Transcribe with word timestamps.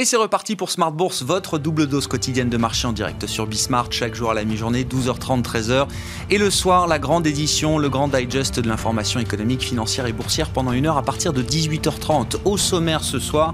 Et 0.00 0.06
c'est 0.06 0.16
reparti 0.16 0.56
pour 0.56 0.70
Smart 0.70 0.92
Bourse, 0.92 1.22
votre 1.22 1.58
double 1.58 1.86
dose 1.86 2.06
quotidienne 2.06 2.48
de 2.48 2.56
marché 2.56 2.88
en 2.88 2.94
direct 2.94 3.26
sur 3.26 3.46
Bismart, 3.46 3.88
chaque 3.92 4.14
jour 4.14 4.30
à 4.30 4.34
la 4.34 4.44
mi-journée, 4.44 4.84
12h30, 4.84 5.42
13h. 5.42 5.88
Et 6.30 6.38
le 6.38 6.48
soir, 6.48 6.86
la 6.86 6.98
grande 6.98 7.26
édition, 7.26 7.76
le 7.76 7.90
grand 7.90 8.08
digest 8.08 8.60
de 8.60 8.66
l'information 8.66 9.20
économique, 9.20 9.60
financière 9.60 10.06
et 10.06 10.14
boursière 10.14 10.48
pendant 10.48 10.72
une 10.72 10.86
heure 10.86 10.96
à 10.96 11.02
partir 11.02 11.34
de 11.34 11.42
18h30. 11.42 12.36
Au 12.46 12.56
sommaire 12.56 13.04
ce 13.04 13.18
soir, 13.18 13.52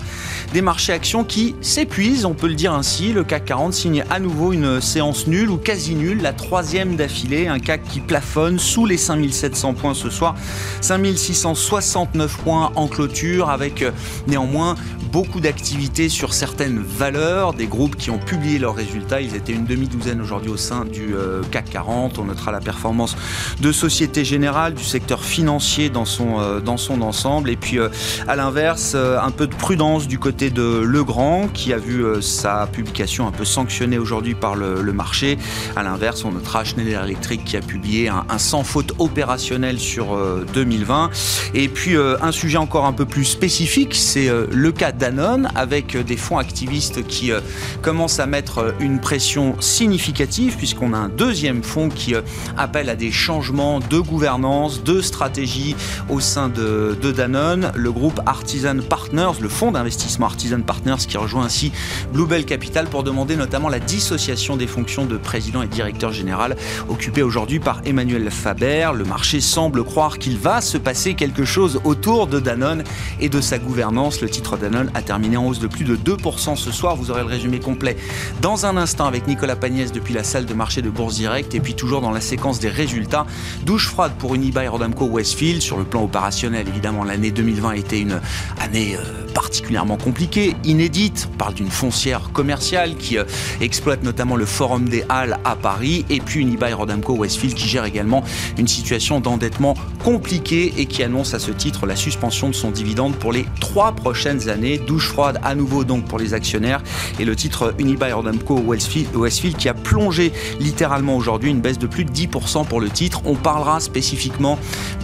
des 0.53 0.63
marchés 0.63 0.93
actions 0.93 1.25
qui 1.25 1.57
s'épuisent, 1.63 2.25
on 2.25 2.35
peut 2.35 2.47
le 2.47 2.55
dire 2.55 2.73
ainsi. 2.73 3.13
Le 3.13 3.25
CAC 3.25 3.47
40 3.47 3.75
signe 3.75 4.05
à 4.09 4.21
nouveau 4.21 4.53
une 4.53 4.81
séance 4.81 5.27
nulle 5.27 5.51
ou 5.51 5.57
quasi 5.57 5.97
nulle, 5.97 6.23
la 6.23 6.33
troisième 6.33 6.95
d'affilée. 6.95 7.49
Un 7.49 7.59
CAC 7.59 7.83
qui 7.89 7.99
plafonne 7.99 8.61
sous 8.61 8.87
les 8.87 8.99
5700 8.99 9.75
points 9.75 9.95
ce 9.95 10.11
soir. 10.11 10.37
5669 10.81 12.37
points 12.37 12.71
en 12.77 12.87
clôture 12.87 13.51
avec 13.51 13.83
euh, 13.83 13.91
néanmoins 14.29 14.77
beaucoup 15.17 15.41
d'activités 15.41 16.09
sur 16.09 16.35
certaines 16.37 16.83
valeurs, 16.83 17.55
des 17.55 17.67
groupes 17.67 17.97
qui 17.97 18.11
ont 18.11 18.19
publié 18.19 18.59
leurs 18.59 18.75
résultats. 18.75 19.23
Ils 19.23 19.35
étaient 19.35 19.55
une 19.55 19.65
demi-douzaine 19.65 20.21
aujourd'hui 20.21 20.51
au 20.51 20.59
sein 20.59 20.85
du 20.85 21.15
euh, 21.15 21.43
CAC 21.51 21.71
40. 21.71 22.19
On 22.19 22.25
notera 22.25 22.53
la 22.53 22.61
performance 22.61 23.17
de 23.63 23.73
Société 23.73 24.23
Générale, 24.23 24.75
du 24.75 24.85
secteur 24.85 25.25
financier 25.25 25.89
dans 25.89 26.05
son, 26.05 26.39
euh, 26.39 26.61
dans 26.61 26.77
son 26.77 27.01
ensemble. 27.01 27.49
Et 27.49 27.57
puis, 27.57 27.79
euh, 27.79 27.89
à 28.29 28.37
l'inverse, 28.37 28.95
un 28.95 29.31
peu 29.31 29.47
de 29.47 29.55
prudence 29.55 30.09
du 30.09 30.19
côté 30.19 30.51
de 30.51 30.81
Legrand, 30.81 31.49
qui 31.55 31.73
a 31.73 31.79
vu 31.79 32.05
sa 32.21 32.67
publication 32.67 33.27
un 33.27 33.33
peu 33.33 33.47
sanctionnée 33.47 33.99
aujourd'hui 33.99 34.35
par 34.35 34.57
le, 34.57 34.93
marché. 34.93 35.39
À 35.75 35.83
l'inverse, 35.83 36.25
on 36.25 36.33
notera 36.33 36.65
Schneider 36.65 37.03
Electric 37.05 37.45
qui 37.45 37.57
a 37.57 37.61
publié 37.61 38.09
un, 38.09 38.25
un 38.29 38.39
sans 38.39 38.63
faute 38.63 38.93
opérationnel 38.99 39.79
sur 39.79 40.17
2020. 40.55 41.11
Et 41.55 41.69
puis, 41.69 41.97
un 41.97 42.33
sujet 42.33 42.59
encore 42.59 42.85
un 42.85 42.93
peu 42.93 43.05
plus 43.05 43.25
spécifique, 43.25 43.95
c'est 43.95 44.31
le 44.51 44.73
cas 44.73 44.93
Danone 44.93 45.51
avec 45.55 45.97
des 45.97 46.17
fonds 46.27 46.39
activistes 46.39 47.07
qui 47.07 47.31
euh, 47.31 47.41
commencent 47.83 48.19
à 48.19 48.27
mettre 48.27 48.59
euh, 48.59 48.73
une 48.81 49.01
pression 49.01 49.55
significative 49.61 50.57
puisqu'on 50.57 50.93
a 50.93 50.97
un 50.97 51.09
deuxième 51.09 51.63
fonds 51.63 51.89
qui 51.89 52.17
euh, 52.17 52.23
appelle 52.57 52.89
à 52.91 52.97
des 52.97 53.13
changements 53.13 53.79
de 53.79 54.01
gouvernance, 54.01 54.83
de 54.83 55.01
stratégie 55.01 55.77
au 56.09 56.19
sein 56.19 56.49
de, 56.49 56.97
Danone. 57.17 57.71
Le 57.77 57.93
groupe 57.93 58.21
Artisan 58.27 58.79
Partners, 58.79 59.41
le 59.41 59.49
fonds 59.49 59.71
d'investissement 59.71 60.27
Artisan 60.27 60.61
Partners 60.63 61.07
qui 61.07 61.17
rejoint 61.17 61.45
ainsi 61.45 61.71
Bluebell 62.13 62.45
Capital 62.45 62.89
pour 62.89 63.05
demander 63.05 63.37
notamment 63.37 63.69
la 63.69 63.79
dissociation 63.79 64.57
des 64.57 64.67
fonctions 64.67 65.05
de 65.05 65.17
président 65.17 65.63
et 65.63 65.69
directeur 65.69 66.13
général 66.13 66.57
occupées 66.89 67.23
aujourd'hui 67.23 67.61
par 67.61 67.81
Emmanuel 67.85 68.29
Faber. 68.33 68.91
Le 68.97 69.05
marché 69.05 69.41
semble 69.41 69.85
croire 69.85 70.19
qu'il 70.19 70.37
va 70.37 70.61
se 70.61 70.77
passer 70.79 71.15
quelque 71.15 71.45
chose 71.45 71.81
autour 71.85 72.27
de 72.27 72.41
Danone 72.41 72.83
et 73.21 73.29
de 73.29 73.41
sa 73.41 73.59
gouvernance. 73.59 74.21
Le 74.21 74.29
titre 74.29 74.57
Danone 74.57 74.91
a 74.95 75.03
terminé 75.03 75.37
en 75.37 75.47
hausse 75.47 75.61
de 75.61 75.69
plus 75.69 75.85
de 75.85 75.95
2 75.95 76.16
ce 76.57 76.73
soir. 76.73 76.97
Vous 76.97 77.11
aurez 77.11 77.23
le 77.23 77.29
résumé 77.29 77.61
complet 77.61 77.97
dans 78.41 78.67
un 78.67 78.77
instant 78.77 79.07
avec 79.07 79.27
Nicolas 79.27 79.57
Pagnès 79.57 79.93
depuis 79.93 80.15
la 80.15 80.25
salle 80.25 80.47
de 80.47 80.55
marché 80.55 80.83
de 80.83 80.91
Bourse 80.91 81.17
Direct 81.17 81.55
et 81.55 81.61
puis 81.61 81.75
toujours 81.75 82.01
dans 82.01 82.11
la 82.11 82.21
séquence 82.21 82.59
des 82.59 82.69
résultats. 82.69 83.27
Douche 83.65 83.89
froide 83.89 84.13
pour 84.19 84.35
Unibail 84.35 84.69
Rodamco 84.69 85.07
Westfield. 85.07 85.63
Sur 85.63 85.79
le 85.79 85.85
plan 85.85 86.03
opérationnel, 86.03 86.67
évidemment, 86.69 87.05
l'année 87.05 87.31
2020 87.31 87.71
a 87.71 87.77
été 87.77 88.01
une 88.01 88.21
année 88.61 88.97
euh, 88.97 89.26
particulièrement 89.37 89.99
compliquée, 89.99 90.57
inédite. 90.65 91.29
On 91.35 91.37
parle 91.37 91.53
d'une 91.53 91.69
foncière 91.69 92.31
commerciale 92.33 92.97
qui 92.97 93.19
euh, 93.19 93.25
exploite 93.61 94.03
notamment 94.03 94.35
le 94.35 94.47
Forum 94.47 94.89
des 94.89 95.05
Halles 95.11 95.39
à 95.45 95.57
Paris 95.57 96.07
et 96.09 96.21
puis 96.21 96.41
Unibail 96.41 96.73
Rodamco 96.73 97.15
Westfield 97.15 97.55
qui 97.55 97.69
gère 97.69 97.85
également 97.85 98.25
une 98.57 98.67
situation 98.67 99.21
d'endettement 99.21 99.75
compliquée 100.03 100.73
et 100.79 100.87
qui 100.87 101.03
annonce 101.03 101.35
à 101.35 101.39
ce 101.39 101.51
titre 101.51 101.85
la 101.85 101.97
suspension 101.97 102.49
de 102.49 102.55
son 102.55 102.71
dividende 102.71 103.15
pour 103.15 103.31
les 103.31 103.45
trois 103.61 103.93
prochaines 103.93 104.49
années. 104.49 104.79
Douche 104.79 105.09
froide 105.09 105.39
à 105.45 105.55
nouveau 105.55 105.85
donc 105.85 106.07
pour 106.07 106.19
les 106.19 106.33
actionnaires. 106.33 106.83
Et 107.21 107.27
le 107.27 107.37
titre 107.37 107.75
Unibail 107.79 108.15
Rodamco 108.15 108.59
Westfield 108.59 109.57
qui 109.59 109.69
a 109.69 109.75
plongé 109.75 110.33
littéralement 110.61 111.15
aujourd'hui 111.15 111.51
une 111.51 111.61
baisse 111.61 111.79
de 111.79 111.87
plus 111.87 112.07
de 112.07 112.11
10% 112.11 112.67
pour 112.67 112.81
le 112.81 112.89
titre. 112.89 113.21
On 113.27 113.35
parlera 113.35 113.81
spécifiquement 113.81 114.59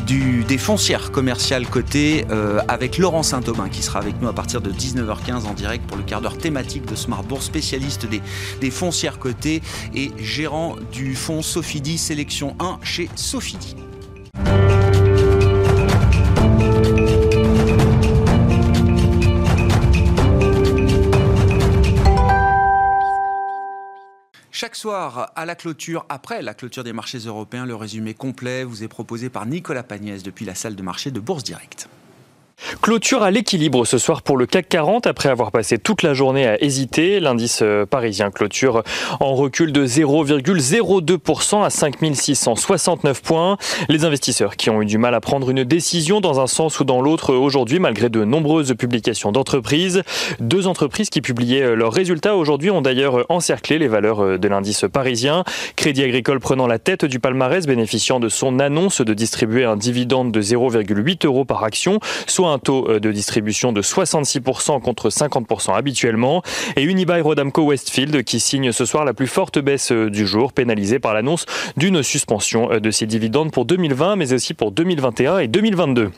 du, 0.07 0.45
des 0.45 0.59
foncières 0.59 1.11
commerciales 1.11 1.67
cotées 1.67 2.25
euh, 2.31 2.61
avec 2.69 2.99
Laurent 2.99 3.23
Saint-Aubin 3.23 3.69
qui 3.69 3.83
sera 3.83 3.99
avec 3.99 4.21
nous 4.21 4.29
à 4.29 4.33
partir 4.33 4.61
de 4.61 4.71
19h15 4.71 5.47
en 5.47 5.55
direct 5.55 5.87
pour 5.87 5.97
le 5.97 6.03
quart 6.03 6.21
d'heure 6.21 6.39
thématique 6.39 6.87
de 6.87 6.95
Smart 6.95 7.23
Bourse, 7.23 7.47
spécialiste 7.47 8.07
des, 8.07 8.21
des 8.61 8.71
foncières 8.71 9.19
cotées 9.19 9.62
et 9.95 10.12
gérant 10.19 10.77
du 10.93 11.15
fonds 11.15 11.43
Sofidi 11.43 11.99
Sélection 11.99 12.57
1 12.61 12.79
chez 12.83 13.09
Sofidi. 13.17 13.77
Chaque 24.62 24.77
soir, 24.77 25.33
à 25.34 25.45
la 25.45 25.56
clôture, 25.56 26.06
après 26.09 26.41
la 26.41 26.55
clôture 26.55 26.84
des 26.84 26.93
marchés 26.93 27.19
européens, 27.19 27.67
le 27.67 27.75
résumé 27.75 28.15
complet 28.15 28.62
vous 28.62 28.84
est 28.84 28.89
proposé 28.89 29.28
par 29.28 29.45
Nicolas 29.45 29.83
Pagnès 29.83 30.23
depuis 30.23 30.45
la 30.45 30.55
salle 30.55 30.77
de 30.77 30.83
marché 30.84 31.11
de 31.11 31.19
Bourse 31.19 31.43
Direct. 31.43 31.89
Clôture 32.81 33.23
à 33.23 33.31
l'équilibre 33.31 33.84
ce 33.84 33.99
soir 33.99 34.23
pour 34.23 34.37
le 34.37 34.47
CAC 34.47 34.69
40 34.69 35.06
après 35.06 35.28
avoir 35.28 35.53
passé 35.53 35.78
toute 35.78 36.03
la 36.03 36.15
journée 36.15 36.47
à 36.47 36.62
hésiter. 36.62 37.21
L'indice 37.21 37.61
euh, 37.62 37.87
parisien 37.87 38.31
clôture 38.31 38.83
en 39.21 39.34
recul 39.34 39.73
de 39.73 39.87
0,02% 39.87 41.65
à 41.65 41.71
5669 41.71 43.23
points. 43.23 43.56
Les 43.89 44.05
investisseurs 44.05 44.56
qui 44.56 44.71
ont 44.71 44.83
eu 44.83 44.87
du 44.87 44.99
mal 44.99 45.15
à 45.15 45.21
prendre 45.21 45.50
une 45.50 45.65
décision 45.65 46.21
dans 46.21 46.41
un 46.41 46.47
sens 46.47 46.81
ou 46.81 46.84
dans 46.84 47.00
l'autre 47.00 47.34
aujourd'hui 47.34 47.78
malgré 47.78 48.09
de 48.09 48.25
nombreuses 48.25 48.75
publications 48.75 49.33
d'entreprises. 49.33 50.03
Deux 50.41 50.67
entreprises 50.67 51.11
qui 51.11 51.21
publiaient 51.21 51.62
euh, 51.62 51.75
leurs 51.75 51.93
résultats 51.93 52.37
aujourd'hui 52.37 52.71
ont 52.71 52.83
d'ailleurs 52.83 53.21
euh, 53.21 53.27
encerclé 53.29 53.79
les 53.79 53.89
valeurs 53.89 54.39
de 54.39 54.49
l'indice 54.49 54.84
parisien. 54.93 55.44
Crédit 55.77 56.05
Agricole 56.05 56.41
prenant 56.41 56.67
la 56.67 56.79
tête 56.79 57.05
du 57.05 57.21
palmarès 57.21 57.67
bénéficiant 57.67 58.21
de 58.21 58.29
son 58.29 58.59
annonce 58.59 59.00
de 59.00 59.15
distribuer 59.15 59.65
un 59.65 59.77
dividende 59.77 60.33
de 60.33 60.43
0,8 60.43 61.27
euros 61.27 61.44
par 61.44 61.65
action, 61.65 62.00
soit 62.27 62.50
un 62.50 62.52
taux 62.59 62.89
euh, 62.89 63.01
de 63.01 63.13
distribution 63.13 63.73
de 63.73 63.83
66% 63.83 64.81
contre 64.81 65.09
50% 65.09 65.75
habituellement. 65.75 66.43
Et 66.77 66.83
Unibail 66.83 67.21
Rodamco 67.21 67.63
Westfield 67.63 68.25
qui 68.25 68.41
signe 68.41 68.73
ce 68.73 68.85
soir 68.85 69.05
la 69.05 69.15
plus 69.15 69.27
forte 69.27 69.59
baisse 69.59 69.93
euh, 69.93 70.11
du 70.11 70.27
jour, 70.27 70.53
pénalisée 70.53 70.99
par 70.99 71.15
l'annonce 71.15 71.47
d'une 71.77 72.03
suspension 72.03 72.73
euh, 72.73 72.81
de 72.81 72.91
ses 72.91 73.07
dividendes 73.07 73.53
pour 73.53 73.65
2020 73.65 74.17
mais 74.17 74.33
aussi 74.33 74.55
pour 74.55 74.73
2021 74.73 75.39
et 75.39 75.49
2022. 75.49 76.11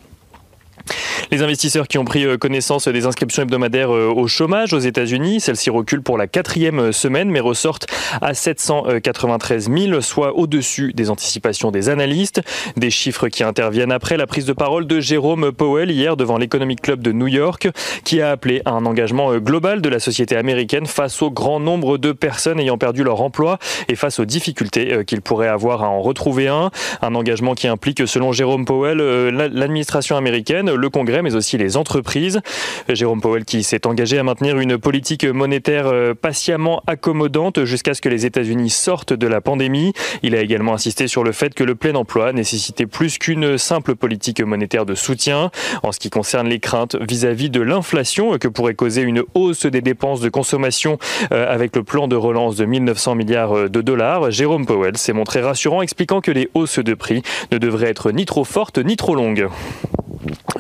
Les 1.35 1.43
investisseurs 1.43 1.89
qui 1.89 1.99
ont 1.99 2.05
pris 2.05 2.25
euh, 2.25 2.39
connaissance 2.39 2.87
des 2.87 3.07
inscriptions 3.07 3.43
hebdomadaires 3.43 3.93
euh, 3.93 4.07
au 4.07 4.29
chômage 4.29 4.73
aux 4.73 4.79
États-Unis, 4.79 5.41
celles-ci 5.41 5.69
reculent 5.69 6.05
pour 6.05 6.17
la 6.17 6.29
quatrième 6.29 6.79
euh, 6.79 6.93
semaine, 6.93 7.29
mais 7.29 7.41
ressortent 7.41 7.89
à 8.21 8.35
793 8.35 9.69
000, 9.69 10.01
soit 10.01 10.39
au-dessus 10.39 10.93
des 10.93 11.11
anticipations 11.11 11.73
des 11.73 11.89
analystes. 11.89 12.41
Des 12.77 12.91
chiffres 12.91 13.27
qui 13.27 13.43
interviennent 13.43 13.91
après 13.91 14.17
la 14.17 14.29
prise 14.29 14.45
de 14.45 14.53
parole 14.53 14.87
de 14.87 15.01
Jérôme 15.01 15.51
Powell 15.51 15.91
hier 15.91 16.17
devant 16.17 16.39
l'Economic 16.39 16.81
Club 16.81 17.03
de 17.03 17.11
New 17.11 17.27
York, 17.27 17.69
qui 18.05 18.21
a 18.21 18.31
appelé 18.31 18.63
à 18.65 18.71
un 18.71 18.87
engagement 18.87 19.37
global 19.39 19.83
de 19.83 19.89
la 19.89 19.99
société 19.99 20.37
américaine 20.37 20.87
face 20.87 21.21
au 21.21 21.33
grand 21.33 21.59
nombre 21.59 21.99
de 21.99 22.13
personnes 22.13 22.61
ayant 22.61 22.79
perdu 22.79 23.03
leur 23.03 23.21
emploi 23.21 23.59
et 23.89 23.97
face 23.97 24.21
aux 24.21 24.25
difficultés 24.25 25.05
qu'il 25.05 25.21
pourrait 25.21 25.49
avoir 25.49 25.83
à 25.83 25.89
en 25.89 26.01
retrouver 26.01 26.47
un. 26.47 26.71
Un 27.03 27.17
engagement 27.17 27.55
qui 27.55 27.67
implique, 27.67 28.07
selon 28.07 28.31
Jérôme 28.31 28.67
Powell, 28.67 28.99
l'administration 28.99 30.17
américaine, 30.17 30.73
le 30.73 30.91
Congrès, 30.91 31.24
mais 31.25 31.35
aussi 31.35 31.59
les 31.59 31.77
entreprises. 31.77 32.41
Jérôme 32.89 33.21
Powell 33.21 33.45
qui 33.45 33.65
s'est 33.65 33.87
engagé 33.87 34.19
à 34.19 34.23
maintenir 34.23 34.59
une 34.59 34.79
politique 34.79 35.25
monétaire 35.25 35.89
euh, 35.89 36.15
patiemment 36.15 36.83
accommodante 36.87 37.65
jusqu'à 37.65 37.95
ce 37.95 38.01
que 38.01 38.09
les 38.09 38.27
États-Unis 38.27 38.71
sortent 38.71 39.13
de 39.13 39.27
la 39.27 39.41
pandémie. 39.41 39.93
Il 40.23 40.37
a 40.37 40.41
également 40.41 40.75
insisté 40.75 41.09
sur 41.09 41.25
le 41.25 41.33
fait 41.33 41.55
que 41.55 41.65
le 41.65 41.75
plein 41.75 41.95
emploi 41.95 42.33
nécessitait 42.33 42.87
plus 42.87 43.19
qu'une 43.19 43.59
simple 43.59 43.97
politique 43.97 44.41
monétaire 44.41 44.87
de 44.87 44.95
soutien. 44.95 45.51
En 45.83 45.91
ce 45.91 45.99
qui 45.99 46.11
concerne 46.11 46.49
les 46.49 46.61
craintes 46.61 46.97
vis-à-vis 47.01 47.51
de 47.51 47.61
l'inflation 47.61 48.39
que 48.39 48.49
pourrait 48.49 48.75
causer 48.75 49.03
une 49.03 49.25
hausse 49.35 49.67
des 49.67 49.81
dépenses 49.81 50.21
de 50.21 50.29
consommation 50.29 50.99
euh, 51.33 51.53
avec 51.53 51.75
le 51.75 51.83
plan 51.83 52.07
de 52.07 52.17
relance 52.17 52.57
de 52.57 52.65
1900 52.65 53.15
milliards 53.15 53.71
de 53.71 53.81
dollars, 53.81 54.31
Jérôme 54.31 54.67
Powell 54.67 54.97
s'est 54.97 55.13
montré 55.13 55.41
rassurant 55.41 55.83
expliquant 55.83 56.21
que 56.21 56.31
les 56.31 56.51
hausses 56.55 56.79
de 56.79 56.95
prix 56.95 57.23
ne 57.51 57.59
devraient 57.59 57.89
être 57.89 58.13
ni 58.13 58.27
trop 58.27 58.45
fortes 58.45 58.79
ni 58.79 58.97
trop 58.97 59.15
longues. 59.15 59.49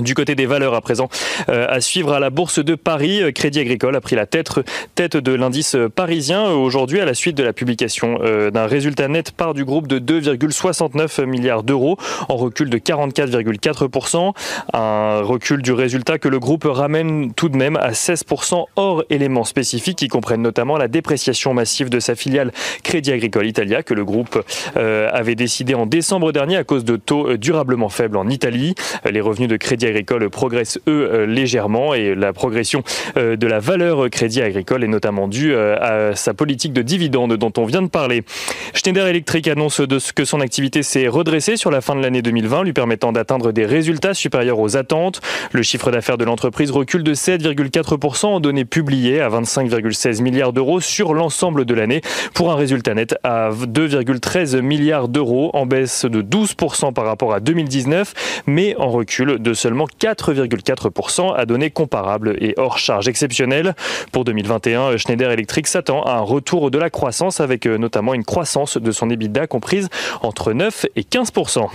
Du 0.00 0.14
côté 0.14 0.34
des 0.34 0.43
valeurs 0.46 0.74
à 0.74 0.80
présent, 0.80 1.08
euh, 1.48 1.66
à 1.68 1.80
suivre 1.80 2.12
à 2.12 2.20
la 2.20 2.30
Bourse 2.30 2.58
de 2.58 2.74
Paris, 2.74 3.22
euh, 3.22 3.32
Crédit 3.32 3.60
Agricole 3.60 3.96
a 3.96 4.00
pris 4.00 4.16
la 4.16 4.26
tête, 4.26 4.50
tête 4.94 5.16
de 5.16 5.32
l'indice 5.32 5.76
parisien 5.94 6.50
aujourd'hui 6.50 7.00
à 7.00 7.04
la 7.04 7.14
suite 7.14 7.36
de 7.36 7.42
la 7.42 7.52
publication 7.52 8.18
euh, 8.22 8.50
d'un 8.50 8.66
résultat 8.66 9.08
net 9.08 9.32
part 9.32 9.54
du 9.54 9.64
groupe 9.64 9.86
de 9.86 9.98
2,69 9.98 11.24
milliards 11.24 11.62
d'euros 11.62 11.96
en 12.28 12.36
recul 12.36 12.70
de 12.70 12.78
44,4%. 12.78 14.32
Un 14.72 15.20
recul 15.22 15.62
du 15.62 15.72
résultat 15.72 16.18
que 16.18 16.28
le 16.28 16.38
groupe 16.38 16.64
ramène 16.64 17.32
tout 17.34 17.48
de 17.48 17.56
même 17.56 17.76
à 17.76 17.90
16% 17.90 18.64
hors 18.76 19.04
éléments 19.10 19.44
spécifiques 19.44 19.98
qui 19.98 20.08
comprennent 20.08 20.42
notamment 20.42 20.76
la 20.76 20.88
dépréciation 20.88 21.54
massive 21.54 21.90
de 21.90 22.00
sa 22.00 22.14
filiale 22.14 22.52
Crédit 22.82 23.12
Agricole 23.12 23.46
Italia 23.46 23.82
que 23.82 23.94
le 23.94 24.04
groupe 24.04 24.42
avait 24.74 25.34
décidé 25.34 25.74
en 25.74 25.86
décembre 25.86 26.32
dernier 26.32 26.56
à 26.56 26.64
cause 26.64 26.84
de 26.84 26.96
taux 26.96 27.36
durablement 27.36 27.88
faibles 27.88 28.16
en 28.16 28.28
Italie. 28.28 28.74
Les 29.08 29.20
revenus 29.20 29.48
de 29.48 29.56
Crédit 29.56 29.86
Agricole 29.86 30.30
progressent 30.34 30.78
eux 30.88 31.08
euh, 31.10 31.26
légèrement 31.26 31.94
et 31.94 32.14
la 32.14 32.34
progression 32.34 32.82
euh, 33.16 33.36
de 33.36 33.46
la 33.46 33.60
valeur 33.60 34.10
Crédit 34.10 34.42
Agricole 34.42 34.84
est 34.84 34.88
notamment 34.88 35.28
due 35.28 35.54
euh, 35.54 35.76
à 35.80 36.16
sa 36.16 36.34
politique 36.34 36.72
de 36.72 36.82
dividendes 36.82 37.36
dont 37.36 37.52
on 37.56 37.64
vient 37.64 37.80
de 37.80 37.88
parler. 37.88 38.24
Schneider 38.74 39.06
Electric 39.06 39.48
annonce 39.48 39.80
de 39.80 39.98
ce 39.98 40.12
que 40.12 40.24
son 40.24 40.40
activité 40.40 40.82
s'est 40.82 41.08
redressée 41.08 41.56
sur 41.56 41.70
la 41.70 41.80
fin 41.80 41.94
de 41.94 42.02
l'année 42.02 42.20
2020, 42.20 42.64
lui 42.64 42.72
permettant 42.72 43.12
d'atteindre 43.12 43.52
des 43.52 43.64
résultats 43.64 44.12
supérieurs 44.12 44.58
aux 44.58 44.76
attentes. 44.76 45.20
Le 45.52 45.62
chiffre 45.62 45.90
d'affaires 45.90 46.18
de 46.18 46.24
l'entreprise 46.24 46.70
recule 46.70 47.04
de 47.04 47.14
7,4% 47.14 48.26
en 48.26 48.40
données 48.40 48.64
publiées 48.64 49.20
à 49.20 49.28
25,16 49.30 50.20
milliards 50.20 50.52
d'euros 50.52 50.80
sur 50.80 51.14
l'ensemble 51.14 51.64
de 51.64 51.74
l'année 51.74 52.00
pour 52.34 52.50
un 52.50 52.56
résultat 52.56 52.94
net 52.94 53.14
à 53.22 53.50
2,13 53.50 54.60
milliards 54.60 55.08
d'euros 55.08 55.50
en 55.54 55.64
baisse 55.64 56.04
de 56.04 56.22
12% 56.22 56.92
par 56.92 57.04
rapport 57.04 57.32
à 57.32 57.40
2019 57.40 58.42
mais 58.46 58.74
en 58.76 58.90
recul 58.90 59.38
de 59.38 59.54
seulement 59.54 59.86
4,4% 60.32 61.34
à 61.34 61.46
données 61.46 61.70
comparables 61.70 62.36
et 62.40 62.54
hors 62.56 62.78
charge 62.78 63.08
exceptionnelle. 63.08 63.74
Pour 64.12 64.24
2021, 64.24 64.96
Schneider 64.96 65.30
Electric 65.30 65.66
s'attend 65.66 66.02
à 66.02 66.12
un 66.12 66.20
retour 66.20 66.70
de 66.70 66.78
la 66.78 66.90
croissance 66.90 67.40
avec 67.40 67.66
euh, 67.66 67.78
notamment 67.78 68.14
une 68.14 68.24
croissance 68.24 68.76
de 68.76 68.92
son 68.92 69.10
EBITDA 69.10 69.46
comprise 69.46 69.88
entre 70.22 70.52
9 70.52 70.86
et 70.96 71.02
15%. 71.02 71.68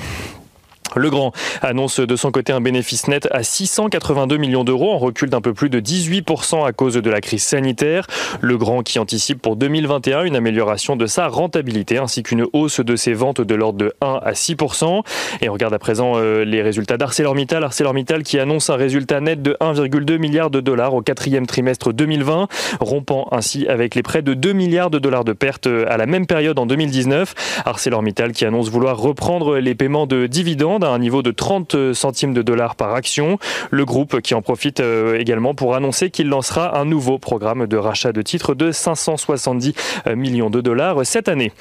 Legrand 0.96 1.32
annonce 1.62 2.00
de 2.00 2.16
son 2.16 2.32
côté 2.32 2.54
un 2.54 2.62
bénéfice 2.62 3.08
net 3.08 3.28
à 3.32 3.44
682 3.44 4.38
millions 4.38 4.64
d'euros, 4.64 4.92
en 4.92 4.98
recul 4.98 5.30
d'un 5.30 5.42
peu 5.42 5.54
plus 5.54 5.70
de 5.70 5.80
18% 5.80 6.66
à 6.66 6.72
cause 6.72 6.96
de 6.96 7.10
la 7.10 7.22
crise 7.22 7.44
sanitaire. 7.44 8.08
Legrand 8.42 8.84
qui 8.84 9.00
anticipe 9.00 9.42
pour 9.42 9.56
2021 9.56 10.24
une 10.24 10.36
amélioration 10.36 10.96
de 10.96 11.06
sa 11.06 11.28
rentabilité 11.28 11.98
ainsi 11.98 12.24
qu'une 12.24 12.46
hausse 12.54 12.80
de 12.80 12.96
ses 12.96 13.14
ventes 13.14 13.42
de 13.42 13.56
l'ordre 13.56 13.80
de 13.80 13.94
1 14.02 14.20
à 14.24 14.32
6%. 14.34 15.04
Et 15.42 15.50
on 15.50 15.54
regarde 15.54 15.74
à 15.74 15.80
présent 15.80 16.14
euh, 16.16 16.44
les 16.44 16.62
résultats 16.62 16.98
d'ArcelorMittal. 16.98 17.64
ArcelorMittal 17.64 18.24
qui 18.24 18.40
annonce 18.40 18.70
un 18.70 18.76
résultat 18.76 19.22
net 19.22 19.42
de 19.42 19.58
1,2 19.62 20.18
milliard 20.18 20.50
de 20.50 20.60
dollars 20.60 20.94
au 20.94 21.02
quatrième 21.02 21.48
trimestre 21.48 21.94
2020, 21.94 22.48
rompant 22.80 23.28
ainsi 23.32 23.68
avec 23.68 23.96
les 23.96 24.04
près 24.04 24.22
de 24.22 24.34
2 24.34 24.54
milliards 24.54 24.90
de 24.90 25.00
dollars 25.00 25.24
de 25.24 25.34
pertes 25.34 25.68
euh, 25.68 25.86
à 25.90 25.98
la 25.98 26.06
même 26.06 26.26
période 26.26 26.60
en 26.60 26.66
2019. 26.66 27.64
ArcelorMittal 27.66 28.32
qui 28.32 28.46
annonce 28.46 28.70
vouloir 28.70 28.98
reprendre 28.98 29.58
les 29.58 29.76
paiements 29.76 30.08
de 30.08 30.28
dividendes 30.28 30.79
à 30.84 30.90
un 30.90 31.00
niveau 31.00 31.22
de 31.22 31.32
30 31.32 31.94
centimes 31.94 32.34
de 32.34 32.42
dollars 32.42 32.76
par 32.76 32.94
action. 32.94 33.38
Le 33.72 33.86
groupe 33.86 34.22
qui 34.22 34.34
en 34.34 34.42
profite 34.42 34.80
euh, 34.80 35.20
également 35.20 35.54
pour 35.54 35.76
annoncer 35.76 36.10
qu'il 36.10 36.28
lancera 36.28 36.78
un 36.80 36.86
nouveau 36.86 37.18
programme 37.18 37.68
de 37.68 37.78
rachat 37.78 38.12
de 38.12 38.22
titres 38.22 38.56
de 38.56 38.72
570 38.72 39.74
euh, 40.08 40.16
millions 40.16 40.50
de 40.50 40.62
dollars 40.62 41.06
cette 41.06 41.30
année. 41.30 41.52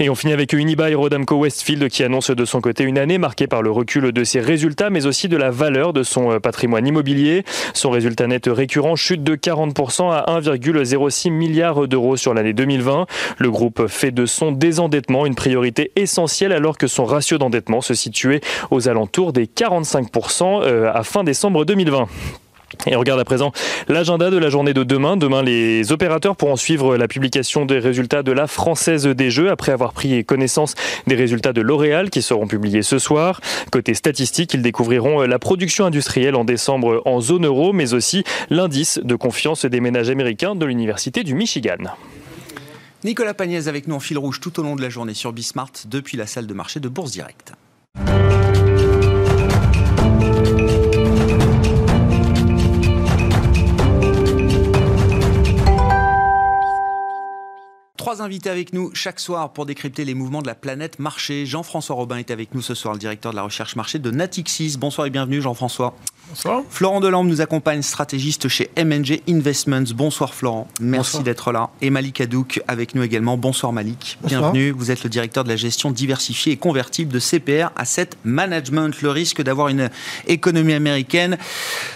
Et 0.00 0.10
on 0.10 0.16
finit 0.16 0.32
avec 0.32 0.52
Unibail 0.52 0.96
Rodamco 0.96 1.36
Westfield 1.36 1.88
qui 1.88 2.02
annonce 2.02 2.30
de 2.30 2.44
son 2.44 2.60
côté 2.60 2.82
une 2.82 2.98
année 2.98 3.18
marquée 3.18 3.46
par 3.46 3.62
le 3.62 3.70
recul 3.70 4.10
de 4.10 4.24
ses 4.24 4.40
résultats 4.40 4.90
mais 4.90 5.06
aussi 5.06 5.28
de 5.28 5.36
la 5.36 5.50
valeur 5.50 5.92
de 5.92 6.02
son 6.02 6.32
euh, 6.32 6.40
patrimoine 6.40 6.84
immobilier. 6.84 7.44
Son 7.74 7.90
résultat 7.90 8.26
net 8.26 8.48
récurrent 8.48 8.96
chute 8.96 9.22
de 9.22 9.36
40% 9.36 10.10
à 10.10 10.40
1,06 10.40 11.30
milliard 11.30 11.86
d'euros 11.86 12.16
sur 12.16 12.34
l'année 12.34 12.52
2020. 12.52 13.06
Le 13.38 13.50
groupe 13.52 13.86
fait 13.86 14.10
de 14.10 14.26
son 14.26 14.50
désendettement 14.50 15.26
une 15.26 15.36
priorité 15.36 15.92
essentielle 15.94 16.52
alors 16.52 16.76
que 16.76 16.88
son 16.88 17.04
ratio 17.04 17.38
d'endettement 17.38 17.80
se 17.80 17.94
situait 17.94 18.40
aux 18.72 18.88
alentours 18.88 19.32
des 19.32 19.46
45% 19.46 20.62
euh, 20.62 20.90
à 20.92 21.04
fin 21.04 21.22
décembre 21.22 21.64
2020. 21.64 22.08
Et 22.86 22.96
on 22.96 22.98
regarde 22.98 23.20
à 23.20 23.24
présent 23.24 23.52
l'agenda 23.88 24.30
de 24.30 24.36
la 24.36 24.50
journée 24.50 24.74
de 24.74 24.82
demain. 24.82 25.16
Demain, 25.16 25.42
les 25.42 25.92
opérateurs 25.92 26.36
pourront 26.36 26.56
suivre 26.56 26.96
la 26.96 27.08
publication 27.08 27.64
des 27.64 27.78
résultats 27.78 28.22
de 28.22 28.32
la 28.32 28.46
Française 28.46 29.06
des 29.06 29.30
Jeux 29.30 29.50
après 29.50 29.72
avoir 29.72 29.92
pris 29.92 30.24
connaissance 30.24 30.74
des 31.06 31.14
résultats 31.14 31.52
de 31.52 31.60
L'Oréal 31.60 32.10
qui 32.10 32.22
seront 32.22 32.46
publiés 32.46 32.82
ce 32.82 32.98
soir. 32.98 33.40
Côté 33.70 33.94
statistique, 33.94 34.54
ils 34.54 34.62
découvriront 34.62 35.22
la 35.22 35.38
production 35.38 35.86
industrielle 35.86 36.34
en 36.34 36.44
décembre 36.44 37.02
en 37.04 37.20
zone 37.20 37.46
euro, 37.46 37.72
mais 37.72 37.94
aussi 37.94 38.24
l'indice 38.50 39.00
de 39.02 39.14
confiance 39.14 39.64
des 39.64 39.80
ménages 39.80 40.10
américains 40.10 40.54
de 40.54 40.66
l'Université 40.66 41.22
du 41.22 41.34
Michigan. 41.34 41.76
Nicolas 43.04 43.34
Pagnès 43.34 43.68
avec 43.68 43.86
nous 43.86 43.96
en 43.96 44.00
fil 44.00 44.16
rouge 44.16 44.40
tout 44.40 44.58
au 44.58 44.62
long 44.62 44.76
de 44.76 44.82
la 44.82 44.88
journée 44.88 45.14
sur 45.14 45.32
Bismart 45.32 45.72
depuis 45.86 46.16
la 46.16 46.26
salle 46.26 46.46
de 46.46 46.54
marché 46.54 46.80
de 46.80 46.88
Bourse 46.88 47.12
Directe. 47.12 47.52
Trois 58.14 58.24
invités 58.24 58.48
avec 58.48 58.72
nous 58.72 58.94
chaque 58.94 59.18
soir 59.18 59.52
pour 59.52 59.66
décrypter 59.66 60.04
les 60.04 60.14
mouvements 60.14 60.40
de 60.40 60.46
la 60.46 60.54
planète 60.54 61.00
marché. 61.00 61.46
Jean-François 61.46 61.96
Robin 61.96 62.18
est 62.18 62.30
avec 62.30 62.54
nous 62.54 62.62
ce 62.62 62.72
soir, 62.72 62.94
le 62.94 63.00
directeur 63.00 63.32
de 63.32 63.36
la 63.36 63.42
recherche 63.42 63.74
marché 63.74 63.98
de 63.98 64.12
Natixis. 64.12 64.76
Bonsoir 64.78 65.08
et 65.08 65.10
bienvenue 65.10 65.42
Jean-François. 65.42 65.96
Bonsoir. 66.28 66.62
Florent 66.70 67.00
Delambre 67.00 67.28
nous 67.28 67.40
accompagne, 67.42 67.82
stratégiste 67.82 68.48
chez 68.48 68.70
MNG 68.78 69.20
Investments. 69.28 69.84
Bonsoir 69.94 70.32
Florent, 70.32 70.68
merci 70.80 71.22
d'être 71.22 71.52
là. 71.52 71.70
Et 71.82 71.90
Malik 71.90 72.20
Hadouk 72.20 72.62
avec 72.66 72.94
nous 72.94 73.02
également. 73.02 73.36
Bonsoir 73.36 73.72
Malik, 73.72 74.18
bienvenue. 74.24 74.70
Vous 74.70 74.90
êtes 74.90 75.04
le 75.04 75.10
directeur 75.10 75.44
de 75.44 75.50
la 75.50 75.56
gestion 75.56 75.90
diversifiée 75.90 76.54
et 76.54 76.56
convertible 76.56 77.12
de 77.12 77.18
CPR 77.18 77.72
Asset 77.76 78.10
Management. 78.24 79.02
Le 79.02 79.10
risque 79.10 79.42
d'avoir 79.42 79.68
une 79.68 79.90
économie 80.26 80.72
américaine 80.72 81.36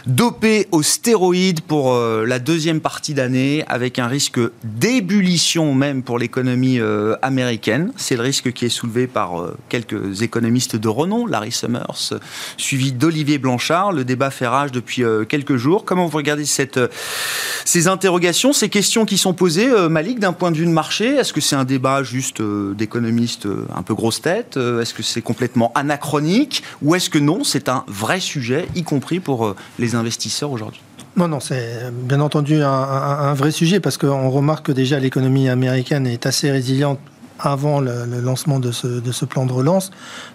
dopée 0.06 0.68
aux 0.72 0.82
stéroïdes 0.82 1.62
pour 1.62 1.94
euh, 1.94 2.26
la 2.26 2.38
deuxième 2.38 2.80
partie 2.80 3.14
d'année 3.14 3.64
avec 3.66 3.98
un 3.98 4.08
risque 4.08 4.40
d'ébullition 4.62 5.74
même 5.74 6.02
pour 6.08 6.18
l'économie 6.18 6.80
euh, 6.80 7.16
américaine. 7.20 7.92
C'est 7.96 8.16
le 8.16 8.22
risque 8.22 8.50
qui 8.54 8.64
est 8.64 8.70
soulevé 8.70 9.06
par 9.06 9.42
euh, 9.42 9.54
quelques 9.68 10.22
économistes 10.22 10.74
de 10.74 10.88
renom, 10.88 11.26
Larry 11.26 11.52
Summers, 11.52 12.14
suivi 12.56 12.92
d'Olivier 12.92 13.36
Blanchard. 13.36 13.92
Le 13.92 14.06
débat 14.06 14.30
fait 14.30 14.46
rage 14.46 14.72
depuis 14.72 15.04
euh, 15.04 15.26
quelques 15.26 15.56
jours. 15.56 15.84
Comment 15.84 16.06
vous 16.06 16.16
regardez 16.16 16.46
ces 16.46 17.88
interrogations, 17.88 18.54
ces 18.54 18.70
questions 18.70 19.04
qui 19.04 19.18
sont 19.18 19.34
posées, 19.34 19.68
Malik, 19.90 20.18
d'un 20.18 20.32
point 20.32 20.50
de 20.50 20.56
vue 20.56 20.64
de 20.64 20.70
marché? 20.70 21.08
Est-ce 21.08 21.34
que 21.34 21.42
c'est 21.42 21.56
un 21.56 21.66
débat 21.66 22.02
juste 22.02 22.40
d'économistes 22.40 23.46
un 23.76 23.82
peu 23.82 23.92
grosse 23.92 24.22
tête 24.22 24.56
Est-ce 24.56 24.94
que 24.94 25.02
c'est 25.02 25.20
complètement 25.20 25.72
anachronique 25.74 26.62
Ou 26.80 26.94
est-ce 26.94 27.10
que 27.10 27.18
non, 27.18 27.44
c'est 27.44 27.68
un 27.68 27.84
vrai 27.86 28.18
sujet, 28.20 28.66
y 28.74 28.82
compris 28.82 29.20
pour 29.20 29.54
les 29.78 29.94
investisseurs 29.94 30.52
aujourd'hui? 30.52 30.80
Non, 31.18 31.26
non, 31.26 31.40
c'est 31.40 31.90
bien 31.90 32.20
entendu 32.20 32.62
un, 32.62 33.34
vrai 33.34 33.50
sujet 33.50 33.80
parce 33.80 33.98
qu'on 33.98 34.30
remarque 34.30 34.66
que 34.66 34.72
déjà 34.72 35.00
l'économie 35.00 35.48
américaine 35.48 36.06
est 36.06 36.26
assez 36.26 36.48
résiliente 36.48 37.00
avant 37.40 37.80
le, 37.80 38.04
lancement 38.22 38.60
de 38.60 38.70
ce, 38.70 39.24
plan 39.24 39.44
de 39.44 39.52
relance. 39.52 39.90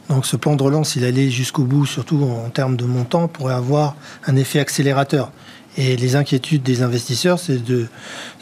Donc 0.10 0.26
ce 0.26 0.36
plan 0.36 0.58
de 0.58 0.64
relance, 0.64 0.98
il 0.98 1.06
allait 1.06 1.30
jusqu'au 1.30 1.64
bout, 1.64 1.86
surtout 1.86 2.22
en 2.24 2.50
termes 2.50 2.76
de 2.76 2.84
montant, 2.84 3.30
pourrait 3.30 3.54
avoir 3.54 3.96
un 4.28 4.36
effet 4.36 4.60
accélérateur. 4.60 5.32
Et 5.78 5.96
les 5.96 6.18
inquiétudes 6.18 6.64
des 6.64 6.82
investisseurs, 6.82 7.40
c'est 7.40 7.64
de, 7.64 7.88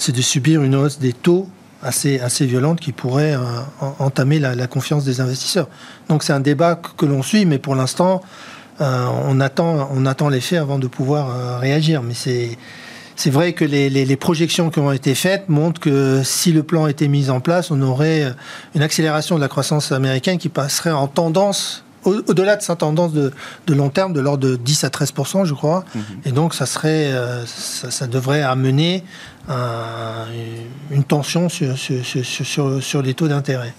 de 0.07 0.21
subir 0.21 0.63
une 0.63 0.73
hausse 0.73 0.97
des 0.97 1.13
taux 1.13 1.47
assez, 1.83 2.19
assez 2.19 2.47
violente 2.47 2.79
qui 2.79 2.91
pourrait 2.91 3.35
euh, 3.35 3.39
entamer 3.99 4.39
la, 4.39 4.55
la, 4.55 4.65
confiance 4.65 5.05
des 5.05 5.21
investisseurs. 5.21 5.67
Donc 6.09 6.23
c'est 6.23 6.33
un 6.33 6.39
débat 6.39 6.75
que 6.75 7.05
l'on 7.05 7.21
suit, 7.21 7.45
mais 7.45 7.59
pour 7.59 7.75
l'instant, 7.75 8.23
euh, 8.79 9.07
on 9.25 9.39
attend, 9.39 9.89
on 9.93 10.05
attend 10.05 10.29
les 10.29 10.41
faits 10.41 10.59
avant 10.59 10.79
de 10.79 10.87
pouvoir 10.87 11.29
euh, 11.29 11.57
réagir. 11.57 12.01
Mais 12.03 12.13
c'est 12.13 12.57
c'est 13.17 13.29
vrai 13.29 13.53
que 13.53 13.65
les, 13.65 14.15
projections 14.15 14.71
qui 14.71 14.79
ont 14.79 14.91
été 14.91 15.13
faites 15.13 15.47
montrent 15.47 15.79
que 15.79 16.21
si 16.23 16.51
le 16.51 16.63
plan 16.63 16.87
était 16.87 17.07
mis 17.07 17.29
en 17.29 17.39
place, 17.39 17.69
on 17.69 17.79
aurait 17.81 18.23
euh, 18.23 18.31
une 18.73 18.81
accélération 18.81 19.35
de 19.35 19.41
la 19.41 19.47
croissance 19.47 19.91
américaine 19.91 20.39
qui 20.39 20.49
passerait 20.49 20.91
en 20.91 21.07
tendance, 21.07 21.83
au-delà 22.03 22.55
de 22.55 22.63
sa 22.63 22.75
tendance 22.75 23.13
de, 23.13 23.31
long 23.67 23.89
terme, 23.89 24.13
de 24.13 24.21
l'ordre 24.21 24.47
de 24.47 24.55
10 24.55 24.85
à 24.85 24.87
13% 24.87 25.45
je 25.45 25.53
crois. 25.53 25.85
Mhm. 25.93 26.03
Et 26.25 26.31
donc, 26.31 26.55
ça, 26.55 26.65
serait, 26.65 27.13
ça, 27.45 28.07
devrait 28.07 28.41
amener 28.41 29.03
une 30.89 31.03
tension 31.03 31.47
sur, 31.47 31.77
sur, 31.77 32.81
sur 32.81 33.01
les 33.03 33.13
taux 33.13 33.27
d'intérêt. 33.27 33.75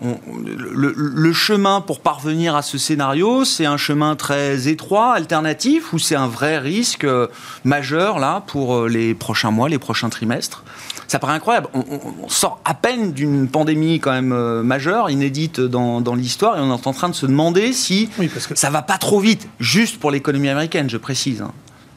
Le, 0.00 1.32
chemin 1.32 1.80
pour 1.80 2.00
parvenir 2.00 2.54
à 2.54 2.62
ce 2.62 2.78
scénario, 2.78 3.44
c'est 3.44 3.66
un 3.66 3.76
chemin 3.76 4.16
très 4.16 4.68
étroit, 4.68 5.14
alternatif, 5.14 5.92
ou 5.92 5.98
c'est 5.98 6.14
un 6.14 6.26
vrai 6.26 6.58
risque 6.58 7.04
euh, 7.04 7.28
majeur 7.64 8.18
là 8.18 8.42
pour 8.46 8.74
euh, 8.74 8.88
les 8.88 9.14
prochains 9.14 9.50
mois, 9.50 9.68
les 9.68 9.78
prochains 9.78 10.08
trimestres? 10.08 10.64
Ça 11.08 11.18
paraît 11.18 11.34
incroyable. 11.34 11.68
On, 11.72 12.28
sort 12.28 12.60
à 12.64 12.74
peine 12.74 13.12
d'une 13.12 13.48
pandémie 13.48 14.00
quand 14.00 14.10
même 14.10 14.32
euh, 14.32 14.62
majeure, 14.62 15.08
inédite 15.08 15.60
dans, 15.60 16.02
l'histoire, 16.14 16.58
et 16.58 16.60
on 16.60 16.76
est 16.76 16.86
en 16.86 16.92
train 16.92 17.08
de 17.08 17.14
se 17.14 17.26
demander 17.26 17.72
si 17.72 18.08
oui, 18.18 18.28
parce 18.28 18.46
que... 18.46 18.56
ça 18.56 18.70
va 18.70 18.82
pas 18.82 18.98
trop 18.98 19.20
vite, 19.20 19.48
juste 19.60 19.98
pour 20.00 20.10
l'économie 20.10 20.48
américaine, 20.48 20.90
je 20.90 20.96
précise. 20.96 21.42
Hein. 21.42 21.52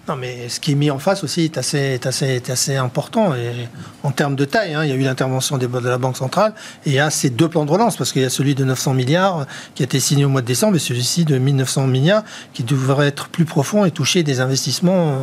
Non, 0.10 0.16
mais 0.16 0.50
ce 0.50 0.60
qui 0.60 0.72
est 0.72 0.76
mis 0.76 0.90
en 0.90 0.98
face 0.98 1.24
aussi 1.24 1.44
est 1.44 1.58
assez, 1.60 2.76
important. 2.76 3.36
En 4.02 4.10
termes 4.10 4.36
de 4.36 4.44
taille, 4.44 4.74
hein, 4.74 4.84
il 4.84 4.90
y 4.90 4.92
a 4.92 4.96
eu 4.96 5.04
l'intervention 5.04 5.60
de 5.60 5.68
la 5.88 6.00
Banque 6.00 6.18
centrale 6.18 6.56
et 6.88 6.90
il 6.90 6.94
y 6.94 7.00
a 7.00 7.12
ces 7.12 7.30
deux 7.30 7.48
plans 7.48 7.64
de 7.64 7.70
relance, 7.70 7.96
parce 7.96 8.12
qu'il 8.12 8.24
y 8.24 8.26
a 8.26 8.32
celui 8.32 8.56
de 8.56 8.64
900 8.64 8.96
milliards 8.96 9.46
qui 9.76 9.84
a 9.84 9.86
été 9.86 10.00
signé 10.00 10.26
au 10.26 10.30
mois 10.30 10.42
de 10.42 10.48
décembre 10.48 10.78
et 10.78 10.80
celui-ci 10.80 11.26
de 11.26 11.38
1900 11.38 11.86
milliards 11.86 12.24
qui 12.54 12.64
devrait 12.64 13.06
être 13.06 13.28
plus 13.28 13.46
profond 13.46 13.86
et 13.86 13.92
toucher 13.92 14.24
des 14.24 14.40
investissements 14.40 15.10
euh, 15.10 15.16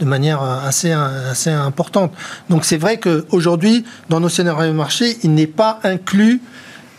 de 0.00 0.04
manière 0.04 0.42
assez, 0.42 0.90
assez 0.90 1.50
importante. 1.50 2.12
Donc 2.50 2.64
c'est 2.64 2.76
vrai 2.76 2.98
qu'aujourd'hui, 2.98 3.84
dans 4.08 4.18
nos 4.18 4.28
scénarios 4.28 4.72
de 4.72 4.76
marché, 4.76 5.16
il 5.22 5.34
n'est 5.34 5.46
pas 5.46 5.78
inclus 5.84 6.40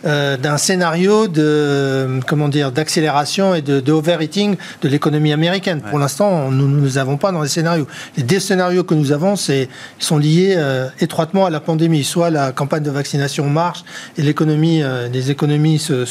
euh, 0.04 0.36
d'un 0.36 0.58
scénario 0.58 1.26
de 1.26 2.20
comment 2.26 2.48
dire 2.48 2.70
d'accélération 2.70 3.54
et 3.54 3.62
de, 3.62 3.80
de 3.80 3.92
overheating 3.92 4.56
de 4.82 4.88
l'économie 4.88 5.32
américaine. 5.32 5.80
Pour 5.80 5.98
l'instant, 5.98 6.50
nous 6.50 6.68
ne 6.68 6.84
les 6.84 6.98
avons 6.98 7.16
pas 7.16 7.32
dans 7.32 7.42
les 7.42 7.48
scénarios. 7.48 7.86
Les 8.16 8.22
deux 8.22 8.38
scénarios 8.38 8.84
que 8.84 8.94
nous 8.94 9.12
avons, 9.12 9.36
c'est 9.36 9.68
sont 9.98 10.18
liés 10.18 10.54
euh, 10.56 10.88
étroitement 11.00 11.46
à 11.46 11.50
la 11.50 11.60
pandémie. 11.60 12.04
Soit 12.04 12.28
la 12.28 12.52
campagne 12.52 12.82
de 12.82 12.90
vaccination 12.90 13.48
marche 13.48 13.84
et 14.18 14.22
l'économie, 14.22 14.82
euh, 14.82 15.08
les 15.08 15.30
économies 15.30 15.78
se, 15.78 16.04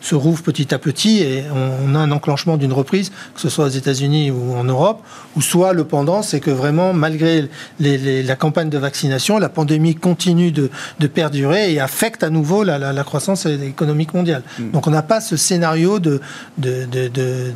se 0.00 0.14
rouvrent 0.14 0.42
petit 0.42 0.74
à 0.74 0.78
petit 0.78 1.20
et 1.20 1.44
on, 1.54 1.94
a 1.94 1.98
un 1.98 2.10
enclenchement 2.10 2.56
d'une 2.56 2.72
reprise, 2.72 3.10
que 3.34 3.40
ce 3.40 3.48
soit 3.48 3.66
aux 3.66 3.68
États-Unis 3.68 4.30
ou 4.30 4.56
en 4.56 4.64
Europe, 4.64 5.00
ou 5.38 5.40
soit 5.40 5.72
le 5.72 5.84
pendant, 5.84 6.22
c'est 6.22 6.40
que 6.40 6.50
vraiment 6.50 6.92
malgré 6.92 7.48
les, 7.78 8.24
la 8.24 8.34
campagne 8.34 8.70
de 8.70 8.78
vaccination, 8.78 9.38
la 9.38 9.48
pandémie 9.48 9.94
continue 9.94 10.50
de, 10.50 10.68
de 10.98 11.06
perdurer 11.06 11.72
et 11.72 11.78
affecte 11.78 12.24
à 12.24 12.30
nouveau 12.30 12.64
la, 12.64 12.76
la, 12.76 12.92
la 12.92 13.04
croissance 13.04 13.46
économique 13.46 14.14
mondiale. 14.14 14.42
Hmm. 14.58 14.72
Donc 14.72 14.88
on 14.88 14.90
n'a 14.90 15.02
pas 15.02 15.20
ce 15.20 15.36
scénario 15.36 16.00
de, 16.00 16.20
de, 16.58 16.86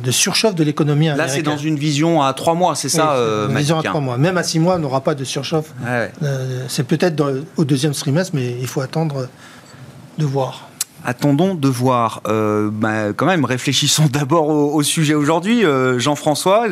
de, 0.01 0.11
surchauffe 0.11 0.55
de 0.55 0.63
l'économie 0.63 1.09
américaine. 1.09 1.43
Là, 1.43 1.51
c'est 1.51 1.57
dans 1.57 1.57
une 1.57 1.75
vision 1.75 2.21
à 2.21 2.33
trois 2.33 2.53
mois, 2.53 2.75
c'est 2.75 2.87
ça 2.87 3.15
euh, 3.15 3.49
Une 3.49 3.57
vision 3.57 3.77
à 3.79 3.83
trois 3.83 3.99
mois. 3.99 4.17
Même 4.17 4.37
à 4.37 4.43
six 4.43 4.59
mois, 4.59 4.75
on 4.75 4.79
n'aura 4.79 5.01
pas 5.01 5.13
de 5.13 5.25
surchauffe. 5.25 5.73
Euh, 5.85 6.07
c'est 6.69 6.87
peut-être 6.87 7.21
au 7.57 7.65
deuxième 7.65 7.91
trimestre, 7.91 8.31
mais 8.33 8.55
il 8.61 8.67
faut 8.67 8.79
attendre 8.79 9.27
de 10.17 10.25
voir. 10.25 10.69
Attendons 11.05 11.53
de 11.55 11.67
voir. 11.67 12.21
Euh, 12.27 12.69
bah, 12.71 13.13
quand 13.15 13.25
même, 13.25 13.45
réfléchissons 13.45 14.05
d'abord 14.11 14.47
au, 14.47 14.83
sujet 14.83 15.13
aujourd'hui. 15.13 15.65
Euh, 15.65 15.99
Jean-François, 15.99 16.67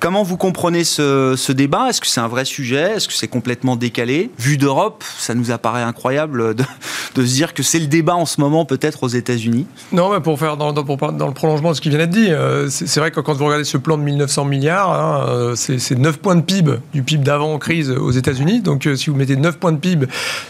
comment 0.00 0.22
vous 0.22 0.36
comprenez 0.36 0.84
ce, 0.84 1.52
débat? 1.52 1.88
Est-ce 1.88 2.00
que 2.00 2.06
c'est 2.06 2.20
un 2.20 2.28
vrai 2.28 2.44
sujet? 2.44 2.92
Est-ce 2.96 3.08
que 3.08 3.14
c'est 3.14 3.28
complètement 3.28 3.76
décalé? 3.76 4.30
Vu 4.38 4.56
d'Europe, 4.56 5.04
ça 5.18 5.34
nous 5.34 5.50
apparaît 5.50 5.82
incroyable 5.82 6.54
de, 7.14 7.24
se 7.24 7.32
dire 7.32 7.54
que 7.54 7.62
c'est 7.62 7.78
le 7.78 7.86
débat 7.86 8.14
en 8.14 8.26
ce 8.26 8.40
moment 8.40 8.64
peut-être 8.64 9.04
aux 9.04 9.08
États-Unis. 9.08 9.66
Non, 9.92 10.12
mais 10.12 10.20
pour 10.20 10.38
faire 10.38 10.56
dans, 10.56 10.72
le 10.72 11.32
prolongement 11.32 11.70
de 11.70 11.76
ce 11.76 11.80
qui 11.80 11.88
vient 11.88 11.98
d'être 11.98 12.10
dit, 12.10 12.30
euh, 12.30 12.68
c'est 12.68 13.00
vrai 13.00 13.10
que 13.10 13.20
quand 13.20 13.34
vous 13.34 13.44
regardez 13.44 13.64
ce 13.64 13.78
plan 13.78 13.96
de 13.96 14.02
1900 14.02 14.44
milliards, 14.44 14.92
hein, 14.92 15.52
c'est 15.56 15.98
9 15.98 16.18
points 16.18 16.36
de 16.36 16.42
PIB 16.42 16.72
du 16.92 17.02
PIB 17.02 17.24
d'avant 17.24 17.58
crise 17.58 17.90
aux 17.90 18.10
États-Unis. 18.10 18.60
Donc 18.60 18.88
si 18.96 19.10
vous 19.10 19.16
mettez 19.16 19.36
9 19.36 19.58
points 19.58 19.72
de 19.72 19.78
PIB, 19.78 20.06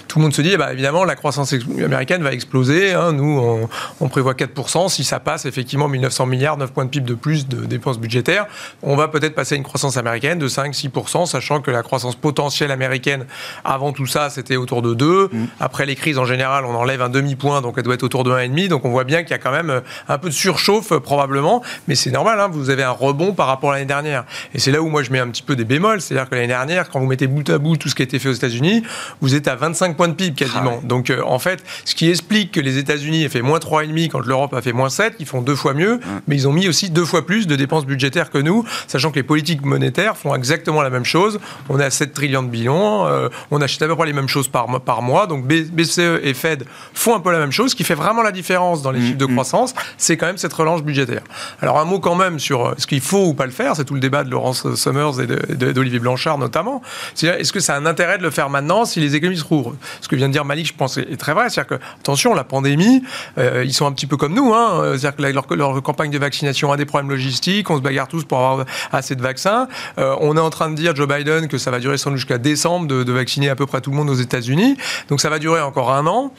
tout 0.09 0.19
le 0.19 0.25
monde 0.25 0.35
se 0.35 0.43
dit, 0.43 0.51
eh 0.53 0.57
ben, 0.57 0.71
évidemment, 0.71 1.05
la 1.05 1.15
croissance 1.15 1.55
américaine 1.83 2.23
va 2.23 2.33
exploser. 2.33 2.93
Hein, 2.93 3.12
nous, 3.13 3.69
on, 4.01 4.09
prévoit 4.09 4.35
4%. 4.35 4.89
Si 4.89 5.05
ça 5.05 5.21
passe, 5.21 5.47
effectivement, 5.47 5.89
1900 5.89 6.27
milliards, 6.27 6.57
9 6.57 6.73
points 6.73 6.85
de 6.85 6.91
PIB 6.91 7.07
de 7.07 7.15
plus 7.15 7.49
de 7.49 7.65
dépenses 7.65 7.99
budgétaires, 7.99 8.47
on 8.83 8.97
va 8.97 9.09
peut-être 9.09 9.35
passer 9.35 9.55
à 9.55 9.59
une 9.59 9.65
croissance 9.65 9.97
américaine 9.97 10.39
de 10.39 10.49
5-6%, 10.49 11.27
sachant 11.27 11.61
que 11.61 11.71
la 11.71 11.83
croissance 11.83 12.17
potentielle 12.17 12.71
américaine, 12.71 13.27
avant 13.65 13.93
tout 13.93 14.07
ça, 14.07 14.31
c'était 14.31 14.57
autour 14.57 14.83
de 14.83 14.95
2. 14.95 15.29
Mm. 15.33 15.47
Après 15.61 15.87
les 15.87 15.97
crises, 15.97 16.19
en 16.19 16.25
général, 16.25 16.65
on 16.65 16.75
enlève 16.75 17.03
un 17.03 17.09
demi-point, 17.09 17.61
donc 17.61 17.75
elle 17.77 17.85
doit 17.85 17.95
être 17.95 18.03
autour 18.03 18.25
de 18.25 18.31
1,5. 18.33 18.69
Donc 18.69 18.85
on 18.85 18.91
voit 18.91 19.05
bien 19.05 19.23
qu'il 19.23 19.31
y 19.31 19.35
a 19.35 19.39
quand 19.39 19.53
même 19.53 19.71
euh, 19.71 19.81
un 20.09 20.19
peu 20.19 20.29
de 20.29 20.35
surchauffe, 20.35 20.93
euh, 20.93 21.01
probablement. 21.01 21.63
Mais 21.89 21.95
c'est 21.95 22.11
normal, 22.11 22.41
hein, 22.41 22.49
vous 22.51 22.71
avez 22.71 22.83
un 22.83 22.91
rebond 22.91 23.33
par 23.33 23.47
rapport 23.47 23.71
à 23.71 23.75
l'année 23.75 23.87
dernière. 23.87 24.25
Et 24.55 24.59
c'est 24.59 24.71
là 24.71 24.83
où 24.83 24.89
moi 24.89 25.03
je 25.03 25.11
mets 25.11 25.19
un 25.19 25.29
petit 25.29 25.43
peu 25.43 25.57
des 25.57 25.65
bémols. 25.65 26.01
C'est-à-dire 26.01 26.29
que 26.29 26.35
l'année 26.35 26.47
dernière, 26.47 26.89
quand 26.91 27.01
vous 27.01 27.07
mettez 27.07 27.27
bout 27.27 27.49
à 27.51 27.59
bout 27.59 27.77
tout 27.77 27.89
ce 27.89 27.95
qui 27.95 28.03
a 28.03 28.05
été 28.05 28.19
fait 28.19 28.29
aux 28.29 28.35
États-Unis, 28.35 28.83
vous 29.21 29.35
êtes 29.35 29.49
à 29.49 29.57
25 29.57 29.97
points 29.97 30.09
de 30.09 30.15
PIB 30.15 30.35
quasiment. 30.35 30.81
Ah 30.83 30.87
donc 30.87 31.11
euh, 31.11 31.23
en 31.25 31.39
fait, 31.39 31.63
ce 31.85 31.95
qui 31.95 32.09
explique 32.09 32.53
que 32.53 32.61
les 32.61 32.79
États-Unis 32.79 33.02
aient 33.23 33.29
fait 33.29 33.43
moins 33.43 33.59
3,5 33.59 34.09
quand 34.09 34.21
l'Europe 34.21 34.55
a 34.55 34.63
fait 34.63 34.73
moins 34.73 34.91
7, 34.91 35.15
ils 35.19 35.27
font 35.27 35.43
deux 35.43 35.55
fois 35.55 35.75
mieux, 35.75 36.01
mais 36.27 36.37
ils 36.37 36.49
ont 36.49 36.53
mis 36.53 36.69
aussi 36.69 36.91
deux 36.91 37.05
fois 37.05 37.27
plus 37.27 37.47
de 37.47 37.57
dépenses 37.57 37.87
budgétaires 37.87 38.31
que 38.31 38.39
nous, 38.39 38.65
sachant 38.87 39.11
que 39.11 39.17
les 39.17 39.23
politiques 39.23 39.65
monétaires 39.65 40.17
font 40.17 40.35
exactement 40.35 40.83
la 40.83 40.91
même 40.91 41.05
chose. 41.05 41.41
On 41.69 41.79
est 41.79 41.85
à 41.85 41.91
7 41.91 42.13
trillions 42.13 42.43
de 42.43 42.49
billions, 42.49 43.07
euh, 43.07 43.29
on 43.51 43.61
achète 43.61 43.83
à 43.83 43.87
peu 43.87 43.97
près 43.97 44.07
les 44.07 44.13
mêmes 44.13 44.29
choses 44.29 44.49
par, 44.49 44.67
par 44.81 45.03
mois, 45.03 45.27
donc 45.27 45.47
BCE 45.47 46.21
et 46.23 46.35
Fed 46.35 46.65
font 46.95 47.15
un 47.15 47.21
peu 47.21 47.33
la 47.33 47.39
même 47.39 47.53
chose. 47.53 47.71
Ce 47.73 47.77
qui 47.77 47.85
fait 47.85 47.95
vraiment 47.95 48.23
la 48.23 48.33
différence 48.33 48.83
dans 48.83 48.91
les 48.91 49.01
mm, 49.01 49.07
chiffres 49.07 49.19
de 49.19 49.27
mm. 49.27 49.33
croissance, 49.33 49.75
c'est 49.97 50.17
quand 50.17 50.27
même 50.27 50.39
cette 50.39 50.53
relance 50.53 50.83
budgétaire. 50.83 51.23
Alors 51.61 51.79
un 51.79 51.85
mot 51.85 51.99
quand 51.99 52.15
même 52.15 52.39
sur 52.39 52.67
euh, 52.67 52.75
ce 52.79 52.87
qu'il 52.87 53.01
faut 53.01 53.27
ou 53.27 53.35
pas 53.35 53.47
le 53.47 53.53
faire, 53.53 53.77
c'est 53.77 53.85
tout 53.85 53.95
le 53.95 54.01
débat 54.01 54.25
de 54.25 54.31
Laurence 54.31 54.75
Summers 54.75 55.21
et 55.21 55.27
d'Olivier 55.73 55.99
Blanchard 55.99 56.39
notamment. 56.39 56.83
C'est-à-dire, 57.15 57.41
est-ce 57.41 57.53
que 57.53 57.61
c'est 57.61 57.73
un 57.73 57.87
intérêt 57.87 58.19
de 58.19 58.23
le 58.23 58.31
faire 58.31 58.51
maintenant 58.51 58.85
si 58.85 59.01
les 59.01 59.15
économies 59.15 59.39
se 59.39 59.45
rouvrent? 59.45 59.75
Ce 60.01 60.09
que 60.09 60.17
vient 60.17 60.29
de 60.29 60.33
dire 60.33 60.45
Malik, 60.45 60.67
je 60.67 60.75
pense, 60.75 60.99
est 60.99 61.17
très 61.17 61.33
vrai. 61.33 61.49
C'est-à-dire 61.49 61.79
que, 61.79 61.85
attention, 62.01 62.35
la 62.35 62.45
pandémie, 62.45 62.92
euh, 63.39 63.65
ils 63.65 63.73
sont 63.73 63.87
un 63.87 63.93
petit 63.93 64.07
peu 64.07 64.17
comme 64.17 64.35
nous. 64.35 64.53
Hein. 64.55 64.97
C'est-à-dire 64.99 65.47
que 65.47 65.55
leur, 65.55 65.83
campagne 65.83 66.11
de 66.11 66.19
vaccination 66.19 66.73
a 66.73 66.77
des 66.77 66.85
problèmes 66.85 67.11
logistiques. 67.11 67.71
On 67.71 67.77
se 67.77 67.83
bagarre 67.83 68.09
tous 68.09 68.25
pour 68.25 68.39
avoir 68.39 68.67
assez 68.93 69.15
de 69.15 69.23
vaccins. 69.23 69.69
Euh, 69.99 70.17
on 70.21 70.37
est 70.37 70.41
en 70.41 70.51
train 70.51 70.71
de 70.71 70.75
dire, 70.75 70.95
Joe 70.95 71.09
Biden, 71.09 71.49
que 71.49 71.59
ça 71.59 71.71
va 71.71 71.79
durer 71.79 71.99
sans 71.99 72.11
doute 72.11 72.19
jusqu'à 72.19 72.39
décembre 72.39 72.87
de, 72.87 73.13
vacciner 73.13 73.51
à 73.51 73.57
peu 73.57 73.67
près 73.67 73.81
tout 73.81 73.91
le 73.91 73.97
monde 73.97 74.11
aux 74.11 74.15
États-Unis. 74.15 74.77
Donc 75.09 75.21
ça 75.21 75.29
va 75.29 75.39
durer 75.39 75.61
encore 75.61 75.93
un 75.93 76.07
an. 76.07 76.33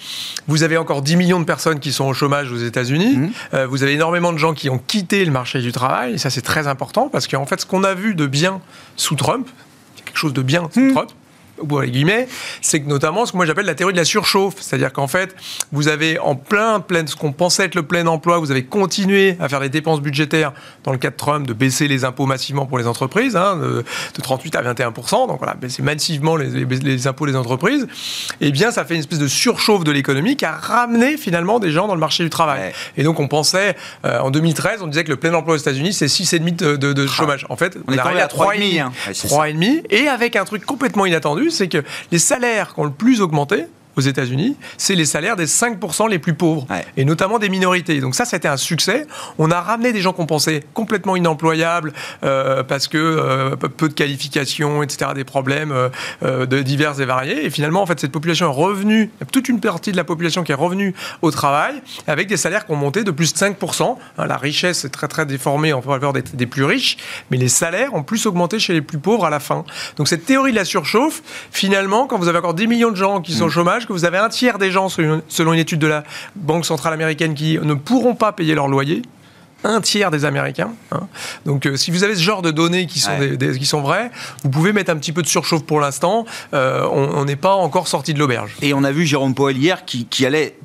Vous 0.47 0.63
avez 0.63 0.77
encore 0.77 1.01
10 1.01 1.15
millions 1.15 1.39
de 1.39 1.45
personnes 1.45 1.79
qui 1.79 1.91
sont 1.91 2.05
au 2.05 2.13
chômage 2.13 2.51
aux 2.51 2.57
États-Unis. 2.57 3.17
Mmh. 3.17 3.31
Euh, 3.53 3.67
vous 3.67 3.83
avez 3.83 3.93
énormément 3.93 4.33
de 4.33 4.37
gens 4.37 4.53
qui 4.53 4.69
ont 4.69 4.79
quitté 4.79 5.23
le 5.23 5.31
marché 5.31 5.61
du 5.61 5.71
travail. 5.71 6.13
Et 6.13 6.17
ça, 6.17 6.29
c'est 6.29 6.41
très 6.41 6.67
important 6.67 7.09
parce 7.09 7.27
qu'en 7.27 7.45
fait, 7.45 7.61
ce 7.61 7.65
qu'on 7.65 7.83
a 7.83 7.93
vu 7.93 8.15
de 8.15 8.25
bien 8.25 8.61
sous 8.95 9.15
Trump, 9.15 9.47
quelque 10.03 10.17
chose 10.17 10.33
de 10.33 10.41
bien 10.41 10.67
sous 10.73 10.81
mmh. 10.81 10.93
Trump, 10.93 11.11
les 11.81 11.91
guillemets, 11.91 12.27
c'est 12.61 12.81
que 12.81 12.87
notamment 12.87 13.25
ce 13.25 13.31
que 13.31 13.37
moi 13.37 13.45
j'appelle 13.45 13.65
la 13.65 13.75
théorie 13.75 13.93
de 13.93 13.97
la 13.97 14.05
surchauffe, 14.05 14.55
c'est-à-dire 14.59 14.91
qu'en 14.91 15.07
fait, 15.07 15.35
vous 15.71 15.87
avez 15.87 16.19
en 16.19 16.35
plein, 16.35 16.79
plein 16.79 17.05
ce 17.05 17.15
qu'on 17.15 17.31
pensait 17.31 17.65
être 17.65 17.75
le 17.75 17.83
plein 17.83 18.05
emploi, 18.07 18.37
vous 18.37 18.51
avez 18.51 18.63
continué 18.63 19.37
à 19.39 19.49
faire 19.49 19.59
des 19.59 19.69
dépenses 19.69 20.01
budgétaires 20.01 20.53
dans 20.83 20.91
le 20.91 20.97
cas 20.97 21.09
de 21.09 21.15
Trump, 21.15 21.47
de 21.47 21.53
baisser 21.53 21.87
les 21.87 22.05
impôts 22.05 22.25
massivement 22.25 22.65
pour 22.65 22.77
les 22.77 22.87
entreprises, 22.87 23.35
hein, 23.35 23.57
de, 23.57 23.83
38 24.21 24.55
à 24.55 24.61
21 24.61 24.91
donc 24.91 25.37
voilà, 25.39 25.53
baisser 25.55 25.81
massivement 25.81 26.35
les, 26.35 26.65
les, 26.65 27.07
impôts 27.07 27.25
des 27.25 27.35
entreprises, 27.35 27.87
et 28.41 28.47
eh 28.47 28.51
bien 28.51 28.71
ça 28.71 28.85
fait 28.85 28.93
une 28.93 29.01
espèce 29.01 29.19
de 29.19 29.27
surchauffe 29.27 29.83
de 29.83 29.91
l'économie 29.91 30.35
qui 30.35 30.45
a 30.45 30.53
ramené 30.53 31.17
finalement 31.17 31.59
des 31.59 31.71
gens 31.71 31.87
dans 31.87 31.93
le 31.93 31.99
marché 31.99 32.23
du 32.23 32.29
travail. 32.29 32.71
Et 32.97 33.03
donc 33.03 33.19
on 33.19 33.27
pensait, 33.27 33.75
euh, 34.05 34.19
en 34.19 34.31
2013, 34.31 34.81
on 34.81 34.87
disait 34.87 35.03
que 35.03 35.09
le 35.09 35.17
plein 35.17 35.33
emploi 35.33 35.55
aux 35.55 35.57
États-Unis 35.57 35.93
c'est 35.93 36.05
6,5 36.05 36.55
de, 36.55 36.75
de, 36.75 36.93
de 36.93 37.05
ah. 37.05 37.11
chômage. 37.11 37.45
En 37.49 37.55
fait, 37.55 37.77
on, 37.87 37.93
est 37.93 37.99
arrivé 37.99 38.21
à 38.21 38.27
3,5. 38.27 38.91
3,5 39.11 39.83
et 39.89 40.07
avec 40.07 40.35
un 40.35 40.45
truc 40.45 40.65
complètement 40.65 41.05
inattendu, 41.05 41.42
c'est 41.51 41.67
que 41.67 41.83
les 42.11 42.19
salaires 42.19 42.73
qui 42.73 42.79
ont 42.79 42.85
le 42.85 42.91
plus 42.91 43.21
augmenté, 43.21 43.65
aux 43.95 44.01
États-Unis, 44.01 44.57
c'est 44.77 44.95
les 44.95 45.05
salaires 45.05 45.35
des 45.35 45.45
5% 45.45 46.09
les 46.09 46.19
plus 46.19 46.33
pauvres, 46.33 46.65
et 46.97 47.05
notamment 47.05 47.39
des 47.39 47.49
minorités. 47.49 47.99
Donc 47.99 48.15
ça, 48.15 48.25
c'était 48.25 48.47
un 48.47 48.57
succès. 48.57 49.07
On 49.37 49.51
a 49.51 49.61
ramené 49.61 49.93
des 49.93 50.01
gens 50.01 50.13
qu'on 50.13 50.25
pensait 50.25 50.63
complètement 50.73 51.15
inemployables 51.15 51.93
euh, 52.23 52.63
parce 52.63 52.87
que 52.87 52.97
euh, 52.97 53.55
peu 53.55 53.89
de 53.89 53.93
qualifications, 53.93 54.83
etc., 54.83 55.11
des 55.15 55.23
problèmes 55.23 55.73
euh, 56.23 56.45
de 56.45 56.61
divers 56.61 56.99
et 56.99 57.05
variés. 57.05 57.45
Et 57.45 57.49
finalement, 57.49 57.81
en 57.81 57.85
fait, 57.85 57.99
cette 57.99 58.11
population 58.11 58.47
est 58.49 58.55
revenue, 58.55 59.11
toute 59.31 59.49
une 59.49 59.59
partie 59.59 59.91
de 59.91 59.97
la 59.97 60.03
population 60.03 60.43
qui 60.43 60.51
est 60.51 60.55
revenue 60.55 60.93
au 61.21 61.31
travail 61.31 61.81
avec 62.07 62.27
des 62.27 62.37
salaires 62.37 62.65
qui 62.65 62.71
ont 62.71 62.77
monté 62.77 63.03
de 63.03 63.11
plus 63.11 63.33
de 63.33 63.37
5%. 63.37 63.97
Hein, 64.17 64.25
la 64.25 64.37
richesse 64.37 64.85
est 64.85 64.89
très 64.89 65.07
très 65.07 65.25
déformée 65.25 65.73
en 65.73 65.81
faveur 65.81 66.13
des, 66.13 66.21
des 66.21 66.47
plus 66.47 66.63
riches, 66.63 66.97
mais 67.31 67.37
les 67.37 67.47
salaires 67.47 67.93
ont 67.93 68.03
plus 68.03 68.25
augmenté 68.25 68.59
chez 68.59 68.73
les 68.73 68.81
plus 68.81 68.97
pauvres 68.97 69.25
à 69.25 69.29
la 69.29 69.39
fin. 69.39 69.65
Donc 69.97 70.07
cette 70.07 70.25
théorie 70.25 70.51
de 70.51 70.57
la 70.57 70.65
surchauffe, 70.65 71.21
finalement, 71.51 72.07
quand 72.07 72.17
vous 72.17 72.27
avez 72.27 72.39
encore 72.39 72.53
10 72.53 72.67
millions 72.67 72.91
de 72.91 72.95
gens 72.95 73.21
qui 73.21 73.33
sont 73.33 73.45
au 73.45 73.47
mm. 73.47 73.51
Chômage, 73.83 73.87
que 73.87 73.93
vous 73.93 74.05
avez 74.05 74.17
un 74.17 74.29
tiers 74.29 74.57
des 74.57 74.71
gens, 74.71 74.89
selon 74.89 75.53
une 75.53 75.59
étude 75.59 75.79
de 75.79 75.87
la 75.87 76.03
Banque 76.35 76.65
centrale 76.65 76.93
américaine, 76.93 77.33
qui 77.33 77.57
ne 77.61 77.73
pourront 77.73 78.15
pas 78.15 78.31
payer 78.31 78.55
leur 78.55 78.67
loyer 78.67 79.01
un 79.65 79.79
tiers 79.79 80.11
des 80.11 80.25
Américains. 80.25 80.73
Hein. 80.91 81.07
Donc, 81.45 81.65
euh, 81.65 81.77
si 81.77 81.89
vous 81.89 82.03
avez 82.03 82.15
ce 82.15 82.21
genre 82.21 82.41
de 82.41 82.51
données 82.51 82.85
qui 82.85 82.99
sont, 82.99 83.17
des, 83.17 83.57
qui 83.57 83.65
sont 83.65 83.81
vraies, 83.81 84.11
vous 84.43 84.49
pouvez 84.49 84.73
mettre 84.73 84.91
un 84.91 84.97
petit 84.97 85.13
peu 85.13 85.21
de 85.21 85.27
surchauffe 85.27 85.63
pour 85.63 85.79
l'instant. 85.79 86.25
Euh, 86.53 86.85
on 86.91 87.23
n'est 87.23 87.37
pas 87.37 87.53
encore 87.53 87.87
sorti 87.87 88.13
de 88.13 88.19
l'auberge. 88.19 88.57
Et 88.61 88.73
on 88.73 88.83
a 88.83 88.91
vu 88.91 89.05
Jérôme 89.05 89.33
Powell 89.33 89.57
hier 89.57 89.85
qui, 89.85 90.05
qui 90.05 90.25
allait 90.25 90.57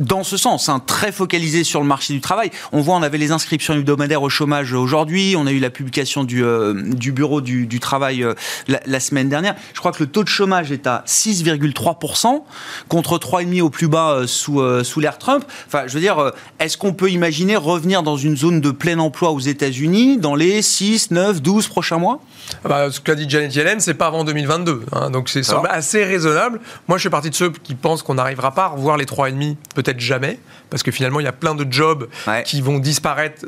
dans 0.00 0.24
ce 0.24 0.36
sens, 0.36 0.68
hein, 0.68 0.82
très 0.84 1.12
focalisé 1.12 1.62
sur 1.62 1.80
le 1.80 1.86
marché 1.86 2.14
du 2.14 2.20
travail. 2.20 2.50
On 2.72 2.80
voit, 2.80 2.96
on 2.96 3.02
avait 3.02 3.18
les 3.18 3.32
inscriptions 3.32 3.74
hebdomadaires 3.74 4.22
au 4.22 4.28
chômage 4.28 4.72
aujourd'hui, 4.72 5.34
on 5.36 5.46
a 5.46 5.52
eu 5.52 5.58
la 5.58 5.70
publication 5.70 6.24
du, 6.24 6.42
euh, 6.42 6.74
du 6.74 7.12
bureau 7.12 7.40
du, 7.40 7.66
du 7.66 7.80
travail 7.80 8.24
euh, 8.24 8.34
la, 8.66 8.80
la, 8.86 8.98
semaine 8.98 9.28
dernière. 9.28 9.54
Je 9.74 9.78
crois 9.78 9.92
que 9.92 10.02
le 10.02 10.08
taux 10.08 10.24
de 10.24 10.28
chômage 10.28 10.72
est 10.72 10.86
à 10.86 11.04
6,3% 11.06 12.42
contre 12.88 13.18
3,5% 13.18 13.60
au 13.60 13.70
plus 13.70 13.88
bas 13.88 14.12
euh, 14.12 14.26
sous, 14.26 14.62
sous 14.84 15.00
l'ère 15.00 15.18
Trump. 15.18 15.44
Enfin, 15.66 15.84
je 15.86 15.94
veux 15.94 16.00
dire, 16.00 16.32
est-ce 16.58 16.78
qu'on 16.78 16.94
peut 16.94 17.10
imaginer 17.10 17.56
revenir 17.56 18.02
dans 18.02 18.16
une 18.16 18.36
zone 18.36 18.60
de 18.60 18.70
plein 18.70 18.98
emploi 18.98 19.30
aux 19.30 19.40
États-Unis 19.40 20.18
dans 20.18 20.34
les 20.34 20.62
6, 20.62 21.10
9, 21.10 21.42
12 21.42 21.68
prochains 21.68 21.98
mois? 21.98 22.20
Ah 22.64 22.68
bah, 22.68 22.90
Ce 22.90 23.00
qu'a 23.00 23.14
dit 23.14 23.28
Janet 23.28 23.54
Yellen, 23.54 23.80
c'est 23.80 23.94
pas 23.94 24.06
avant 24.06 24.24
2022. 24.24 24.82
Hein, 24.92 25.10
donc 25.10 25.28
c'est 25.28 25.42
assez 25.68 26.04
raisonnable. 26.04 26.60
Moi, 26.88 26.98
je 26.98 27.04
fais 27.04 27.10
partie 27.10 27.30
de 27.30 27.34
ceux 27.34 27.50
qui 27.50 27.74
pensent 27.74 28.02
qu'on 28.02 28.14
n'arrivera 28.14 28.52
pas 28.52 28.64
à 28.64 28.68
revoir 28.68 28.96
les 28.96 29.04
3,5, 29.04 29.56
peut-être 29.74 29.89
jamais 29.98 30.38
parce 30.70 30.82
que 30.82 30.90
finalement, 30.92 31.20
il 31.20 31.24
y 31.24 31.28
a 31.28 31.32
plein 31.32 31.54
de 31.54 31.70
jobs 31.70 32.08
qui 32.44 32.60
vont 32.62 32.78
disparaître 32.78 33.44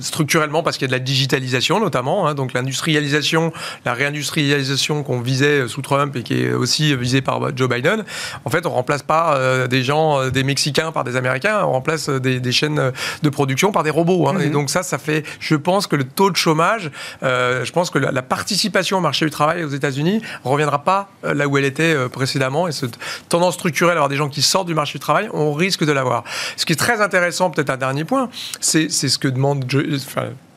structurellement 0.00 0.62
parce 0.62 0.76
qu'il 0.76 0.84
y 0.84 0.90
a 0.90 0.92
de 0.92 0.92
la 0.92 1.04
digitalisation 1.04 1.80
notamment. 1.80 2.26
Hein, 2.26 2.34
donc 2.34 2.52
l'industrialisation, 2.52 3.52
la 3.84 3.94
réindustrialisation 3.94 5.02
qu'on 5.02 5.20
visait 5.20 5.68
sous 5.68 5.82
Trump 5.82 6.14
et 6.16 6.22
qui 6.22 6.42
est 6.42 6.52
aussi 6.52 6.94
visée 6.96 7.22
par 7.22 7.56
Joe 7.56 7.68
Biden, 7.68 8.04
en 8.44 8.50
fait, 8.50 8.66
on 8.66 8.70
remplace 8.70 9.02
pas 9.02 9.36
euh, 9.36 9.66
des 9.66 9.82
gens, 9.82 10.20
euh, 10.20 10.30
des 10.30 10.42
Mexicains 10.42 10.92
par 10.92 11.04
des 11.04 11.16
Américains, 11.16 11.62
on 11.64 11.72
remplace 11.72 12.08
euh, 12.08 12.18
des, 12.18 12.52
chaînes 12.52 12.92
de 13.22 13.28
production 13.28 13.72
par 13.72 13.82
des 13.82 13.90
robots. 13.90 14.28
Hein. 14.28 14.38
Et 14.40 14.46
mhm. 14.46 14.52
donc 14.52 14.70
ça, 14.70 14.82
ça 14.82 14.98
fait, 14.98 15.24
je 15.40 15.54
pense 15.54 15.86
que 15.86 15.96
le 15.96 16.04
taux 16.04 16.30
de 16.30 16.36
chômage, 16.36 16.90
je 17.22 17.70
pense 17.70 17.90
que 17.90 17.98
la, 17.98 18.22
participation 18.22 18.98
au 18.98 19.00
marché 19.00 19.24
du 19.24 19.30
travail 19.30 19.62
aux 19.62 19.68
États-Unis 19.68 20.20
reviendra 20.42 20.82
pas 20.82 21.08
là 21.22 21.46
où 21.46 21.56
elle 21.58 21.64
était 21.64 21.94
précédemment. 22.08 22.66
Et 22.66 22.72
cette 22.72 22.98
tendance 23.28 23.54
structurelle, 23.54 23.96
avoir 23.96 24.08
des 24.08 24.16
gens 24.16 24.28
qui 24.28 24.42
sortent 24.42 24.66
du 24.66 24.74
marché 24.74 24.94
du 24.94 25.00
travail, 25.00 25.28
on 25.36 25.52
risque 25.52 25.84
de 25.84 25.92
l'avoir. 25.92 26.24
Ce 26.56 26.64
qui 26.64 26.72
est 26.72 26.76
très 26.76 27.00
intéressant, 27.00 27.50
peut-être 27.50 27.70
un 27.70 27.76
dernier 27.76 28.04
point, 28.04 28.28
c'est 28.60 28.88
ce 28.88 29.18
que 29.18 29.28
demande 29.28 29.64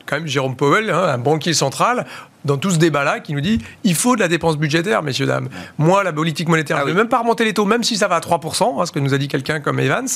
quand 0.06 0.16
même 0.16 0.28
Jérôme 0.28 0.56
Powell, 0.56 0.90
hein, 0.90 1.04
un 1.04 1.18
banquier 1.20 1.54
central, 1.54 2.08
dans 2.46 2.58
tout 2.58 2.72
ce 2.72 2.78
débat-là 2.78 3.20
qui 3.20 3.34
nous 3.34 3.42
dit 3.42 3.60
il 3.84 3.96
faut 3.96 4.16
de 4.16 4.22
la 4.22 4.28
dépense 4.28 4.58
budgétaire, 4.58 5.04
messieurs, 5.04 5.26
dames. 5.26 5.50
Moi, 5.78 6.04
la 6.04 6.14
politique 6.14 6.48
monétaire, 6.48 6.78
ah 6.78 6.82
je 6.82 6.88
ne 6.88 6.94
vais 6.94 6.98
même 6.98 7.10
pas 7.10 7.20
remonter 7.20 7.46
les 7.46 7.54
taux, 7.54 7.66
même 7.66 7.84
si 7.84 7.98
ça 7.98 8.08
va 8.08 8.16
à 8.16 8.20
3%, 8.20 8.82
hein, 8.82 8.86
ce 8.86 8.92
que 8.92 9.00
nous 9.00 9.14
a 9.14 9.18
dit 9.18 9.28
quelqu'un 9.28 9.60
comme 9.60 9.80
Evans, 9.80 10.08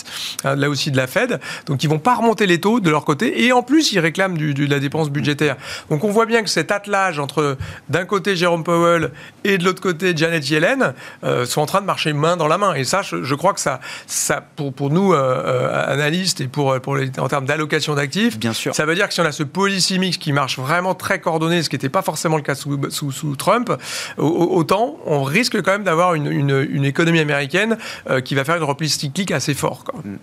hein, 0.43 0.55
là 0.55 0.69
aussi 0.69 0.91
de 0.91 0.97
la 0.97 1.07
Fed. 1.07 1.39
Donc, 1.65 1.83
ils 1.83 1.89
vont 1.89 1.99
pas 1.99 2.15
remonter 2.15 2.45
les 2.45 2.59
taux 2.59 2.79
de 2.79 2.89
leur 2.89 3.05
côté. 3.05 3.43
Et 3.45 3.51
en 3.51 3.63
plus, 3.63 3.91
ils 3.91 3.99
réclament 3.99 4.37
du, 4.37 4.53
de 4.53 4.69
la 4.69 4.79
dépense 4.79 5.09
budgétaire. 5.09 5.57
Donc, 5.89 6.03
on 6.03 6.11
voit 6.11 6.25
bien 6.25 6.43
que 6.43 6.49
cet 6.49 6.71
attelage 6.71 7.19
entre, 7.19 7.57
d'un 7.89 8.05
côté, 8.05 8.35
Jérôme 8.35 8.63
Powell 8.63 9.11
et 9.43 9.57
de 9.57 9.65
l'autre 9.65 9.81
côté, 9.81 10.15
Janet 10.15 10.49
Yellen, 10.49 10.93
euh, 11.23 11.45
sont 11.45 11.61
en 11.61 11.65
train 11.65 11.81
de 11.81 11.85
marcher 11.85 12.13
main 12.13 12.37
dans 12.37 12.47
la 12.47 12.57
main. 12.57 12.73
Et 12.73 12.83
ça, 12.83 13.01
je, 13.01 13.35
crois 13.35 13.53
que 13.53 13.59
ça, 13.59 13.79
ça 14.07 14.41
pour, 14.55 14.73
pour 14.73 14.89
nous, 14.89 15.13
euh, 15.13 15.17
euh, 15.17 15.91
analystes, 15.91 16.41
et 16.41 16.47
pour, 16.47 16.79
pour 16.81 16.97
en 17.17 17.27
termes 17.27 17.45
d'allocation 17.45 17.95
d'actifs, 17.95 18.37
ça 18.71 18.85
veut 18.85 18.95
dire 18.95 19.07
que 19.07 19.13
si 19.13 19.21
on 19.21 19.25
a 19.25 19.31
ce 19.31 19.43
policy 19.43 19.99
mix 19.99 20.17
qui 20.17 20.31
marche 20.31 20.57
vraiment 20.57 20.95
très 20.95 21.19
coordonné, 21.19 21.61
ce 21.61 21.69
qui 21.69 21.75
n'était 21.75 21.89
pas 21.89 22.01
forcément 22.01 22.12
forcément 22.13 22.37
le 22.37 22.43
cas 22.43 22.53
sous, 22.53 23.35
Trump, 23.37 23.73
autant 24.19 24.97
on 25.07 25.23
risque 25.23 25.59
quand 25.63 25.71
même 25.71 25.83
d'avoir 25.83 26.13
une, 26.13 26.85
économie 26.85 27.19
américaine 27.19 27.75
euh, 28.07 28.21
qui 28.21 28.35
va 28.35 28.43
faire 28.43 28.55
une 28.55 28.63
repli 28.63 28.87
cyclique 28.87 29.31
assez 29.31 29.55
fort. 29.55 29.83
Mm. 30.03 30.17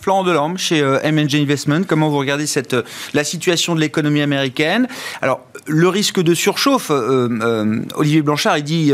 Florent 0.00 0.24
Delorme 0.24 0.58
chez 0.58 0.80
euh, 0.80 0.98
M&G 1.02 1.40
Investment. 1.40 1.82
Comment 1.86 2.08
vous 2.08 2.18
regardez 2.18 2.46
euh, 2.72 2.82
la 3.14 3.22
situation 3.22 3.76
de 3.76 3.80
l'économie 3.80 4.22
américaine? 4.22 4.88
Alors, 5.22 5.40
le 5.68 5.88
risque 5.88 6.20
de 6.20 6.34
surchauffe, 6.34 6.90
Olivier 6.90 8.22
Blanchard, 8.22 8.58
il 8.58 8.64
dit 8.64 8.92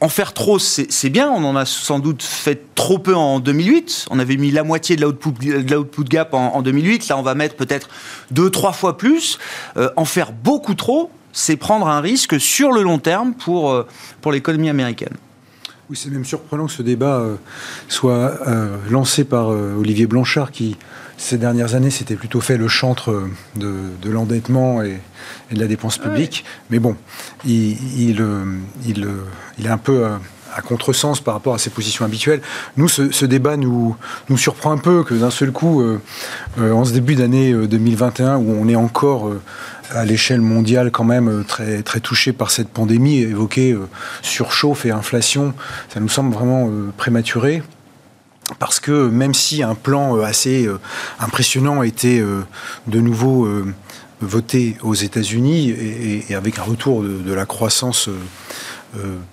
en 0.00 0.08
faire 0.10 0.34
trop, 0.34 0.58
c'est 0.58 1.08
bien. 1.08 1.30
On 1.30 1.42
en 1.42 1.56
a 1.56 1.64
sans 1.64 2.00
doute 2.00 2.22
fait 2.22 2.74
trop 2.74 2.98
peu 2.98 3.14
en 3.14 3.40
2008. 3.40 4.04
On 4.10 4.18
avait 4.18 4.36
mis 4.36 4.50
la 4.50 4.62
moitié 4.62 4.96
de 4.96 5.00
l'output, 5.00 6.04
gap 6.04 6.34
en, 6.34 6.60
2008. 6.60 7.08
Là, 7.08 7.16
on 7.16 7.22
va 7.22 7.34
mettre 7.34 7.56
peut-être 7.56 7.88
deux, 8.30 8.50
trois 8.50 8.72
fois 8.72 8.98
plus. 8.98 9.38
en 9.96 10.04
faire 10.04 10.32
beaucoup 10.32 10.74
trop, 10.74 11.10
c'est 11.36 11.56
prendre 11.58 11.86
un 11.86 12.00
risque 12.00 12.40
sur 12.40 12.72
le 12.72 12.82
long 12.82 12.98
terme 12.98 13.34
pour, 13.34 13.70
euh, 13.70 13.86
pour 14.22 14.32
l'économie 14.32 14.70
américaine. 14.70 15.12
Oui, 15.90 15.96
c'est 15.96 16.08
même 16.08 16.24
surprenant 16.24 16.66
que 16.66 16.72
ce 16.72 16.82
débat 16.82 17.18
euh, 17.18 17.36
soit 17.88 18.40
euh, 18.48 18.76
lancé 18.90 19.22
par 19.22 19.48
Olivier 19.48 20.06
Blanchard, 20.06 20.50
qui, 20.50 20.76
ces 21.18 21.36
dernières 21.36 21.74
années, 21.74 21.90
s'était 21.90 22.16
plutôt 22.16 22.40
fait 22.40 22.56
le 22.56 22.68
chantre 22.68 23.28
de, 23.54 24.10
l'endettement 24.10 24.82
et, 24.82 24.98
de 25.52 25.60
la 25.60 25.66
dépense 25.66 25.98
publique. 25.98 26.44
Mais 26.70 26.78
bon, 26.78 26.96
il, 27.44 27.72
il, 28.00 28.26
il, 28.86 29.06
il, 29.58 29.66
est 29.66 29.70
un 29.70 29.78
peu 29.78 30.06
à 30.54 30.62
contresens 30.62 31.20
par 31.20 31.34
rapport 31.34 31.54
à 31.54 31.58
ses 31.58 31.70
positions 31.70 32.04
habituelles. 32.04 32.40
Nous, 32.78 32.88
ce, 32.88 33.24
débat 33.26 33.56
nous, 33.56 33.94
nous 34.30 34.38
surprend 34.38 34.72
un 34.72 34.78
peu 34.78 35.04
que 35.04 35.14
d'un 35.14 35.30
seul 35.30 35.52
coup, 35.52 35.84
en 36.58 36.84
ce 36.84 36.92
début 36.92 37.14
d'année 37.14 37.52
2021, 37.52 38.38
où 38.38 38.56
on 38.58 38.66
est 38.66 38.76
encore 38.76 39.30
à 39.90 40.04
l'échelle 40.04 40.40
mondiale 40.40 40.90
quand 40.90 41.04
même 41.04 41.28
euh, 41.28 41.42
très, 41.42 41.82
très 41.82 42.00
touchée 42.00 42.32
par 42.32 42.50
cette 42.50 42.68
pandémie, 42.68 43.18
évoquer 43.18 43.72
euh, 43.72 43.88
surchauffe 44.22 44.86
et 44.86 44.90
inflation, 44.90 45.54
ça 45.92 46.00
nous 46.00 46.08
semble 46.08 46.32
vraiment 46.32 46.68
euh, 46.68 46.92
prématuré. 46.96 47.62
Parce 48.58 48.78
que 48.78 49.08
même 49.08 49.34
si 49.34 49.64
un 49.64 49.74
plan 49.74 50.20
assez 50.20 50.68
impressionnant 51.18 51.80
a 51.80 51.86
été 51.86 52.22
de 52.86 53.00
nouveau 53.00 53.48
voté 54.20 54.76
aux 54.82 54.94
États-Unis 54.94 55.70
et, 56.30 56.32
avec 56.32 56.60
un 56.60 56.62
retour 56.62 57.02
de, 57.02 57.32
la 57.34 57.44
croissance 57.44 58.08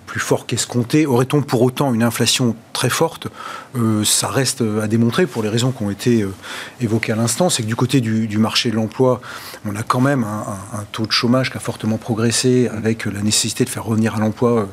plus 0.06 0.20
fort 0.20 0.46
qu'escompté, 0.46 1.06
aurait-on 1.06 1.42
pour 1.42 1.62
autant 1.62 1.94
une 1.94 2.02
inflation 2.02 2.56
très 2.72 2.90
forte 2.90 3.28
euh, 3.76 4.04
ça 4.04 4.28
reste 4.28 4.62
à 4.82 4.86
démontrer 4.86 5.26
pour 5.26 5.42
les 5.42 5.48
raisons 5.48 5.72
qui 5.72 5.82
ont 5.82 5.90
été 5.90 6.22
euh, 6.22 6.32
évoquées 6.80 7.12
à 7.12 7.16
l'instant. 7.16 7.50
C'est 7.50 7.62
que 7.62 7.66
du 7.66 7.74
côté 7.74 8.00
du, 8.00 8.38
marché 8.38 8.70
de 8.70 8.76
l'emploi, 8.76 9.20
on 9.66 9.74
a 9.74 9.82
quand 9.82 10.00
même 10.00 10.24
un, 10.24 10.84
taux 10.92 11.06
de 11.06 11.12
chômage 11.12 11.50
qui 11.50 11.56
a 11.56 11.60
fortement 11.60 11.96
progressé 11.96 12.68
avec 12.68 13.04
la 13.06 13.22
nécessité 13.22 13.64
de 13.64 13.68
faire 13.68 13.84
revenir 13.84 14.14
à 14.14 14.20
l'emploi 14.20 14.60
euh, 14.60 14.64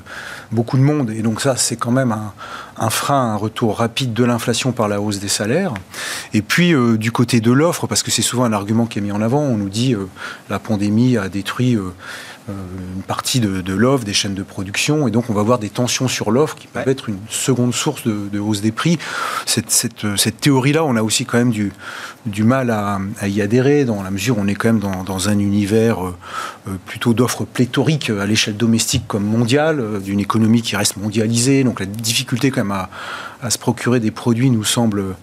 beaucoup 0.51 0.77
de 0.77 0.83
monde. 0.83 1.09
Et 1.09 1.23
donc 1.23 1.41
ça, 1.41 1.55
c'est 1.55 1.77
quand 1.77 1.91
même 1.91 2.15
un, 2.77 2.89
frein, 2.91 3.33
un 3.33 3.37
retour 3.37 3.79
rapide 3.79 4.13
de 4.13 4.23
l'inflation 4.23 4.71
par 4.71 4.87
la 4.87 5.01
hausse 5.01 5.19
des 5.19 5.29
salaires. 5.29 5.73
Et 6.33 6.43
puis 6.43 6.73
du 6.97 7.11
côté 7.11 7.39
de 7.39 7.51
l'offre, 7.51 7.87
parce 7.87 8.03
que 8.03 8.11
c'est 8.11 8.21
souvent 8.21 8.43
un 8.43 8.53
argument 8.53 8.85
qui 8.85 8.99
est 8.99 9.01
mis 9.01 9.11
en 9.11 9.21
avant, 9.21 9.41
on 9.41 9.57
nous 9.57 9.69
dit 9.69 9.95
la 10.49 10.59
pandémie 10.59 11.17
a 11.17 11.29
détruit 11.29 11.77
une 12.49 13.03
partie 13.03 13.39
de, 13.39 13.73
l'offre, 13.73 14.03
des 14.03 14.13
chaînes 14.13 14.33
de 14.33 14.43
production, 14.43 15.07
et 15.07 15.11
donc 15.11 15.29
on 15.29 15.33
va 15.33 15.41
avoir 15.41 15.59
des 15.59 15.69
tensions 15.69 16.07
sur 16.07 16.31
l'offre 16.31 16.55
qui 16.55 16.67
peuvent 16.67 16.87
être 16.87 17.09
une 17.09 17.19
seconde 17.29 17.73
source 17.73 18.05
de 18.05 18.39
hausse 18.39 18.61
des 18.61 18.71
prix. 18.71 18.97
Cette, 19.45 20.41
théorie-là, 20.41 20.83
on 20.83 20.95
a 20.95 21.03
aussi 21.03 21.25
quand 21.25 21.37
même 21.37 21.51
du, 21.51 22.43
mal 22.43 22.69
à, 22.69 22.99
y 23.27 23.41
adhérer, 23.41 23.85
dans 23.85 24.03
la 24.03 24.11
mesure 24.11 24.37
où 24.37 24.41
on 24.41 24.47
est 24.47 24.55
quand 24.55 24.73
même 24.73 24.79
dans, 24.79 25.29
un 25.29 25.37
univers 25.37 26.03
euh, 26.03 26.15
euh, 26.67 26.71
plutôt 26.85 27.13
d'offres 27.13 27.45
pléthoriques 27.45 28.09
à 28.09 28.25
l'échelle 28.25 28.57
domestique 28.57 29.03
comme 29.07 29.23
mondiale, 29.23 29.79
euh, 29.79 29.99
d'une 29.99 30.19
économie 30.19 30.61
qui 30.61 30.75
reste 30.75 30.97
mondialisée. 30.97 31.63
Donc 31.63 31.79
la 31.79 31.85
difficulté 31.85 32.49
quand 32.49 32.63
même 32.63 32.71
à, 32.71 32.89
à 33.41 33.49
se 33.49 33.57
procurer 33.57 33.99
des 33.99 34.11
produits 34.11 34.49
nous 34.49 34.63
semble 34.63 34.99
euh, 34.99 35.13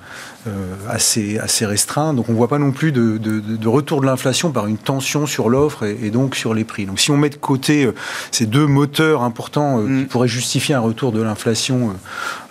assez, 0.89 1.39
assez 1.39 1.67
restreint. 1.67 2.15
Donc 2.15 2.29
on 2.29 2.33
ne 2.33 2.37
voit 2.37 2.49
pas 2.49 2.59
non 2.59 2.73
plus 2.73 2.93
de, 2.93 3.69
retour 3.69 4.01
de 4.01 4.07
l'inflation 4.07 4.51
par 4.51 4.67
une 4.67 4.79
tension 4.79 5.27
sur 5.27 5.49
l'offre 5.49 5.85
et, 5.85 6.11
donc 6.11 6.35
sur 6.35 6.55
les 6.55 6.65
prix. 6.65 6.87
Donc 6.87 7.01
si 7.01 7.11
on 7.11 7.17
met 7.17 7.31
de 7.31 7.37
côté 7.37 7.85
euh, 7.85 7.95
ces 8.31 8.47
deux 8.47 8.67
moteurs 8.67 9.23
importants 9.23 9.81
euh, 9.81 9.85
qui 9.85 9.91
mm. 9.91 10.07
pourraient 10.07 10.29
justifier 10.29 10.75
un 10.75 10.81
retour 10.81 11.13
de 11.13 11.21
l'inflation, 11.21 11.95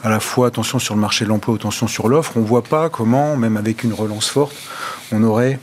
à 0.03 0.09
la 0.09 0.19
fois 0.19 0.51
tension 0.51 0.79
sur 0.79 0.95
le 0.95 1.01
marché 1.01 1.25
de 1.25 1.29
l'emploi 1.29 1.55
ou 1.55 1.57
tension 1.57 1.87
sur 1.87 2.07
l'offre, 2.07 2.33
on 2.35 2.41
ne 2.41 2.45
voit 2.45 2.63
pas 2.63 2.89
comment, 2.89 3.35
même 3.37 3.57
avec 3.57 3.83
une 3.83 3.93
relance 3.93 4.29
forte, 4.29 4.55
on 5.11 5.23
aurait 5.23 5.59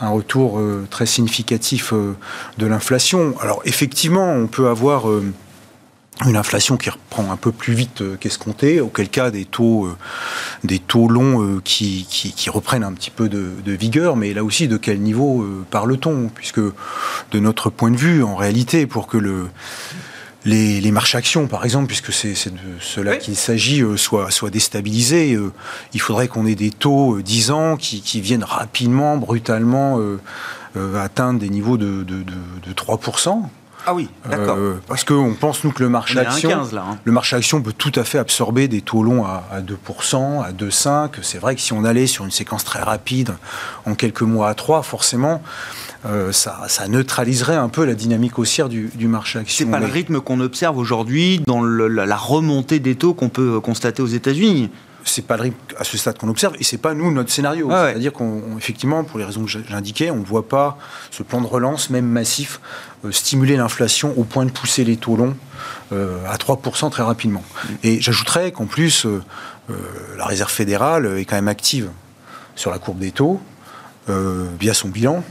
un 0.00 0.08
retour 0.08 0.60
très 0.90 1.06
significatif 1.06 1.92
de 2.58 2.66
l'inflation. 2.66 3.34
Alors 3.40 3.62
effectivement, 3.64 4.32
on 4.32 4.46
peut 4.46 4.68
avoir 4.68 5.06
une 6.24 6.36
inflation 6.36 6.76
qui 6.76 6.90
reprend 6.90 7.30
un 7.32 7.36
peu 7.36 7.50
plus 7.50 7.74
vite 7.74 8.00
euh, 8.00 8.16
qu'escompté, 8.18 8.80
auquel 8.80 9.08
cas 9.08 9.30
des 9.30 9.44
taux, 9.44 9.86
euh, 9.86 9.96
des 10.62 10.78
taux 10.78 11.08
longs 11.08 11.42
euh, 11.42 11.60
qui, 11.64 12.06
qui, 12.08 12.50
reprennent 12.50 12.84
un 12.84 12.92
petit 12.92 13.10
peu 13.10 13.28
de, 13.28 13.72
vigueur, 13.72 14.16
mais 14.16 14.32
là 14.32 14.44
aussi 14.44 14.68
de 14.68 14.76
quel 14.76 15.00
niveau 15.00 15.44
parle-t-on? 15.70 16.28
Puisque 16.32 16.60
de 16.60 17.40
notre 17.40 17.68
point 17.68 17.90
de 17.90 17.96
vue, 17.96 18.22
en 18.22 18.36
réalité, 18.36 18.86
pour 18.86 19.08
que 19.08 19.16
le, 19.16 19.48
les, 20.44 20.80
les 20.80 20.90
marchés 20.92 21.18
actions, 21.18 21.48
par 21.48 21.64
exemple, 21.64 21.88
puisque 21.88 22.12
c'est 22.12 22.52
de 22.52 22.58
cela 22.80 23.16
qu'il 23.16 23.34
s'agit, 23.34 23.82
soient, 23.96 24.30
soient 24.30 24.50
déstabilisés, 24.50 25.36
il 25.92 26.00
faudrait 26.00 26.28
qu'on 26.28 26.46
ait 26.46 26.54
des 26.54 26.70
taux 26.70 27.20
10 27.20 27.50
ans 27.50 27.76
qui, 27.76 28.00
qui, 28.02 28.20
viennent 28.20 28.44
rapidement, 28.44 29.16
brutalement 29.16 30.00
atteindre 30.96 31.40
des 31.40 31.48
niveaux 31.48 31.76
de, 31.76 32.04
de, 32.04 32.22
de, 32.22 32.34
de 32.66 32.72
3%. 32.72 33.42
Ah 33.86 33.94
oui, 33.94 34.08
d'accord. 34.28 34.56
Euh, 34.56 34.80
parce 34.88 35.04
qu'on 35.04 35.34
pense, 35.34 35.64
nous, 35.64 35.70
que 35.70 35.82
le 35.82 35.88
marché 35.88 36.18
action, 36.18 36.50
hein. 36.52 36.98
le 37.04 37.12
marché 37.12 37.36
action 37.36 37.60
peut 37.60 37.72
tout 37.72 37.92
à 37.94 38.04
fait 38.04 38.18
absorber 38.18 38.66
des 38.68 38.80
taux 38.80 39.02
longs 39.02 39.24
à, 39.24 39.42
2%, 39.60 40.42
à 40.42 40.52
2,5%. 40.52 41.10
C'est 41.22 41.38
vrai 41.38 41.54
que 41.54 41.60
si 41.60 41.72
on 41.72 41.84
allait 41.84 42.06
sur 42.06 42.24
une 42.24 42.30
séquence 42.30 42.64
très 42.64 42.80
rapide, 42.80 43.34
en 43.84 43.94
quelques 43.94 44.22
mois 44.22 44.48
à 44.48 44.54
3, 44.54 44.82
forcément, 44.82 45.42
euh, 46.06 46.32
ça, 46.32 46.66
neutraliserait 46.88 47.56
un 47.56 47.68
peu 47.68 47.84
la 47.84 47.94
dynamique 47.94 48.38
haussière 48.38 48.68
du, 48.68 48.90
marché 49.06 49.38
action. 49.38 49.66
C'est 49.66 49.70
pas 49.70 49.80
le 49.80 49.86
rythme 49.86 50.20
qu'on 50.20 50.40
observe 50.40 50.78
aujourd'hui 50.78 51.42
dans 51.46 51.62
la 51.62 52.16
remontée 52.16 52.78
des 52.78 52.94
taux 52.94 53.14
qu'on 53.14 53.28
peut 53.28 53.60
constater 53.60 54.02
aux 54.02 54.06
États-Unis. 54.06 54.70
C'est 55.04 55.26
pas 55.26 55.36
le 55.36 55.42
rythme 55.44 55.58
à 55.78 55.84
ce 55.84 55.96
stade 55.98 56.18
qu'on 56.18 56.28
observe 56.28 56.54
et 56.58 56.64
c'est 56.64 56.78
pas 56.78 56.94
nous 56.94 57.12
notre 57.12 57.30
scénario. 57.30 57.68
Ah 57.70 57.84
ouais. 57.84 57.90
C'est-à-dire 57.90 58.12
qu'on, 58.12 58.56
effectivement, 58.56 59.04
pour 59.04 59.18
les 59.18 59.24
raisons 59.24 59.44
que 59.44 59.50
j'indiquais, 59.50 60.10
on 60.10 60.16
ne 60.16 60.24
voit 60.24 60.48
pas 60.48 60.78
ce 61.10 61.22
plan 61.22 61.40
de 61.40 61.46
relance, 61.46 61.90
même 61.90 62.06
massif, 62.06 62.60
euh, 63.04 63.12
stimuler 63.12 63.56
l'inflation 63.56 64.14
au 64.16 64.24
point 64.24 64.46
de 64.46 64.50
pousser 64.50 64.84
les 64.84 64.96
taux 64.96 65.16
longs 65.16 65.36
euh, 65.92 66.18
à 66.26 66.36
3% 66.36 66.90
très 66.90 67.02
rapidement. 67.02 67.44
Et 67.82 68.00
j'ajouterais 68.00 68.52
qu'en 68.52 68.66
plus, 68.66 69.06
euh, 69.06 69.22
la 70.16 70.26
Réserve 70.26 70.50
fédérale 70.50 71.18
est 71.18 71.24
quand 71.24 71.36
même 71.36 71.48
active 71.48 71.90
sur 72.56 72.70
la 72.70 72.78
courbe 72.78 72.98
des 72.98 73.12
taux 73.12 73.40
via 74.06 74.74
son 74.74 74.88
bilan 74.88 75.24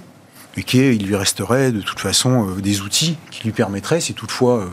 et 0.55 0.63
qu'il 0.63 1.05
lui 1.05 1.15
resterait 1.15 1.71
de 1.71 1.81
toute 1.81 1.99
façon 1.99 2.47
euh, 2.47 2.61
des 2.61 2.81
outils 2.81 3.17
qui 3.31 3.43
lui 3.43 3.51
permettraient, 3.51 3.99
si 3.99 4.13
toutefois 4.13 4.59
euh, 4.59 4.65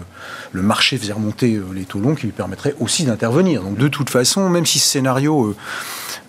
le 0.53 0.63
marché 0.63 0.99
faisait 0.99 1.13
remonter 1.13 1.55
euh, 1.55 1.65
les 1.75 1.85
taux 1.85 2.01
longs, 2.01 2.15
qui 2.15 2.27
lui 2.27 2.33
permettraient 2.33 2.75
aussi 2.81 3.05
d'intervenir. 3.05 3.63
Donc 3.63 3.79
de 3.79 3.89
toute 3.89 4.11
façon, 4.11 4.49
même 4.51 4.67
si 4.67 4.79
ce 4.79 4.89
scénario 4.89 5.55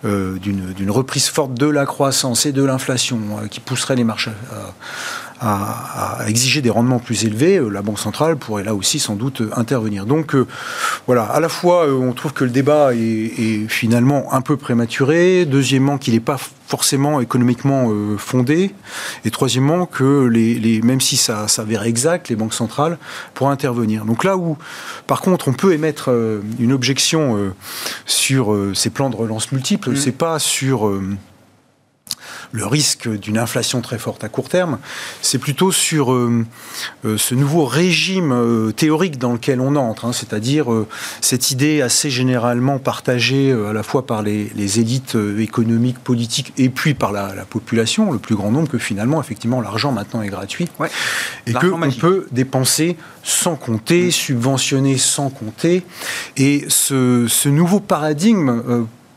d'une 0.04 0.90
reprise 0.90 1.28
forte 1.28 1.54
de 1.54 1.66
la 1.66 1.86
croissance 1.86 2.44
et 2.44 2.52
de 2.52 2.64
l'inflation 2.64 3.20
qui 3.50 3.60
pousserait 3.60 3.94
les 3.94 4.02
marchés 4.02 4.32
à, 4.50 4.72
à- 5.42 6.22
à 6.22 6.28
exiger 6.28 6.62
des 6.62 6.70
rendements 6.70 6.98
plus 7.00 7.24
élevés, 7.24 7.56
euh, 7.58 7.68
la 7.68 7.82
Banque 7.82 7.98
centrale 7.98 8.36
pourrait 8.36 8.64
là 8.64 8.74
aussi 8.74 8.98
sans 8.98 9.16
doute 9.16 9.40
euh, 9.40 9.50
intervenir. 9.56 10.06
Donc 10.06 10.34
euh, 10.34 10.46
voilà, 11.06 11.24
à 11.24 11.40
la 11.40 11.48
fois 11.48 11.86
euh, 11.86 11.94
on 11.94 12.12
trouve 12.12 12.32
que 12.32 12.44
le 12.44 12.50
débat 12.50 12.94
est, 12.94 12.98
est 12.98 13.68
finalement 13.68 14.32
un 14.32 14.40
peu 14.40 14.56
prématuré, 14.56 15.44
deuxièmement 15.44 15.98
qu'il 15.98 16.14
n'est 16.14 16.20
pas 16.20 16.38
forcément 16.68 17.20
économiquement 17.20 17.88
euh, 17.90 18.16
fondé, 18.16 18.74
et 19.24 19.30
troisièmement 19.30 19.84
que 19.84 20.24
les, 20.26 20.54
les- 20.54 20.80
même 20.80 21.00
si 21.02 21.16
ça 21.16 21.46
s'avère 21.48 21.82
exact, 21.82 22.28
les 22.30 22.36
banques 22.36 22.54
centrales 22.54 22.96
pourraient 23.34 23.52
intervenir. 23.52 24.04
Donc 24.06 24.24
là 24.24 24.36
où, 24.38 24.56
par 25.06 25.20
contre, 25.20 25.48
on 25.48 25.52
peut 25.52 25.72
émettre 25.74 26.08
une 26.58 26.72
objection 26.72 27.52
sur 28.06 28.56
ces 28.74 28.90
plans 28.90 29.10
de 29.10 29.16
relance 29.16 29.52
multiples, 29.52 29.90
Mhm. 29.90 29.96
c'est 29.96 30.12
pas 30.16 30.38
sur 30.38 30.90
le 32.52 32.66
risque 32.66 33.08
d'une 33.08 33.38
inflation 33.38 33.80
très 33.80 33.98
forte 33.98 34.24
à 34.24 34.28
court 34.28 34.48
terme, 34.50 34.78
c'est 35.22 35.38
plutôt 35.38 35.72
sur 35.72 36.12
euh, 36.12 36.44
euh, 37.04 37.16
ce 37.16 37.34
nouveau 37.34 37.64
régime 37.64 38.30
euh, 38.32 38.72
théorique 38.72 39.18
dans 39.18 39.32
lequel 39.32 39.60
on 39.60 39.74
entre, 39.76 40.04
hein, 40.04 40.12
c'est-à-dire 40.12 40.70
euh, 40.72 40.86
cette 41.22 41.50
idée 41.50 41.80
assez 41.80 42.10
généralement 42.10 42.78
partagée 42.78 43.52
à 43.52 43.72
la 43.72 43.82
fois 43.82 44.06
par 44.06 44.22
les, 44.22 44.50
les 44.54 44.80
élites 44.80 45.16
économiques, 45.38 45.98
politiques 45.98 46.52
et 46.58 46.68
puis 46.68 46.92
par 46.94 47.10
la, 47.12 47.34
la 47.34 47.44
population, 47.44 48.12
le 48.12 48.18
plus 48.18 48.34
grand 48.36 48.50
nombre, 48.50 48.68
que 48.68 48.78
finalement, 48.78 49.20
effectivement, 49.20 49.60
l'argent 49.60 49.92
maintenant 49.92 50.22
est 50.22 50.28
gratuit 50.28 50.68
Ouais. 50.78 50.90
et 51.46 51.52
qu'on 51.54 51.78
magique. 51.78 52.00
peut 52.00 52.26
dépenser 52.32 52.96
sans 53.22 53.56
compter, 53.56 54.10
subventionner 54.10 54.98
sans 54.98 55.30
compter. 55.30 55.82
Et 56.36 56.64
ce, 56.68 57.26
ce 57.28 57.48
nouveau 57.48 57.80
paradigme, 57.80 58.62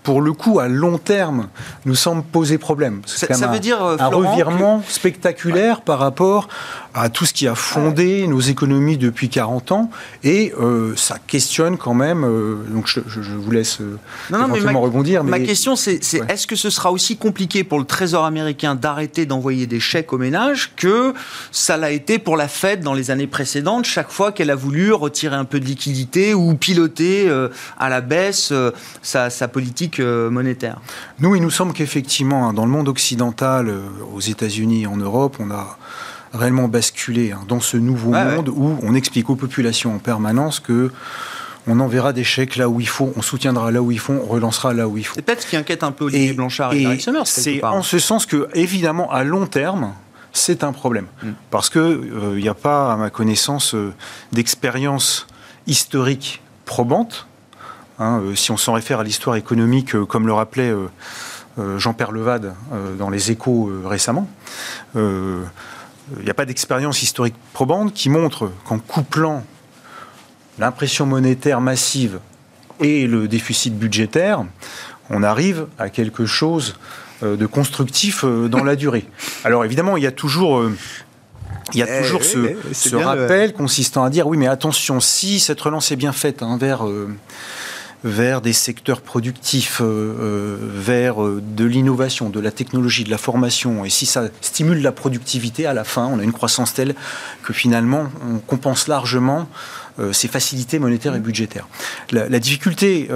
pour 0.05 0.21
le 0.21 0.31
coup, 0.33 0.59
à 0.59 0.67
long 0.69 0.97
terme, 0.99 1.47
nous 1.85 1.95
semble 1.95 2.23
poser 2.23 2.57
problème. 2.57 3.01
Ça- 3.05 3.47
veut 3.47 3.59
dire, 3.59 3.83
un 3.83 3.97
Florent, 3.97 4.31
revirement 4.31 4.83
spectaculaire 4.87 5.81
par 5.81 5.99
rapport 5.99 6.47
à 6.93 7.09
tout 7.09 7.25
ce 7.25 7.33
qui 7.33 7.47
a 7.47 7.55
fondé 7.55 8.25
nos 8.27 8.39
économies 8.39 8.97
depuis 8.97 9.27
40 9.29 9.71
ans. 9.73 9.89
Et 10.23 10.53
euh, 10.61 10.93
ça 10.95 11.17
questionne 11.25 11.77
quand 11.77 11.93
même. 11.95 12.23
euh, 12.23 12.55
donc 12.69 12.87
je, 12.87 13.01
vous 13.35 13.51
laisse 13.51 13.81
euh, 13.81 13.97
Non, 14.29 14.37
non, 14.37 14.47
mais 14.47 14.59
éventuellement 14.59 14.79
ma- 14.79 14.85
rebondir. 14.85 15.23
Ma 15.25 15.39
question, 15.39 15.75
c'est 15.75 15.99
Ouais. 16.13 16.21
est-ce 16.29 16.45
que 16.47 16.55
ce 16.55 16.69
sera 16.69 16.91
aussi 16.91 17.17
compliqué 17.17 17.63
pour 17.63 17.79
le 17.79 17.85
Trésor 17.85 18.23
américain 18.25 18.75
d'arrêter 18.75 19.25
d'envoyer 19.25 19.65
des 19.67 19.79
chèques 19.79 20.13
aux 20.13 20.17
ménages 20.19 20.71
que 20.77 21.13
ça 21.51 21.75
l'a 21.77 21.89
été 21.91 22.19
pour 22.19 22.37
la 22.37 22.47
Fed 22.47 22.81
dans 22.81 22.93
les 22.93 23.09
années 23.11 23.27
précédentes, 23.27 23.85
chaque 23.85 24.11
fois 24.11 24.31
qu'elle 24.31 24.51
a 24.51 24.55
voulu 24.55 24.93
retirer 24.93 25.35
un 25.35 25.45
peu 25.45 25.59
de 25.59 25.65
liquidité 25.65 26.33
ou 26.35 26.53
piloter 26.55 27.27
euh, 27.27 27.49
à 27.79 27.89
la 27.89 28.01
baisse 28.01 28.53
sa, 29.01 29.29
sa 29.31 29.47
politique 29.47 29.94
euh, 29.99 30.29
monétaire 30.29 30.79
Nous, 31.19 31.36
il 31.36 31.41
nous 31.41 31.49
semble 31.49 31.73
qu'effectivement, 31.73 32.47
hein, 32.47 32.53
dans 32.53 32.65
le 32.65 32.71
monde 32.71 32.88
occidental, 32.88 33.69
euh, 33.69 33.81
aux 34.13 34.19
États-Unis 34.19 34.84
et 34.84 34.88
en 34.88 34.97
Europe, 34.97 35.38
on 35.39 35.51
a 35.51 35.77
réellement 36.34 36.67
basculé 36.67 37.31
hein, 37.31 37.41
dans 37.47 37.60
ce 37.60 37.77
nouveau 37.77 38.12
Ouais, 38.12 38.36
monde 38.36 38.49
où 38.49 38.77
on 38.81 38.93
explique 38.95 39.29
aux 39.29 39.36
populations 39.36 39.95
en 39.95 39.99
permanence 39.99 40.60
que 40.60 40.91
on 41.67 41.79
enverra 41.79 42.13
des 42.13 42.23
chèques 42.23 42.58
là 42.58 42.69
où 42.69 42.79
il 42.79 42.88
faut, 42.88 43.12
on 43.15 43.21
soutiendra 43.21 43.71
là 43.71 43.81
où 43.81 43.91
il 43.91 43.99
faut, 43.99 44.13
on 44.13 44.25
relancera 44.25 44.73
là 44.73 44.88
où 44.88 44.97
il 44.97 45.05
faut. 45.05 45.15
C'est 45.15 45.23
peut-être 45.23 45.41
ce 45.41 45.47
qui 45.47 45.55
inquiète 45.55 45.84
un 45.84 45.91
peu 45.91 46.05
Olivier 46.05 46.34
Blanchard 46.34 46.73
et, 46.73 46.99
Summers, 46.99 47.23
quelque 47.23 47.27
c'est 47.27 47.63
en 47.63 47.81
ce 47.81 47.97
sens 47.97 48.25
que, 48.25 48.47
évidemment, 48.53 49.12
à 49.12 49.23
long 49.23 49.47
terme, 49.47 49.93
c'est 50.31 50.63
un 50.63 50.73
problème. 50.73 51.08
Mm. 51.23 51.29
Parce 51.49 51.69
qu'il 51.69 51.99
n'y 52.36 52.49
a 52.49 52.53
pas, 52.53 52.93
à 52.93 52.97
ma 52.97 53.10
connaissance, 53.10 53.73
euh, 53.73 53.93
d'expérience 54.31 55.27
historique 55.65 56.41
probante. 56.65 57.27
Hein, 57.99 58.19
euh, 58.23 58.36
si 58.36 58.51
on 58.51 58.58
s'en 58.58 58.73
réfère 58.73 58.99
à 58.99 59.03
l'histoire 59.03 59.36
économique, 59.38 59.95
euh, 59.95 60.05
comme 60.05 60.27
le 60.27 60.34
rappelait 60.34 60.69
euh, 60.69 60.88
euh, 61.60 61.79
Jean-Pierre 61.79 62.12
Levade 62.12 62.53
euh, 62.73 62.95
dans 62.95 63.10
Les 63.10 63.31
Échos 63.31 63.71
récemment, 63.86 64.27
il 64.95 66.23
n'y 66.23 66.29
a 66.29 66.34
pas 66.34 66.45
d'expérience 66.45 67.01
historique 67.01 67.36
probante 67.53 67.93
qui 67.93 68.10
montre 68.10 68.51
qu'en 68.67 68.77
couplant 68.79 69.43
l'impression 70.60 71.05
monétaire 71.05 71.62
massive 71.62 72.19
et 72.79 73.08
le 73.08 73.27
déficit 73.27 73.77
budgétaire, 73.77 74.45
on 75.10 75.23
arrive 75.23 75.67
à 75.79 75.89
quelque 75.89 76.25
chose 76.25 76.75
de 77.21 77.45
constructif 77.45 78.23
dans 78.25 78.63
la 78.63 78.75
durée. 78.75 79.08
Alors 79.45 79.65
évidemment, 79.65 79.97
il 79.97 80.03
y 80.03 80.08
a 80.08 80.12
toujours, 80.12 80.63
il 81.73 81.79
y 81.79 81.84
a 81.84 81.88
Eh 81.99 82.03
toujours 82.03 82.23
ce, 82.23 82.38
le- 82.91 82.97
rappel 82.97 83.53
consistant 83.53 84.03
à 84.03 84.10
dire 84.10 84.27
oui, 84.27 84.38
mais 84.38 84.47
attention, 84.47 84.99
si 84.99 85.39
cette 85.39 85.60
relance 85.62 85.91
est 85.91 85.95
bien 85.95 86.12
faite 86.13 86.43
hein, 86.43 86.58
vers 86.58 86.86
euh, 86.88 87.10
vers 88.05 88.39
des 88.39 88.53
secteurs 88.53 89.01
productifs, 89.01 89.81
euh, 89.81 89.85
euh, 89.85 90.57
vers 90.61 91.23
euh, 91.23 91.41
de 91.43 91.65
l'innovation, 91.65 92.29
de 92.29 92.39
la 92.39 92.51
technologie, 92.51 93.03
de 93.03 93.09
la 93.09 93.17
formation, 93.17 93.83
et 93.83 93.89
si 93.89 94.05
ça 94.05 94.29
stimule 94.41 94.81
la 94.81 94.91
productivité, 94.91 95.65
à 95.65 95.73
la 95.73 95.83
fin, 95.83 96.05
on 96.05 96.19
a 96.19 96.23
une 96.23 96.31
croissance 96.31 96.75
telle 96.75 96.93
que 97.43 97.51
finalement, 97.51 98.05
on 98.29 98.37
compense 98.37 98.87
largement 98.87 99.49
ces 100.11 100.27
facilités 100.27 100.77
monétaires 100.77 101.15
et 101.15 101.21
budgétaires. 101.21 101.69
La, 102.11 102.39
difficulté, 102.39 103.09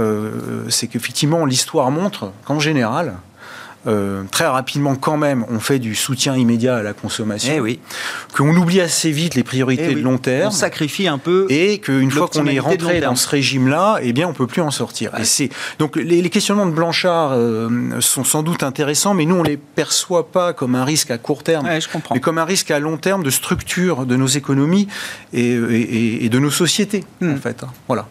c'est 0.69 0.87
qu'effectivement, 0.87 1.45
l'histoire 1.45 1.91
montre 1.91 2.31
qu'en 2.45 2.61
général, 2.61 3.17
euh, 3.87 4.23
très 4.31 4.45
rapidement 4.47 4.95
quand 4.95 5.17
même, 5.17 5.45
on 5.49 5.59
fait 5.59 5.79
du 5.79 5.95
soutien 5.95 6.35
immédiat 6.35 6.77
à 6.77 6.83
la 6.83 6.93
consommation, 6.93 7.53
Eh 7.55 7.59
oui. 7.59 7.79
qu'on 8.35 8.55
oublie 8.55 8.81
assez 8.81 9.11
vite 9.11 9.35
les 9.35 9.43
priorités 9.43 9.83
Eh 9.85 9.89
oui. 9.89 9.95
de 9.95 10.01
long 10.01 10.17
terme 10.17 10.47
On 10.47 10.51
sacrifie 10.51 11.07
un 11.07 11.17
peu. 11.17 11.45
et 11.49 11.79
qu'une 11.79 12.11
fois 12.11 12.27
qu'on 12.27 12.45
est 12.45 12.59
rentré 12.59 12.99
dans 13.01 13.15
ce 13.15 13.27
régime-là, 13.29 13.99
eh 14.01 14.11
bien, 14.13 14.27
on 14.27 14.33
peut 14.33 14.47
plus 14.47 14.61
en 14.61 14.71
sortir. 14.71 15.11
Et 15.19 15.23
c'est 15.23 15.49
donc 15.79 15.95
les, 15.95 16.21
les 16.21 16.29
questionnements 16.29 16.65
de 16.65 16.71
Blanchard 16.71 17.31
euh, 17.33 17.69
sont 18.01 18.23
sans 18.23 18.43
doute 18.43 18.63
intéressants, 18.63 19.13
mais 19.13 19.25
nous 19.25 19.35
on 19.35 19.43
les 19.43 19.57
perçoit 19.57 20.31
pas 20.31 20.53
comme 20.53 20.75
un 20.75 20.83
risque 20.83 21.11
à 21.11 21.17
court 21.17 21.43
terme, 21.43 21.65
Ouais, 21.65 21.79
je 21.81 21.87
comprends. 21.89 22.15
mais 22.15 22.21
comme 22.21 22.37
un 22.37 22.45
risque 22.45 22.71
à 22.71 22.79
long 22.79 22.97
terme 22.97 23.23
de 23.23 23.29
structure 23.29 24.05
de 24.05 24.15
nos 24.15 24.27
économies 24.27 24.87
et, 25.33 25.51
et- 25.53 26.25
et 26.25 26.29
de 26.29 26.39
nos 26.39 26.51
sociétés, 26.51 27.03
Hmm. 27.21 27.33
en 27.33 27.37
fait. 27.37 27.63
hein. 27.63 27.67
Voilà. 27.87 28.07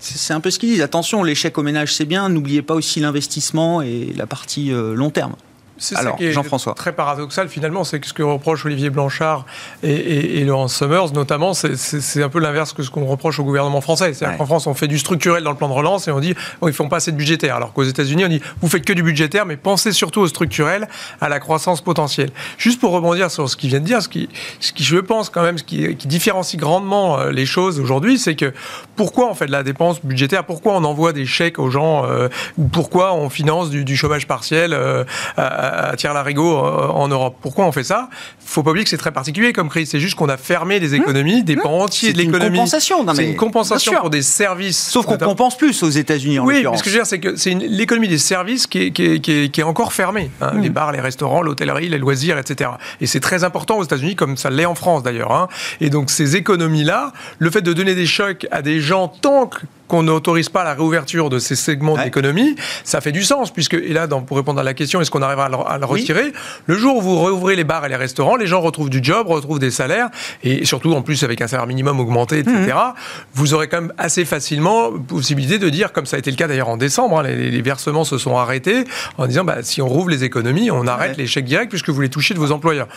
C'est 0.00 0.32
un 0.32 0.40
peu 0.40 0.50
ce 0.50 0.58
qu'ils 0.58 0.70
disent. 0.70 0.82
Attention, 0.82 1.22
l'échec 1.22 1.56
au 1.58 1.62
ménage, 1.62 1.94
c'est 1.94 2.04
bien. 2.04 2.28
N'oubliez 2.28 2.62
pas 2.62 2.74
aussi 2.74 3.00
l'investissement 3.00 3.82
et 3.82 4.12
la 4.16 4.26
partie 4.26 4.72
euh, 4.72 4.94
long 4.94 5.10
terme. 5.10 5.34
C'est 5.78 5.94
ça 5.94 6.00
Alors, 6.00 6.16
qui 6.16 6.26
est 6.26 6.32
Jean-François. 6.32 6.74
Très 6.74 6.92
paradoxal 6.92 7.48
finalement, 7.48 7.84
c'est 7.84 8.00
que 8.00 8.06
ce 8.06 8.12
que 8.12 8.22
reproche 8.22 8.66
Olivier 8.66 8.90
Blanchard 8.90 9.46
et, 9.82 9.90
et, 9.92 10.38
et 10.40 10.44
Laurence 10.44 10.74
Summers 10.74 11.12
notamment, 11.12 11.54
c'est- 11.54 11.76
c'est 11.76 12.00
c'est 12.00 12.22
un 12.22 12.28
peu 12.28 12.40
l'inverse 12.40 12.72
que 12.72 12.82
ce 12.82 12.90
qu'on 12.90 13.04
reproche 13.06 13.38
au 13.38 13.44
gouvernement 13.44 13.80
français. 13.80 14.12
C'est-à-dire 14.14 14.32
Ouais. 14.34 14.38
qu'en 14.38 14.46
France, 14.46 14.66
on 14.66 14.74
fait 14.74 14.88
du 14.88 14.98
structurel 14.98 15.42
dans 15.44 15.50
le 15.50 15.56
plan 15.56 15.68
de 15.68 15.72
relance 15.74 16.08
et 16.08 16.10
on 16.10 16.20
dit 16.20 16.34
oh, 16.60 16.68
ils 16.68 16.74
font 16.74 16.88
pas 16.88 16.96
assez 16.96 17.12
de 17.12 17.16
budgétaire. 17.16 17.54
Alors 17.56 17.72
qu'aux 17.72 17.84
États-Unis, 17.84 18.24
on 18.24 18.28
dit 18.28 18.40
vous 18.60 18.68
faites 18.68 18.84
que 18.84 18.92
du 18.92 19.02
budgétaire, 19.02 19.46
mais 19.46 19.56
pensez 19.56 19.92
surtout 19.92 20.20
au 20.20 20.26
structurel, 20.26 20.88
à 21.20 21.28
la 21.28 21.38
croissance 21.40 21.80
potentielle. 21.80 22.30
Juste 22.58 22.80
pour 22.80 22.90
rebondir 22.92 23.30
sur 23.30 23.48
ce 23.48 23.56
qu'il 23.56 23.70
vient 23.70 23.80
de 23.80 23.84
dire, 23.84 24.02
ce 24.02 24.08
qui, 24.08 24.28
ce 24.60 24.72
qui 24.72 24.82
je 24.84 24.96
pense 24.98 25.30
quand 25.30 25.42
même, 25.42 25.58
ce 25.58 25.64
qui, 25.64 25.94
qui 25.96 26.08
différencie 26.08 26.58
grandement 26.60 27.18
euh, 27.20 27.30
les 27.30 27.46
choses 27.46 27.78
aujourd'hui, 27.78 28.18
c'est 28.18 28.34
que 28.34 28.52
pourquoi 28.96 29.30
on 29.30 29.34
fait 29.34 29.46
de 29.46 29.52
la 29.52 29.62
dépense 29.62 30.00
budgétaire, 30.04 30.44
pourquoi 30.44 30.74
on 30.74 30.84
envoie 30.84 31.12
des 31.12 31.26
chèques 31.26 31.58
aux 31.58 31.70
gens, 31.70 32.04
euh, 32.06 32.28
ou 32.56 32.66
pourquoi 32.68 33.14
on 33.14 33.28
finance 33.30 33.70
du, 33.70 33.84
du 33.84 33.96
chômage 33.96 34.26
partiel 34.26 34.72
euh, 34.72 35.04
à, 35.36 35.67
à 35.68 35.96
tire-larigot 35.96 36.56
euh, 36.58 36.88
en 36.88 37.08
Europe. 37.08 37.36
Pourquoi 37.40 37.66
on 37.66 37.72
fait 37.72 37.84
ça? 37.84 38.08
Faut 38.44 38.62
pas 38.62 38.70
oublier 38.70 38.84
que 38.84 38.90
c'est 38.90 38.96
très 38.96 39.12
particulier 39.12 39.52
comme 39.52 39.68
crise. 39.68 39.90
C'est 39.90 40.00
juste 40.00 40.14
qu'on 40.16 40.28
a 40.28 40.36
fermé 40.36 40.80
des 40.80 40.94
économies, 40.94 41.42
des 41.42 41.56
pans 41.56 41.80
entiers 41.80 42.08
C'est 42.10 42.14
de 42.16 42.22
une 42.22 42.32
l'économie. 42.32 42.58
compensation, 42.58 43.06
C'est 43.14 43.24
une 43.30 43.36
compensation 43.36 43.90
bien 43.92 43.96
sûr. 43.96 44.00
pour 44.02 44.10
des 44.10 44.22
services. 44.22 44.88
Sauf 44.90 45.06
qu'on 45.06 45.18
compense 45.18 45.56
plus 45.56 45.82
aux 45.82 45.90
États-Unis 45.90 46.38
en 46.38 46.44
oui, 46.46 46.64
mais 46.70 46.76
ce 46.76 46.82
que 46.82 46.88
je 46.90 46.94
veux 46.94 47.00
dire, 47.00 47.06
c'est 47.06 47.20
que 47.20 47.36
c'est 47.36 47.50
une- 47.52 47.60
l'économie 47.64 48.08
des 48.08 48.18
services 48.18 48.66
qui 48.66 48.78
est, 48.82 48.90
qui 48.90 49.04
est- 49.04 49.20
qui 49.20 49.32
est- 49.32 49.48
qui 49.50 49.60
est 49.60 49.64
encore 49.64 49.92
fermée. 49.92 50.30
hein. 50.40 50.52
Mm. 50.54 50.60
Les 50.62 50.70
bars, 50.70 50.92
les 50.92 51.00
restaurants, 51.00 51.42
l'hôtellerie, 51.42 51.88
les 51.88 51.98
loisirs, 51.98 52.38
etc. 52.38 52.70
Et 53.00 53.06
c'est 53.06 53.20
très 53.20 53.44
important 53.44 53.78
aux 53.78 53.84
États-Unis, 53.84 54.16
comme 54.16 54.36
ça 54.36 54.50
l'est 54.50 54.66
en 54.66 54.74
France 54.74 55.02
d'ailleurs. 55.02 55.32
hein. 55.32 55.48
Et 55.80 55.90
donc 55.90 56.10
ces 56.10 56.36
économies-là, 56.36 57.12
le 57.38 57.50
fait 57.50 57.60
de 57.62 57.72
donner 57.72 57.94
des 57.94 58.06
chocs 58.06 58.46
à 58.50 58.62
des 58.62 58.80
gens 58.80 59.08
tant 59.08 59.46
que 59.46 59.58
qu'on 59.88 60.02
n'autorise 60.02 60.50
pas 60.50 60.64
la 60.64 60.74
réouverture 60.74 61.30
de 61.30 61.38
ces 61.38 61.56
segments 61.56 61.96
d'économie, 61.96 62.54
ça 62.84 63.00
fait 63.00 63.12
du 63.12 63.22
sens, 63.22 63.50
puisque, 63.50 63.74
et 63.74 63.92
là, 63.92 64.06
pour 64.06 64.36
répondre 64.36 64.60
à 64.60 64.62
la 64.62 64.74
question, 64.74 65.00
est-ce 65.00 65.10
qu'on 65.10 65.22
arrivera 65.22 65.46
à 65.46 65.78
le, 65.78 65.86
retirer 65.86 66.32
Le 66.66 66.76
jour 66.76 66.98
où 66.98 67.00
vous 67.00 67.24
réouvrez 67.24 67.56
les 67.56 67.64
bars 67.64 67.84
et 67.86 67.88
les 67.88 67.96
restaurants, 67.96 68.36
les 68.36 68.46
gens 68.46 68.60
retrouvent 68.60 68.90
du 68.90 69.00
job, 69.02 69.26
retrouvent 69.26 69.58
des 69.58 69.70
salaires, 69.70 70.10
et 70.44 70.64
surtout, 70.64 70.92
en 70.92 71.02
plus, 71.02 71.24
avec 71.24 71.40
un 71.40 71.48
salaire 71.48 71.66
minimum 71.66 71.98
augmenté, 72.00 72.40
etc., 72.40 72.54
mhm. 72.54 72.94
vous 73.34 73.54
aurez 73.54 73.68
quand 73.68 73.80
même 73.80 73.92
assez 73.98 74.24
facilement 74.24 74.92
possibilité 74.92 75.58
de 75.58 75.68
dire, 75.70 75.92
comme 75.92 76.06
ça 76.06 76.16
a 76.16 76.18
été 76.18 76.30
le 76.30 76.36
cas 76.36 76.46
d'ailleurs 76.46 76.68
en 76.68 76.76
décembre, 76.76 77.20
hein, 77.20 77.22
les, 77.22 77.62
versements 77.62 78.04
se 78.04 78.18
sont 78.18 78.36
arrêtés, 78.36 78.84
en 79.16 79.26
disant, 79.26 79.44
bah, 79.44 79.62
si 79.62 79.80
on 79.80 79.88
rouvre 79.88 80.10
les 80.10 80.22
économies, 80.24 80.70
on 80.70 80.86
arrête 80.86 81.16
les 81.16 81.26
chèques 81.26 81.46
directs, 81.46 81.70
puisque 81.70 81.88
vous 81.88 82.00
les 82.00 82.10
touchez 82.10 82.34
de 82.34 82.38
vos 82.38 82.52
employeurs. 82.52 82.88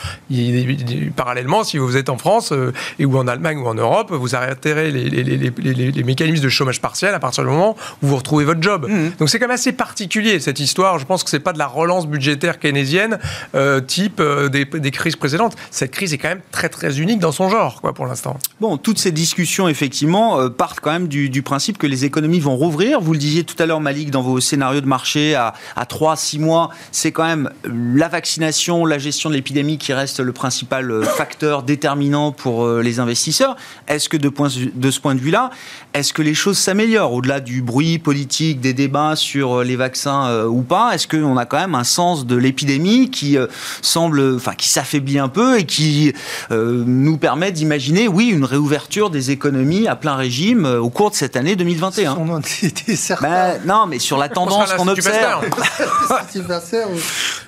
parallèlement, 1.16 1.64
si 1.64 1.78
vous 1.78 1.96
êtes 1.96 2.10
en 2.10 2.18
France, 2.18 2.52
euh, 2.52 2.74
et 3.00 3.06
ou 3.06 3.18
en 3.18 3.28
Allemagne 3.28 3.58
ou 3.58 3.68
en 3.68 3.74
Europe, 3.74 4.12
vous 4.12 4.36
arrêterez 4.36 4.92
les, 4.92 5.10
les 5.10 6.04
mécanismes 6.04 6.44
de 6.44 6.50
chômage 6.50 6.81
partiel 6.82 7.14
à 7.14 7.20
partir 7.20 7.44
du 7.44 7.50
moment 7.50 7.76
où 8.02 8.08
vous 8.08 8.18
retrouvez 8.18 8.46
votre 8.46 8.62
job. 8.62 8.88
Mmh. 8.90 9.12
Donc 9.20 9.30
c'est 9.30 9.40
quand 9.40 9.48
même 9.48 9.56
assez 9.56 9.72
particulier 9.72 10.40
cette 10.40 10.60
histoire. 10.60 11.00
Je 11.00 11.06
pense 11.06 11.24
que 11.24 11.30
c'est 11.30 11.40
pas 11.40 11.54
de 11.54 11.60
la 11.60 11.68
relance 11.68 12.08
budgétaire 12.08 12.60
keynésienne 12.60 13.20
euh, 13.56 13.80
type 13.82 14.20
euh, 14.20 14.50
des, 14.50 14.92
crises 14.92 15.16
précédentes. 15.16 15.56
Cette 15.70 15.92
crise 15.92 16.14
est 16.14 16.18
quand 16.18 16.30
même 16.30 16.42
très 16.52 16.70
très 16.70 17.00
unique 17.00 17.20
dans 17.20 17.32
son 17.32 17.50
genre, 17.50 17.82
quoi, 17.82 17.94
pour 17.94 18.06
l'instant. 18.06 18.38
Bon, 18.60 18.78
toutes 18.78 19.00
ces 19.00 19.12
discussions 19.12 19.68
effectivement 19.68 20.40
euh, 20.40 20.50
partent 20.50 20.80
quand 20.80 20.92
même 20.92 21.08
du, 21.08 21.42
principe 21.42 21.78
que 21.78 21.88
les 21.88 22.06
économies 22.06 22.40
vont 22.40 22.56
rouvrir. 22.56 23.02
Vous 23.02 23.14
le 23.14 23.20
disiez 23.20 23.44
tout 23.44 23.56
à 23.62 23.66
l'heure, 23.66 23.82
Malik, 23.82 24.12
dans 24.12 24.22
vos 24.22 24.40
scénarios 24.40 24.82
de 24.82 24.86
marché 24.86 25.34
à, 25.36 25.54
à 25.76 25.86
3-6 25.86 26.40
mois, 26.40 26.70
c'est 26.92 27.12
quand 27.12 27.26
même 27.26 27.50
la 27.66 28.08
vaccination, 28.08 28.86
la 28.86 29.00
gestion 29.00 29.30
de 29.30 29.36
l'épidémie 29.36 29.78
qui 29.78 29.92
reste 29.92 30.20
le 30.20 30.32
principal 30.34 31.04
facteur 31.04 31.64
déterminant 31.64 32.32
pour 32.32 32.68
les 32.70 33.00
investisseurs. 33.00 33.56
Est-ce 33.88 34.08
que 34.08 34.18
de, 34.18 34.30
point, 34.30 34.50
de 34.74 34.92
ce 34.92 35.00
point 35.00 35.16
de 35.16 35.20
vue-là, 35.20 35.50
est-ce 35.94 36.14
que 36.14 36.22
les 36.22 36.36
choses 36.36 36.58
s'améliorent 36.72 37.12
au-delà 37.12 37.42
du 37.42 37.62
bruit 37.62 38.00
politique, 38.00 38.62
des 38.62 38.74
débats 38.74 39.18
sur 39.18 39.60
euh, 39.60 39.64
les 39.66 39.76
vaccins 39.76 40.28
euh, 40.28 40.46
ou 40.46 40.62
pas 40.62 40.94
Est-ce 40.94 41.06
qu'on 41.06 41.36
a 41.36 41.46
quand 41.46 41.60
même 41.60 41.76
un 41.76 41.84
sens 41.84 42.26
de 42.26 42.38
l'épidémie 42.38 43.12
qui 43.12 43.38
euh, 43.38 43.48
semble, 43.82 44.36
enfin, 44.38 44.54
qui 44.54 44.70
s'affaiblit 44.70 45.20
un 45.20 45.28
peu 45.28 45.60
et 45.60 45.66
qui 45.66 46.14
nous 46.50 47.18
permet 47.18 47.52
d'imaginer, 47.52 48.08
oui, 48.08 48.30
une 48.30 48.46
réouverture 48.46 49.10
des 49.10 49.32
économies 49.32 49.90
à 49.90 49.98
plein 49.98 50.16
régime 50.16 50.66
au 50.66 50.90
cours 50.90 51.12
de 51.12 51.16
cette 51.16 51.36
année 51.36 51.58
2021? 51.58 52.16
On 52.18 52.30
en 52.30 52.40
était 52.40 52.96
certain. 52.96 53.28
Ben, 53.28 53.62
non, 53.66 53.86
mais 53.86 54.00
sur 54.00 54.18
la 54.18 54.30
tendance 54.30 54.72
qu'on 54.74 54.88
observe. 54.88 55.44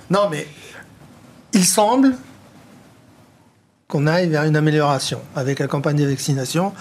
non, 0.10 0.28
mais 0.30 0.48
il 1.54 1.64
semble 1.64 2.16
qu'on 3.94 4.08
aille 4.08 4.28
vers 4.28 4.44
une 4.46 4.56
amélioration 4.56 5.20
avec 5.36 5.60
la 5.60 5.68
campagne 5.68 5.98
de 5.98 6.06
vaccination. 6.06 6.74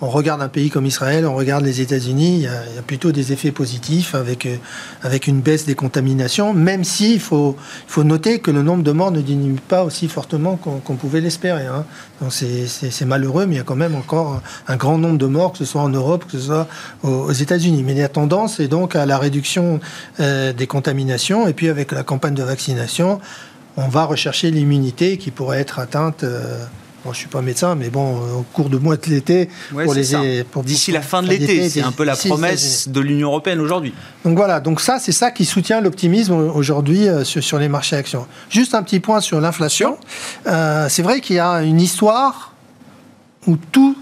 On 0.00 0.08
regarde 0.08 0.40
un 0.40 0.48
pays 0.48 0.70
comme 0.70 0.86
Israël, 0.86 1.26
on 1.26 1.34
regarde 1.34 1.64
les 1.64 1.80
États-Unis, 1.80 2.36
il, 2.36 2.42
y 2.42 2.46
a 2.46 2.82
plutôt 2.86 3.10
des 3.10 3.32
effets 3.32 3.50
positifs 3.50 4.14
avec, 4.14 4.46
euh, 4.46 4.54
avec 5.02 5.26
une 5.26 5.40
baisse 5.40 5.66
des 5.66 5.74
contaminations, 5.74 6.54
même 6.54 6.84
si 6.84 7.14
il 7.14 7.20
faut, 7.20 7.56
faut 7.88 8.04
noter 8.04 8.38
que 8.38 8.52
le 8.52 8.62
nombre 8.62 8.84
de 8.84 8.92
morts 8.92 9.10
ne 9.10 9.20
diminue 9.20 9.58
pas 9.58 9.82
aussi 9.82 10.06
fortement 10.06 10.54
qu'on 10.56 10.94
pouvait 10.94 11.20
l'espérer. 11.20 11.66
Hein. 11.66 11.84
Donc 12.20 12.32
c'est 12.32 13.04
malheureux, 13.04 13.46
mais 13.46 13.56
il 13.56 13.58
y 13.58 13.60
a 13.60 13.64
quand 13.64 13.74
même 13.74 13.96
encore 13.96 14.40
un 14.68 14.76
grand 14.76 14.96
nombre 14.96 15.18
de 15.18 15.26
morts, 15.26 15.50
que 15.50 15.58
ce 15.58 15.64
soit 15.64 15.82
en 15.82 15.88
Europe, 15.88 16.24
que 16.30 16.38
ce 16.38 16.46
soit 16.46 16.68
aux, 17.02 17.32
États-Unis. 17.32 17.82
Mais 17.82 17.94
la 17.94 18.08
tendance 18.08 18.60
est 18.60 18.68
donc 18.68 18.94
à 18.94 19.06
la 19.06 19.18
réduction 19.18 19.80
euh, 20.20 20.52
des 20.52 20.68
contaminations, 20.68 21.48
et 21.48 21.52
puis 21.52 21.68
avec 21.68 21.90
la 21.90 22.04
campagne 22.04 22.34
de 22.34 22.44
vaccination, 22.44 23.20
on 23.80 23.88
va 23.88 24.04
rechercher 24.04 24.50
l'immunité 24.50 25.16
qui 25.16 25.30
pourrait 25.30 25.60
être 25.60 25.78
atteinte. 25.78 26.24
Euh, 26.24 26.64
je 27.04 27.08
ne 27.08 27.14
suis 27.14 27.28
pas 27.28 27.40
médecin, 27.40 27.74
mais 27.76 27.88
bon, 27.88 28.18
au 28.38 28.42
cours 28.52 28.68
de 28.68 28.76
mois 28.76 28.96
de 28.96 29.06
l'été, 29.06 29.48
pour 29.70 29.94
les 29.94 30.14
d'ici 30.64 30.92
la 30.92 31.00
fin 31.00 31.22
de 31.22 31.28
l'été, 31.28 31.70
c'est 31.70 31.80
un 31.80 31.92
peu 31.92 32.04
la 32.04 32.14
promesse 32.14 32.88
de 32.88 33.00
l'Union 33.00 33.28
européenne 33.28 33.58
aujourd'hui. 33.60 33.94
Donc 34.24 34.36
voilà, 34.36 34.60
donc 34.60 34.82
ça, 34.82 34.98
c'est 34.98 35.12
ça 35.12 35.30
qui 35.30 35.46
soutient 35.46 35.80
l'optimisme 35.80 36.34
aujourd'hui 36.34 37.08
euh, 37.08 37.24
sur, 37.24 37.58
les 37.58 37.68
marchés 37.68 37.96
actions. 37.96 38.26
Juste 38.50 38.74
un 38.74 38.82
petit 38.82 39.00
point 39.00 39.22
sur 39.22 39.40
l'inflation. 39.40 39.96
Euh, 40.46 40.88
c'est 40.90 41.02
vrai 41.02 41.22
qu'il 41.22 41.36
y 41.36 41.40
a 41.40 41.62
une 41.62 41.80
histoire 41.80 42.52
où 43.46 43.56
tout 43.56 43.96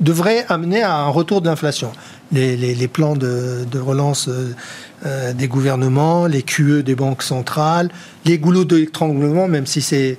devrait 0.00 0.44
amener 0.48 0.82
à 0.82 0.96
un 0.96 1.08
retour 1.08 1.40
de 1.40 1.48
l'inflation. 1.48 1.92
Les, 2.32 2.88
plans 2.88 3.14
de, 3.14 3.66
relance 3.78 4.28
euh, 4.28 5.32
des 5.32 5.48
gouvernements, 5.48 6.26
les 6.26 6.42
QE 6.42 6.82
des 6.82 6.94
banques 6.94 7.22
centrales, 7.22 7.90
les 8.24 8.38
goulots 8.38 8.64
d'étranglement, 8.64 9.48
même 9.48 9.66
si 9.66 9.82
c'est 9.82 10.18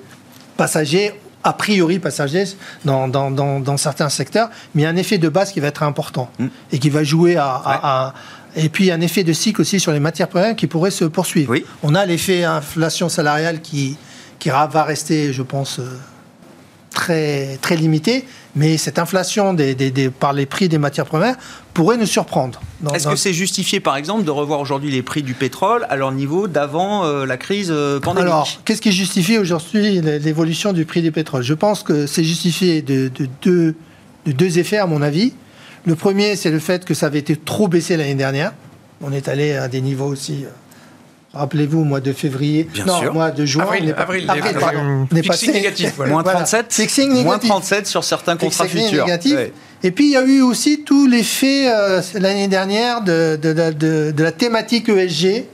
passager, 0.57 1.11
a 1.43 1.53
priori 1.53 1.99
passager 1.99 2.45
dans, 2.85 3.07
dans, 3.07 3.77
certains 3.77 4.09
secteurs, 4.09 4.49
mais 4.73 4.83
il 4.83 4.85
y 4.85 4.87
a 4.87 4.89
un 4.89 4.95
effet 4.95 5.17
de 5.17 5.29
base 5.29 5.51
qui 5.51 5.59
va 5.59 5.67
être 5.67 5.83
important 5.83 6.29
mm. 6.39 6.47
et 6.71 6.79
qui 6.79 6.89
va 6.89 7.03
jouer 7.03 7.35
à, 7.37 8.13
et 8.55 8.69
puis 8.69 8.91
un 8.91 9.01
effet 9.01 9.23
de 9.23 9.33
cycle 9.33 9.61
aussi 9.61 9.79
sur 9.79 9.91
les 9.91 9.99
matières 9.99 10.27
premières 10.29 10.55
qui 10.55 10.67
pourrait 10.67 10.91
se 10.91 11.05
poursuivre. 11.05 11.55
On 11.81 11.95
a 11.95 12.05
l'effet 12.05 12.43
inflation 12.43 13.09
salariale 13.09 13.61
qui, 13.61 13.97
qui 14.39 14.49
va 14.49 14.83
rester, 14.83 15.33
je 15.33 15.41
pense, 15.41 15.79
euh, 15.79 15.85
très, 16.93 17.57
très 17.61 17.75
limité, 17.75 18.25
mais 18.55 18.77
cette 18.77 18.99
inflation 18.99 19.53
des, 19.53 19.75
par 20.19 20.33
les 20.33 20.45
prix 20.45 20.69
des 20.69 20.77
matières 20.77 21.05
premières 21.05 21.35
pourrait 21.73 21.97
nous 21.97 22.05
surprendre. 22.05 22.61
Est-ce 22.93 23.07
que 23.07 23.15
c'est 23.15 23.33
justifié, 23.33 23.79
par 23.79 23.97
exemple, 23.97 24.23
de 24.23 24.31
revoir 24.31 24.59
aujourd'hui 24.59 24.91
les 24.91 25.01
prix 25.01 25.23
du 25.23 25.33
pétrole 25.33 25.85
à 25.89 25.95
leur 25.95 26.11
niveau 26.11 26.47
d'avant 26.47 27.03
euh, 27.03 27.25
la 27.25 27.37
crise 27.37 27.69
euh, 27.71 27.99
pandémique 27.99 28.29
Alors, 28.29 28.47
qu'est-ce 28.63 28.81
qui 28.81 28.91
justifie 28.91 29.37
aujourd'hui 29.37 30.01
l'évolution 30.01 30.71
du 30.71 30.85
prix 30.85 31.01
du 31.01 31.11
pétrole? 31.11 31.43
Je 31.43 31.53
pense 31.53 31.83
que 31.83 32.05
c'est 32.05 32.23
justifié 32.23 32.81
de, 32.81 33.11
de, 33.41 33.75
deux 34.25 34.59
effets, 34.59 34.77
à 34.77 34.85
mon 34.85 35.01
avis. 35.01 35.33
Le 35.85 35.95
premier, 35.95 36.35
c'est 36.35 36.51
le 36.51 36.59
fait 36.59 36.85
que 36.85 36.93
ça 36.93 37.07
avait 37.07 37.19
été 37.19 37.35
trop 37.35 37.67
baissé 37.67 37.97
l'année 37.97 38.15
dernière. 38.15 38.53
On 39.01 39.11
est 39.11 39.27
allé 39.27 39.53
à 39.53 39.67
des 39.67 39.81
niveaux 39.81 40.07
aussi 40.07 40.45
Rappelez-vous, 41.33 41.83
mois 41.83 41.99
de 41.99 42.13
février. 42.13 42.67
Bien 42.71 42.85
non, 42.85 42.99
sûr. 42.99 43.13
mois 43.13 43.31
de 43.31 43.43
juin. 43.43 43.63
Avril, 43.63 43.95
avril, 43.97 44.29
avril, 44.29 44.55
pardon. 44.59 45.07
On 45.11 45.15
est 45.15 45.27
passé, 45.27 45.51
négatif. 45.51 45.97
Moins 45.97 46.21
37. 46.21 46.79
Voilà. 47.07 47.23
Moins 47.23 47.39
37 47.39 47.87
sur 47.87 48.03
certains 48.03 48.37
contrats 48.37 48.67
futurs. 48.67 49.05
Négatif. 49.05 49.35
Et 49.81 49.89
puis, 49.89 50.05
il 50.05 50.11
y 50.11 50.17
a 50.17 50.23
eu 50.23 50.41
aussi 50.41 50.83
tout 50.83 51.07
l'effet 51.07 51.71
euh, 51.73 52.01
l'année 52.13 52.47
dernière 52.47 53.01
de, 53.01 53.39
de, 53.41 53.51
de, 53.51 54.11
de, 54.11 54.23
la 54.23 54.31
thématique 54.31 54.89
ESG. 54.89 55.45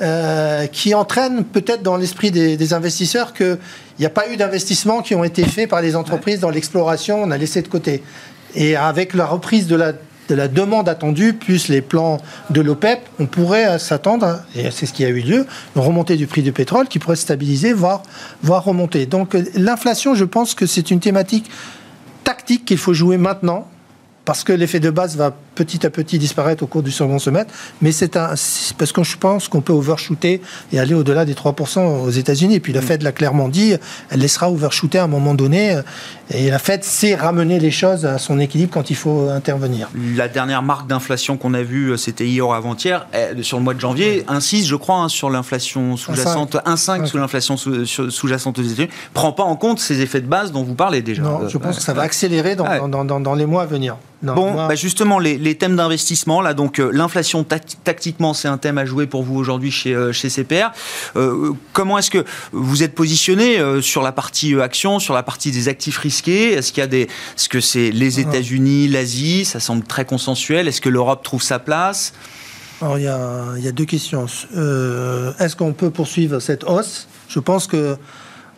Euh, 0.00 0.68
qui 0.68 0.94
entraîne 0.94 1.42
peut-être 1.42 1.82
dans 1.82 1.96
l'esprit 1.96 2.30
des, 2.30 2.56
des, 2.56 2.72
investisseurs 2.72 3.32
qu'il 3.32 3.58
n'y 3.98 4.06
a 4.06 4.10
pas 4.10 4.30
eu 4.30 4.36
d'investissements 4.36 5.02
qui 5.02 5.16
ont 5.16 5.24
été 5.24 5.42
faits 5.42 5.68
par 5.68 5.82
les 5.82 5.96
entreprises 5.96 6.38
dans 6.38 6.50
l'exploration, 6.50 7.20
on 7.20 7.32
a 7.32 7.36
laissé 7.36 7.62
de 7.62 7.66
côté. 7.66 8.04
Et 8.54 8.76
avec 8.76 9.12
la 9.12 9.26
reprise 9.26 9.66
de 9.66 9.74
la 9.74 9.94
de 10.28 10.34
la 10.34 10.48
demande 10.48 10.88
attendue, 10.88 11.32
plus 11.32 11.68
les 11.68 11.80
plans 11.80 12.18
de 12.50 12.60
l'OPEP, 12.60 13.00
on 13.18 13.26
pourrait 13.26 13.78
s'attendre, 13.78 14.40
et 14.54 14.70
c'est 14.70 14.86
ce 14.86 14.92
qui 14.92 15.04
a 15.04 15.08
eu 15.08 15.20
lieu, 15.20 15.46
une 15.74 15.82
remontée 15.82 16.16
du 16.16 16.26
prix 16.26 16.42
du 16.42 16.52
pétrole 16.52 16.88
qui 16.88 16.98
pourrait 16.98 17.16
stabiliser, 17.16 17.72
voire, 17.72 18.02
voire 18.42 18.64
remonter. 18.64 19.06
Donc 19.06 19.36
l'inflation, 19.54 20.14
je 20.14 20.24
pense 20.24 20.54
que 20.54 20.66
c'est 20.66 20.90
une 20.90 21.00
thématique 21.00 21.50
tactique 22.24 22.64
qu'il 22.64 22.78
faut 22.78 22.94
jouer 22.94 23.16
maintenant, 23.16 23.66
parce 24.28 24.44
que 24.44 24.52
l'effet 24.52 24.78
de 24.78 24.90
base 24.90 25.16
va 25.16 25.34
petit 25.54 25.86
à 25.86 25.90
petit 25.90 26.18
disparaître 26.18 26.62
au 26.62 26.66
cours 26.66 26.82
du 26.82 26.90
second 26.90 27.18
semestre, 27.18 27.50
mais 27.80 27.92
c'est 27.92 28.12
parce 28.12 28.92
que 28.92 29.02
je 29.02 29.16
pense 29.16 29.48
qu'on 29.48 29.62
peut 29.62 29.72
overshooter 29.72 30.42
et 30.70 30.78
aller 30.78 30.92
au-delà 30.92 31.24
des 31.24 31.32
3% 31.32 32.02
aux 32.02 32.10
États-Unis. 32.10 32.56
Et 32.56 32.60
puis 32.60 32.74
la 32.74 32.82
mm. 32.82 32.84
Fed 32.84 33.02
l'a 33.02 33.12
clairement 33.12 33.48
dit, 33.48 33.72
elle 34.10 34.20
laissera 34.20 34.50
overshooter 34.50 34.98
à 34.98 35.04
un 35.04 35.08
moment 35.08 35.32
donné. 35.32 35.80
Et 36.30 36.50
la 36.50 36.58
Fed 36.58 36.84
sait 36.84 37.14
ramener 37.14 37.58
les 37.58 37.70
choses 37.70 38.04
à 38.04 38.18
son 38.18 38.38
équilibre 38.38 38.70
quand 38.72 38.90
il 38.90 38.96
faut 38.96 39.28
intervenir. 39.30 39.88
La 40.14 40.28
dernière 40.28 40.62
marque 40.62 40.86
d'inflation 40.86 41.38
qu'on 41.38 41.54
a 41.54 41.62
vue, 41.62 41.96
c'était 41.96 42.26
hier 42.26 42.46
ou 42.46 42.52
avant-hier, 42.52 43.06
sur 43.40 43.56
le 43.56 43.62
mois 43.62 43.72
de 43.72 43.80
janvier, 43.80 44.24
insiste, 44.28 44.66
je 44.66 44.76
crois, 44.76 44.96
hein, 44.96 45.08
sur 45.08 45.30
l'inflation 45.30 45.96
sous-jacente, 45.96 46.56
1,5 46.66 47.06
sous 47.06 47.16
l'inflation 47.16 47.56
sous-jacente 47.56 48.58
aux 48.58 48.62
États-Unis, 48.62 48.90
prend 49.14 49.32
pas 49.32 49.44
en 49.44 49.56
compte 49.56 49.80
ces 49.80 50.02
effets 50.02 50.20
de 50.20 50.26
base 50.26 50.52
dont 50.52 50.62
vous 50.62 50.74
parlez 50.74 51.00
déjà. 51.00 51.22
Non, 51.22 51.48
je 51.48 51.56
pense 51.56 51.76
que 51.76 51.82
ça 51.82 51.94
va 51.94 52.02
accélérer 52.02 52.56
dans, 52.56 52.88
dans, 52.88 53.34
les 53.34 53.46
mois 53.46 53.62
à 53.62 53.66
venir. 53.66 53.96
bon, 54.22 54.54
bah, 54.54 54.74
justement, 54.74 55.18
les 55.18 55.38
les 55.38 55.54
thèmes 55.54 55.76
d'investissement, 55.76 56.42
là, 56.42 56.52
donc 56.52 56.78
euh, 56.78 56.90
l'inflation 56.92 57.44
tactiquement, 57.44 58.34
c'est 58.34 58.48
un 58.48 58.58
thème 58.58 58.76
à 58.76 58.84
jouer 58.84 59.06
pour 59.06 59.22
vous 59.22 59.36
aujourd'hui 59.36 59.70
chez, 59.70 59.94
euh, 59.94 60.12
chez 60.12 60.28
CPR. 60.28 60.72
Euh, 61.16 61.52
comment 61.72 61.96
est-ce 61.96 62.10
que 62.10 62.24
vous 62.52 62.82
êtes 62.82 62.94
positionné 62.94 63.58
sur 63.80 64.02
la 64.02 64.12
partie 64.12 64.60
action, 64.60 64.98
sur 64.98 65.14
la 65.14 65.22
partie 65.22 65.50
des 65.50 65.68
actifs 65.68 65.96
risqués 65.98 66.17
Est-ce 66.26 66.72
qu'il 66.72 66.80
y 66.80 66.84
a 66.84 66.88
des, 66.88 67.02
est-ce 67.02 67.48
que 67.48 67.60
c'est 67.60 67.90
les 67.90 68.20
États-Unis, 68.20 68.88
l'Asie 68.88 69.44
Ça 69.44 69.60
semble 69.60 69.84
très 69.84 70.04
consensuel. 70.04 70.68
Est-ce 70.68 70.80
que 70.80 70.88
l'Europe 70.88 71.22
trouve 71.22 71.42
sa 71.42 71.58
place? 71.58 72.12
Alors 72.80 72.98
il 72.98 73.04
y 73.04 73.08
a, 73.08 73.54
il 73.56 73.64
y 73.64 73.68
a 73.68 73.72
deux 73.72 73.84
questions. 73.84 74.26
est-ce 74.26 75.56
qu'on 75.56 75.72
peut 75.72 75.90
poursuivre 75.90 76.38
cette 76.40 76.64
hausse? 76.64 77.08
Je 77.28 77.40
pense 77.40 77.66
que 77.66 77.96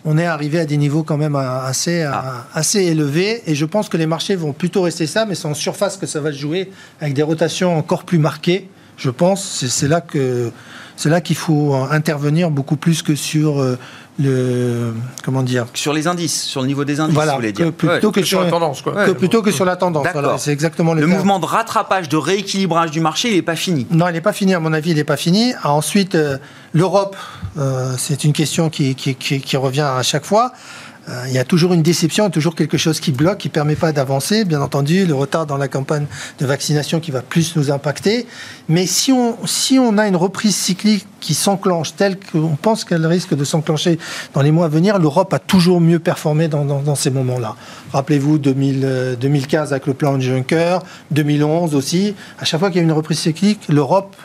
on 0.04 0.16
est 0.16 0.26
arrivé 0.26 0.58
à 0.58 0.64
des 0.64 0.76
niveaux 0.76 1.02
quand 1.02 1.16
même 1.16 1.36
assez, 1.36 2.02
ah. 2.02 2.46
assez 2.54 2.80
élevés. 2.80 3.42
Et 3.46 3.54
je 3.54 3.66
pense 3.66 3.88
que 3.88 3.96
les 3.96 4.06
marchés 4.06 4.36
vont 4.36 4.52
plutôt 4.52 4.82
rester 4.82 5.06
ça, 5.06 5.26
mais 5.26 5.34
c'est 5.34 5.48
en 5.48 5.54
surface 5.54 5.96
que 5.96 6.06
ça 6.06 6.20
va 6.20 6.32
se 6.32 6.38
jouer, 6.38 6.70
avec 7.00 7.14
des 7.14 7.22
rotations 7.22 7.76
encore 7.76 8.04
plus 8.04 8.18
marquées. 8.18 8.68
je 8.96 9.10
pense, 9.10 9.66
c'est 9.66 9.88
là 9.88 10.00
que 10.00 10.52
c'est 10.96 11.08
là 11.08 11.20
qu'il 11.22 11.36
faut 11.36 11.74
intervenir 11.74 12.50
beaucoup 12.50 12.76
plus 12.76 13.02
que 13.02 13.14
sur 13.14 13.64
le 14.20 14.94
comment 15.24 15.42
dire? 15.42 15.66
Sur 15.74 15.92
les 15.92 16.06
indices, 16.06 16.42
sur 16.42 16.60
le 16.60 16.66
niveau 16.66 16.84
des 16.84 17.00
indices, 17.00 17.14
voilà, 17.14 17.32
vous 17.32 17.38
voulez 17.38 17.52
dire. 17.52 17.72
plutôt 17.72 18.12
que, 18.12 18.22
sur 18.22 18.42
la 18.42 18.50
tendance, 18.50 18.82
quoi. 18.82 19.06
Que 19.06 19.12
plutôt 19.12 19.42
que 19.42 19.50
sur 19.50 19.64
la 19.64 19.76
tendance. 19.76 20.06
Voilà, 20.12 20.38
c'est 20.38 20.52
exactement 20.52 20.94
le. 20.94 21.00
Le 21.00 21.06
mouvement 21.06 21.38
de 21.38 21.46
rattrapage, 21.46 22.08
de 22.08 22.16
rééquilibrage 22.16 22.90
du 22.90 23.00
marché, 23.00 23.30
il 23.30 23.36
n'est 23.36 23.42
pas 23.42 23.56
fini. 23.56 23.86
Non, 23.90 24.08
il 24.08 24.12
n'est 24.12 24.20
pas 24.20 24.32
fini. 24.32 24.54
À 24.54 24.60
mon 24.60 24.72
avis, 24.72 24.90
il 24.90 24.96
n'est 24.96 25.04
pas 25.04 25.16
fini. 25.16 25.52
Ensuite, 25.64 26.16
l'Europe, 26.72 27.16
c'est 27.96 28.24
une 28.24 28.32
question 28.32 28.70
qui, 28.70 28.94
qui, 28.94 29.14
qui, 29.14 29.40
qui, 29.40 29.56
revient 29.56 29.80
à 29.80 30.02
chaque 30.02 30.24
fois. 30.24 30.52
Euh, 31.10 31.24
il 31.26 31.32
y 31.32 31.38
a 31.38 31.44
toujours 31.44 31.72
une 31.72 31.82
déception, 31.82 32.30
toujours 32.30 32.54
quelque 32.54 32.78
chose 32.78 33.00
qui 33.00 33.10
bloque, 33.10 33.38
qui 33.38 33.48
ne 33.48 33.52
permet 33.52 33.74
pas 33.74 33.92
d'avancer. 33.92 34.44
Bien 34.44 34.60
entendu, 34.60 35.06
le 35.06 35.14
retard 35.14 35.46
dans 35.46 35.56
la 35.56 35.68
campagne 35.68 36.06
de 36.38 36.46
vaccination 36.46 37.00
qui 37.00 37.10
va 37.10 37.22
plus 37.22 37.56
nous 37.56 37.70
impacter. 37.70 38.26
Mais 38.68 38.86
si 38.86 39.12
on, 39.12 39.36
si 39.46 39.78
on 39.78 39.98
a 39.98 40.06
une 40.06 40.16
reprise 40.16 40.54
cyclique 40.54 41.06
qui 41.20 41.34
s'enclenche 41.34 41.94
telle 41.96 42.18
qu'on 42.18 42.56
pense 42.56 42.84
qu'elle 42.84 43.06
risque 43.06 43.34
de 43.34 43.44
s'enclencher 43.44 43.98
dans 44.34 44.42
les 44.42 44.52
mois 44.52 44.66
à 44.66 44.68
venir, 44.68 44.98
l'Europe 44.98 45.32
a 45.34 45.38
toujours 45.38 45.80
mieux 45.80 45.98
performé 45.98 46.48
dans, 46.48 46.94
ces 46.94 47.10
moments-là. 47.10 47.56
Rappelez-vous 47.92 48.38
2015 48.38 49.72
euh, 49.72 49.74
avec 49.74 49.86
le 49.86 49.94
plan 49.94 50.18
Juncker, 50.18 50.78
2011 51.10 51.74
aussi. 51.74 52.14
À 52.38 52.44
chaque 52.44 52.60
fois 52.60 52.70
qu'il 52.70 52.78
y 52.78 52.80
a 52.80 52.84
une 52.84 52.92
reprise 52.92 53.18
cyclique, 53.18 53.60
l'Europe 53.68 54.16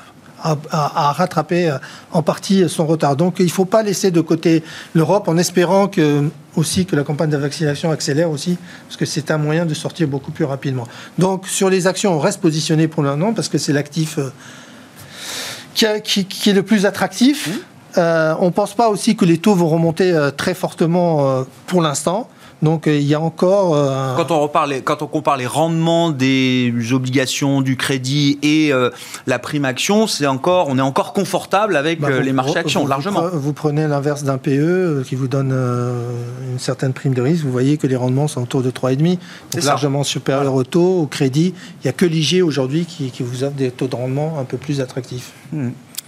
à, 0.45 1.11
rattraper 1.11 1.69
euh, 1.69 1.77
en 2.11 2.21
partie 2.21 2.67
son 2.69 2.85
retard. 2.85 3.15
Donc 3.15 3.35
il 3.39 3.45
ne 3.45 3.51
faut 3.51 3.65
pas 3.65 3.83
laisser 3.83 4.11
de 4.11 4.21
côté 4.21 4.63
l'Europe 4.93 5.27
en 5.27 5.37
espérant 5.37 5.87
que, 5.87 6.29
aussi 6.55 6.85
que 6.85 6.95
la 6.95 7.03
campagne 7.03 7.29
de 7.29 7.37
vaccination 7.37 7.91
accélère 7.91 8.29
aussi, 8.29 8.57
parce 8.87 8.97
que 8.97 9.05
c'est 9.05 9.31
un 9.31 9.37
moyen 9.37 9.65
de 9.65 9.73
sortir 9.73 10.07
beaucoup 10.07 10.31
plus 10.31 10.45
rapidement. 10.45 10.87
Donc 11.17 11.47
sur 11.47 11.69
les 11.69 11.87
actions, 11.87 12.13
on 12.13 12.19
reste 12.19 12.41
positionné 12.41 12.87
pour 12.87 13.03
l'instant 13.03 13.33
parce 13.33 13.49
que 13.49 13.57
c'est 13.57 13.73
l'actif 13.73 14.19
euh, 14.19 15.99
qui, 16.03 16.25
qui, 16.25 16.49
est 16.49 16.53
le 16.53 16.63
plus 16.63 16.85
attractif. 16.85 17.47
Mmh. 17.47 17.51
Euh, 17.97 18.35
on 18.39 18.45
ne 18.45 18.51
pense 18.51 18.73
pas 18.75 18.89
aussi 18.89 19.15
que 19.15 19.25
les 19.25 19.37
taux 19.37 19.55
vont 19.55 19.69
remonter 19.69 20.29
très 20.35 20.53
fortement 20.53 21.45
pour 21.65 21.81
l'instant. 21.81 22.29
Donc 22.61 22.87
euh, 22.87 22.95
il 22.95 23.05
y 23.05 23.13
a 23.13 23.19
encore. 23.19 23.75
Euh, 23.75 24.15
quand 24.15 24.31
on 24.31 24.39
reparle, 24.39 24.81
quand 24.83 25.01
on 25.01 25.07
compare 25.07 25.37
les 25.37 25.45
rendements 25.45 26.09
des 26.09 26.73
obligations, 26.91 27.61
du 27.61 27.77
crédit 27.77 28.39
et 28.41 28.71
euh, 28.71 28.89
la 29.27 29.39
prime 29.39 29.65
action, 29.65 30.07
c'est 30.07 30.25
encore, 30.25 30.67
on 30.69 30.77
est 30.77 30.81
encore 30.81 31.13
confortable 31.13 31.75
avec 31.75 31.99
bah, 31.99 32.19
les 32.19 32.33
marchés 32.33 32.57
actions 32.57 32.87
largement. 32.87 33.23
Vous 33.33 33.53
prenez 33.53 33.87
l'inverse 33.87 34.23
d'un 34.23 34.37
PE 34.37 35.03
qui 35.05 35.15
vous 35.15 35.27
donne 35.27 35.51
une 35.51 36.59
certaine 36.59 36.93
prime 36.93 37.13
de 37.13 37.21
risque, 37.21 37.43
vous 37.43 37.51
voyez 37.51 37.77
que 37.77 37.87
les 37.87 37.95
rendements 37.95 38.27
sont 38.27 38.41
autour 38.41 38.61
de 38.61 38.71
3,5, 38.71 39.17
donc 39.51 39.63
largement 39.63 40.03
supérieurs 40.03 40.53
au 40.53 40.63
taux, 40.63 41.01
au 41.01 41.07
crédit. 41.07 41.53
Il 41.81 41.85
n'y 41.85 41.89
a 41.89 41.93
que 41.93 42.05
l'IG 42.05 42.43
aujourd'hui 42.43 42.85
qui, 42.85 43.11
vous 43.19 43.43
offre 43.43 43.55
des 43.55 43.71
taux 43.71 43.87
de 43.87 43.95
rendement 43.95 44.39
un 44.39 44.43
peu 44.43 44.57
plus 44.57 44.81
attractifs. 44.81 45.33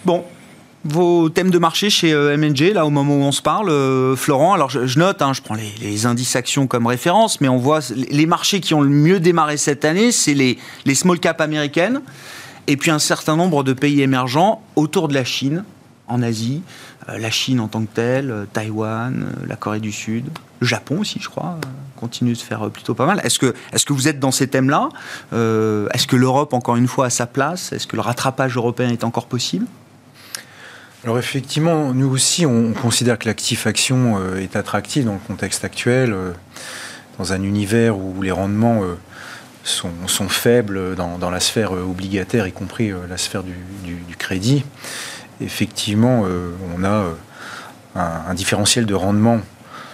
Bon, 0.06 0.24
vos 0.88 1.30
thèmes 1.30 1.52
de 1.52 1.60
marché 1.60 1.89
chez 1.89 2.13
euh, 2.13 2.38
MNG, 2.38 2.73
là 2.73 2.86
au 2.86 2.89
moment 2.89 3.15
où 3.15 3.21
on 3.21 3.32
se 3.32 3.41
parle, 3.41 3.69
euh, 3.69 4.15
Florent? 4.15 4.54
Alors 4.54 4.69
je, 4.69 5.00
note, 5.00 5.21
hein, 5.21 5.34
je 5.34 5.41
prends 5.41 5.56
les, 5.56 6.06
indices 6.06 6.36
actions 6.36 6.67
comme 6.67 6.88
référence, 6.88 7.41
mais 7.41 7.50
on 7.50 7.58
voit 7.58 7.80
les 7.93 8.26
marchés 8.26 8.62
qui 8.62 8.73
ont 8.73 8.82
le 8.82 8.89
mieux 8.89 9.19
démarré 9.19 9.58
cette 9.58 9.86
année, 9.86 10.12
c'est 10.12 10.34
les, 10.34 10.58
small 10.95 11.19
caps 11.19 11.41
américaines, 11.41 12.02
et 12.67 12.78
puis 12.78 12.91
un 12.91 13.00
certain 13.00 13.36
nombre 13.36 13.63
de 13.63 13.73
pays 13.73 14.02
émergents 14.02 14.62
autour 14.76 15.08
de 15.08 15.13
la 15.13 15.23
Chine, 15.23 15.63
en 16.08 16.21
Asie, 16.21 16.62
euh, 17.10 17.17
la 17.17 17.32
Chine 17.32 17.60
en 17.60 17.67
tant 17.67 17.82
que 17.82 17.93
telle, 17.93 18.47
Taïwan, 18.54 19.34
la 19.45 19.56
Corée 19.56 19.80
du 19.80 19.91
Sud, 19.91 20.26
le 20.60 20.67
Japon 20.67 21.00
aussi, 21.02 21.19
je 21.21 21.30
crois, 21.30 21.60
continue 21.97 22.34
de 22.34 22.38
faire 22.38 22.69
plutôt 22.69 22.93
pas 22.93 23.06
mal. 23.06 23.19
Est-ce 23.23 23.39
que, 23.39 23.54
est 23.73 23.86
que 23.86 23.93
vous 23.93 24.08
êtes 24.08 24.19
dans 24.19 24.32
ces 24.32 24.47
thèmes-là? 24.47 24.89
Est-ce 25.32 26.08
que 26.08 26.15
l'Europe, 26.15 26.54
encore 26.54 26.78
une 26.78 26.88
fois, 26.88 27.08
a 27.08 27.10
sa 27.10 27.28
place? 27.28 27.73
Est-ce 27.73 27.86
que 27.86 27.95
le 27.95 28.02
rattrapage 28.02 28.56
européen 28.56 28.89
est 28.89 29.04
encore 29.04 29.28
possible? 29.28 29.67
Alors 31.04 31.20
effectivement, 31.20 31.94
nous 31.94 32.10
aussi, 32.10 32.46
on 32.48 32.74
considère 32.74 33.20
que 33.20 33.28
l'actif 33.28 33.68
action 33.68 34.18
euh, 34.18 34.42
est 34.42 34.56
attractif 34.56 35.06
dans 35.06 35.14
le 35.14 35.20
contexte 35.20 35.64
actuel, 35.64 36.12
euh, 36.12 36.32
dans 37.20 37.34
un 37.34 37.44
univers 37.44 37.98
où 37.98 38.20
les 38.24 38.32
rendements 38.32 38.82
euh, 38.84 38.96
sont, 39.64 39.92
faibles 40.28 40.96
dans, 40.96 41.30
la 41.30 41.40
sphère 41.40 41.74
obligataire, 41.74 42.48
y 42.48 42.52
compris 42.52 42.92
la 43.08 43.18
sphère 43.18 43.44
du, 43.44 44.16
crédit. 44.18 44.64
Effectivement, 45.42 46.24
on 46.76 46.84
a 46.86 47.04
un, 47.96 48.34
différentiel 48.34 48.86
de 48.86 48.94
rendement 48.94 49.42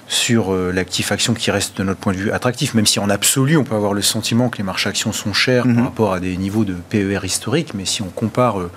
sur 0.07 0.53
euh, 0.53 0.71
l'actif 0.71 1.11
action 1.11 1.33
qui 1.33 1.49
reste 1.51 1.77
de 1.77 1.83
notre 1.83 1.99
point 1.99 2.13
de 2.13 2.17
vue 2.17 2.31
attractif, 2.31 2.73
même 2.73 2.85
si 2.85 2.99
en 2.99 3.09
absolu 3.09 3.57
on 3.57 3.63
peut 3.63 3.75
avoir 3.75 3.93
le 3.93 4.01
sentiment 4.01 4.49
que 4.49 4.57
les 4.57 4.63
marchés 4.63 4.89
actions 4.89 5.11
sont 5.11 5.33
chers 5.33 5.63
par 5.63 5.71
mhm. 5.71 5.83
rapport 5.83 6.13
à 6.13 6.19
des 6.19 6.35
niveaux 6.37 6.65
de 6.65 6.73
PER 6.73 7.19
historiques, 7.23 7.73
mais 7.73 7.85
si 7.85 8.01
on 8.01 8.09
compare 8.09 8.59
euh, 8.59 8.71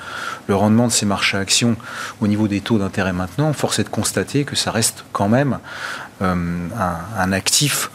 le 0.46 0.54
rendement 0.54 0.86
de 0.86 0.92
ces 0.92 1.06
marchés 1.06 1.36
actions 1.36 1.76
au 2.20 2.26
niveau 2.26 2.48
des 2.48 2.60
taux 2.60 2.78
d'intérêt 2.78 3.12
maintenant, 3.12 3.52
force 3.52 3.78
est 3.78 3.84
de 3.84 3.88
constater 3.88 4.44
que 4.44 4.56
ça 4.56 4.70
reste 4.70 5.04
quand 5.12 5.28
même 5.28 5.58
euh, 6.22 6.34
un, 7.18 7.32
actif 7.32 7.90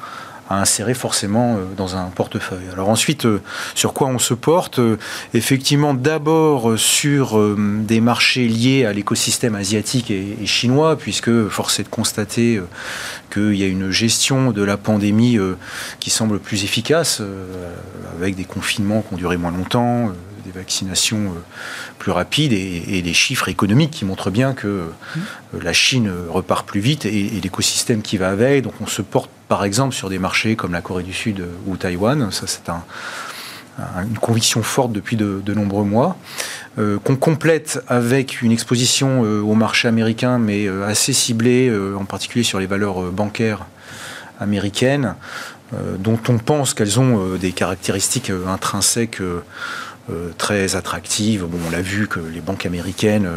à 0.51 0.59
insérer 0.59 0.93
forcément 0.93 1.55
euh, 1.55 1.65
dans 1.75 1.95
un 1.95 2.05
portefeuille. 2.05 2.69
Alors 2.71 2.89
ensuite, 2.89 3.25
euh, 3.25 3.41
sur 3.73 3.93
quoi 3.93 4.07
on 4.07 4.19
se 4.19 4.33
porte 4.33 4.79
euh, 4.79 4.97
Effectivement, 5.33 5.93
d'abord 5.93 6.77
sur 6.77 7.39
des 7.57 8.01
marchés 8.01 8.47
liés 8.47 8.85
à 8.85 8.93
l'écosystème 8.93 9.55
asiatique 9.55 10.11
et, 10.11 10.45
chinois, 10.45 10.97
puisque 10.97 11.47
force 11.47 11.79
est 11.79 11.83
de 11.83 11.89
constater 11.89 12.61
qu'il 13.31 13.55
y 13.55 13.63
a 13.63 13.67
une 13.67 13.91
gestion 13.91 14.51
de 14.51 14.63
la 14.63 14.77
pandémie 14.77 15.37
qui 15.99 16.09
semble 16.09 16.39
plus 16.39 16.63
efficace, 16.63 17.21
avec 18.17 18.35
des 18.35 18.43
confinements 18.43 19.01
qui 19.01 19.13
ont 19.13 19.17
duré 19.17 19.37
moins 19.37 19.51
longtemps, 19.51 20.11
des 20.45 20.51
vaccinations 20.51 21.33
plus 21.99 22.11
rapides 22.11 22.53
et, 22.53 23.01
des 23.01 23.13
chiffres 23.13 23.49
économiques 23.49 23.91
qui 23.91 24.05
montrent 24.05 24.29
bien 24.29 24.53
que 24.53 24.87
la 25.53 25.73
Chine 25.73 26.11
repart 26.29 26.65
plus 26.65 26.79
vite 26.79 27.05
et, 27.05 27.29
l'écosystème 27.41 28.01
qui 28.01 28.17
va 28.17 28.29
avec. 28.29 28.63
Donc 28.63 28.73
on 28.81 28.87
se 28.87 29.01
porte 29.01 29.29
par 29.47 29.63
exemple 29.63 29.95
sur 29.95 30.09
des 30.09 30.19
marchés 30.19 30.55
comme 30.55 30.73
la 30.73 30.81
Corée 30.81 31.03
du 31.03 31.13
Sud 31.13 31.43
ou 31.67 31.77
Taïwan. 31.77 32.31
Ça, 32.31 32.47
c'est 32.47 32.69
une 33.79 34.17
conviction 34.17 34.63
forte 34.63 34.91
depuis 34.91 35.15
de, 35.15 35.53
nombreux 35.53 35.83
mois, 35.83 36.17
euh, 36.77 36.99
qu'on 36.99 37.15
complète 37.15 37.81
avec 37.87 38.41
une 38.41 38.51
exposition 38.51 39.23
euh, 39.23 39.41
au 39.41 39.53
marché 39.55 39.87
américain, 39.87 40.37
mais 40.37 40.67
euh, 40.67 40.85
assez 40.85 41.13
ciblée, 41.13 41.71
en 41.97 42.05
particulier 42.05 42.43
sur 42.43 42.59
les 42.59 42.65
valeurs 42.65 43.11
bancaires 43.11 43.65
américaines, 44.39 45.15
dont 45.99 46.19
on 46.27 46.37
pense 46.37 46.73
qu'elles 46.73 46.99
ont 46.99 47.35
des 47.35 47.53
caractéristiques 47.53 48.31
intrinsèques 48.47 49.21
très 50.37 50.75
attractives. 50.75 51.45
Bon, 51.45 51.57
on 51.67 51.69
l'a 51.69 51.81
vu 51.81 52.07
que 52.07 52.19
les 52.19 52.41
banques 52.41 52.65
américaines 52.65 53.29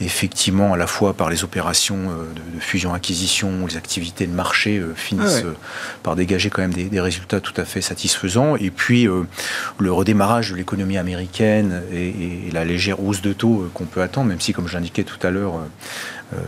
effectivement, 0.00 0.74
à 0.74 0.76
la 0.76 0.86
fois 0.86 1.14
par 1.14 1.30
les 1.30 1.44
opérations 1.44 1.96
euh, 1.96 2.54
de, 2.54 2.60
fusion-acquisition, 2.60 3.66
les 3.66 3.76
activités 3.76 4.26
de 4.26 4.32
marché 4.32 4.78
euh, 4.78 4.94
finissent 4.94 5.42
ah 5.42 5.46
euh, 5.46 5.54
par 6.02 6.16
dégager 6.16 6.50
quand 6.50 6.62
même 6.62 6.74
des, 6.74 7.00
résultats 7.00 7.40
tout 7.40 7.54
à 7.56 7.64
fait 7.64 7.80
satisfaisants. 7.80 8.56
Et 8.56 8.70
puis, 8.70 9.06
le 9.78 9.92
redémarrage 9.92 10.50
de 10.50 10.56
l'économie 10.56 10.98
américaine 10.98 11.82
et, 11.92 12.50
la 12.52 12.64
légère 12.64 13.02
hausse 13.02 13.20
de 13.20 13.32
taux 13.32 13.68
qu'on 13.74 13.84
peut 13.84 14.02
attendre, 14.02 14.28
même 14.28 14.40
si, 14.40 14.52
comme 14.52 14.66
j'indiquais 14.66 15.04
tout 15.04 15.24
à 15.24 15.30
l'heure, 15.30 15.60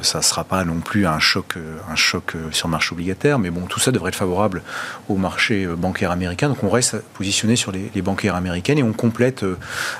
ça 0.02 0.18
ne 0.18 0.22
sera 0.22 0.42
pas 0.42 0.64
non 0.64 0.80
plus 0.80 1.06
un 1.06 1.18
choc, 1.18 1.54
un 1.88 1.94
choc 1.94 2.34
sur 2.50 2.66
le 2.66 2.72
marché 2.72 2.92
obligataire, 2.92 3.38
mais 3.38 3.50
bon, 3.50 3.66
tout 3.66 3.78
ça 3.78 3.92
devrait 3.92 4.08
être 4.08 4.16
favorable 4.16 4.62
au 5.08 5.16
marché 5.16 5.66
bancaire 5.66 6.10
américain. 6.10 6.48
Donc 6.48 6.64
on 6.64 6.70
reste 6.70 6.96
positionné 7.14 7.56
sur 7.56 7.72
les, 7.72 7.90
les 7.94 8.02
bancaires 8.02 8.34
américaines 8.34 8.78
et 8.78 8.82
on 8.82 8.92
complète 8.92 9.44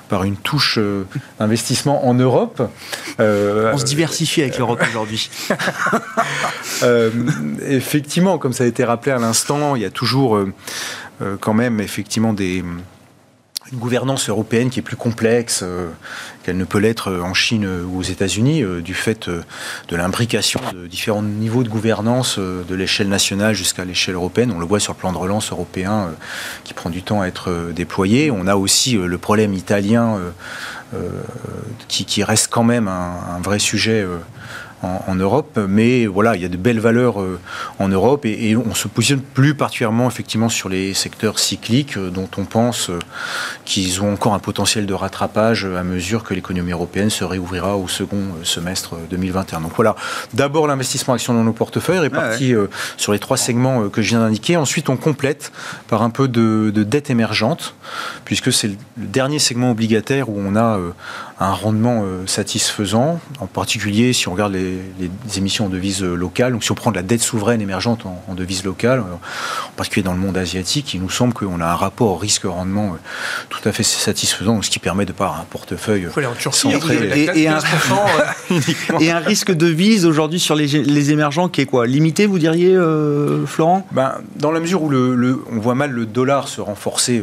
par 0.08 0.24
une 0.24 0.36
touche 0.36 0.78
d'investissement 1.38 2.08
en 2.08 2.14
Europe. 2.14 2.62
Euh, 3.20 3.72
On 3.74 3.78
se 3.78 3.84
diversifie 3.84 4.42
avec 4.42 4.58
l'Europe 4.58 4.82
aujourd'hui. 4.88 5.30
Euh, 6.84 7.10
effectivement, 7.66 8.38
comme 8.38 8.52
ça 8.52 8.62
a 8.62 8.66
été 8.68 8.84
rappelé 8.84 9.10
à 9.10 9.18
l'instant, 9.18 9.74
il 9.74 9.82
y 9.82 9.84
a 9.84 9.90
toujours 9.90 10.36
euh, 10.36 10.52
quand 11.40 11.54
même 11.54 11.80
effectivement 11.80 12.32
des 12.32 12.62
une 13.72 13.78
gouvernance 13.78 14.30
européenne 14.30 14.70
qui 14.70 14.78
est 14.78 14.82
plus 14.82 14.96
complexe 14.96 15.62
qu'elle 16.42 16.56
ne 16.56 16.64
peut 16.64 16.78
l'être 16.78 17.12
en 17.12 17.34
Chine 17.34 17.68
ou 17.86 17.98
aux 17.98 18.02
États-Unis, 18.02 18.64
du 18.82 18.94
fait 18.94 19.28
de 19.28 19.96
l'imbrication 19.96 20.58
de 20.72 20.86
différents 20.86 21.22
niveaux 21.22 21.64
de 21.64 21.68
gouvernance 21.68 22.38
de 22.38 22.74
l'échelle 22.74 23.10
nationale 23.10 23.54
jusqu'à 23.54 23.84
l'échelle 23.84 24.14
européenne. 24.14 24.52
On 24.56 24.58
le 24.58 24.64
voit 24.64 24.80
sur 24.80 24.94
le 24.94 24.98
plan 24.98 25.12
de 25.12 25.18
relance 25.18 25.52
européen 25.52 26.08
qui 26.64 26.72
prend 26.72 26.88
du 26.88 27.02
temps 27.02 27.20
à 27.20 27.26
être 27.26 27.70
déployé. 27.74 28.30
On 28.30 28.46
a 28.46 28.56
aussi 28.56 28.94
le 28.94 29.18
problème 29.18 29.52
italien 29.52 30.16
euh, 30.16 30.30
qui, 31.88 32.04
qui, 32.04 32.24
reste 32.24 32.48
quand 32.50 32.64
même 32.64 32.88
un, 32.88 33.36
un 33.36 33.40
vrai 33.40 33.58
sujet 33.58 34.06
en, 34.82 35.14
Europe. 35.14 35.58
Mais 35.68 36.06
voilà, 36.06 36.36
il 36.36 36.42
y 36.42 36.44
a 36.44 36.48
de 36.48 36.56
belles 36.56 36.80
valeurs 36.80 37.20
euh, 37.20 37.40
en 37.78 37.88
Europe 37.88 38.24
et, 38.24 38.56
on 38.56 38.74
se 38.74 38.88
positionne 38.88 39.20
plus 39.20 39.54
particulièrement 39.54 40.08
effectivement 40.08 40.48
sur 40.48 40.68
les 40.68 40.94
secteurs 40.94 41.38
cycliques 41.38 41.96
euh, 41.96 42.10
dont 42.10 42.28
on 42.36 42.44
pense 42.44 42.90
euh, 42.90 42.98
qu'ils 43.64 44.02
ont 44.02 44.12
encore 44.12 44.34
un 44.34 44.38
potentiel 44.38 44.86
de 44.86 44.94
rattrapage 44.94 45.64
à 45.64 45.82
mesure 45.82 46.22
que 46.24 46.34
l'économie 46.34 46.72
européenne 46.72 47.10
se 47.10 47.24
réouvrira 47.24 47.76
au 47.76 47.88
second 47.88 48.22
semestre 48.42 48.96
2021. 49.10 49.60
Donc 49.60 49.72
voilà, 49.74 49.96
d'abord 50.34 50.66
l'investissement 50.66 51.14
action 51.14 51.34
dans 51.34 51.44
nos 51.44 51.52
portefeuilles 51.52 51.98
réparti 51.98 52.54
sur 52.96 53.12
les 53.12 53.18
trois 53.18 53.36
segments 53.36 53.88
que 53.88 54.02
je 54.02 54.10
viens 54.10 54.20
d'indiquer. 54.20 54.56
Ensuite, 54.56 54.88
on 54.88 54.96
complète 54.96 55.52
par 55.88 56.02
un 56.02 56.10
peu 56.10 56.28
de, 56.28 56.70
de 56.74 56.82
dette 56.82 57.10
émergente 57.10 57.74
puisque 58.24 58.52
c'est 58.52 58.68
le 58.68 58.76
dernier 58.96 59.38
segment 59.38 59.70
obligataire 59.70 60.28
où 60.28 60.36
on 60.38 60.56
a 60.56 60.78
un 61.40 61.52
rendement 61.52 62.04
satisfaisant, 62.26 63.20
en 63.38 63.46
particulier 63.46 64.12
si 64.12 64.26
on 64.28 64.32
regarde 64.32 64.54
les, 64.54 64.80
émissions 65.36 65.66
en 65.66 65.68
devises 65.68 66.02
locales. 66.02 66.52
Donc 66.52 66.64
si 66.64 66.72
on 66.72 66.74
prend 66.74 66.90
de 66.90 66.96
la 66.96 67.02
dette 67.02 67.20
souveraine 67.20 67.60
émergente 67.60 68.06
en, 68.06 68.22
en 68.28 68.34
devise 68.34 68.64
locale, 68.64 69.00
en 69.00 69.70
particulier 69.76 70.02
dans 70.02 70.14
le 70.14 70.18
monde 70.18 70.36
asiatique, 70.36 70.94
il 70.94 71.00
nous 71.00 71.10
semble 71.10 71.34
qu'on 71.34 71.60
a 71.60 71.66
un 71.66 71.74
rapport 71.76 72.20
risque-rendement 72.20 72.96
tout 73.50 73.60
à 73.64 73.72
fait 73.72 73.84
satisfaisant, 73.84 74.62
ce 74.62 74.70
qui 74.70 74.80
permet 74.80 75.06
de 75.06 75.12
par 75.12 75.40
un 75.40 75.44
portefeuille 75.48 76.08
centré 76.50 76.96
et, 76.96 77.42
et, 77.42 77.48
un, 77.48 77.58
et, 79.00 79.10
un, 79.10 79.18
risque 79.18 79.52
de 79.52 79.66
vise 79.66 80.06
aujourd'hui 80.06 80.40
sur 80.40 80.56
les, 80.56 80.66
les, 80.66 81.10
émergents 81.12 81.48
qui 81.48 81.60
est 81.60 81.66
quoi? 81.66 81.86
Limité, 81.86 82.26
vous 82.26 82.38
diriez, 82.38 82.76
Florent? 83.46 83.86
Ben, 83.92 84.14
Dans 84.36 84.50
la 84.50 84.60
mesure 84.60 84.82
où 84.82 84.88
le, 84.88 85.42
on 85.52 85.58
voit 85.58 85.74
mal 85.74 85.90
le 85.90 86.06
dollar 86.06 86.48
se 86.48 86.60
renforcer 86.60 87.22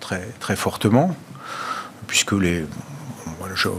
très, 0.00 0.26
très 0.40 0.56
fortement, 0.56 1.14
puisque 2.06 2.32
les, 2.32 2.64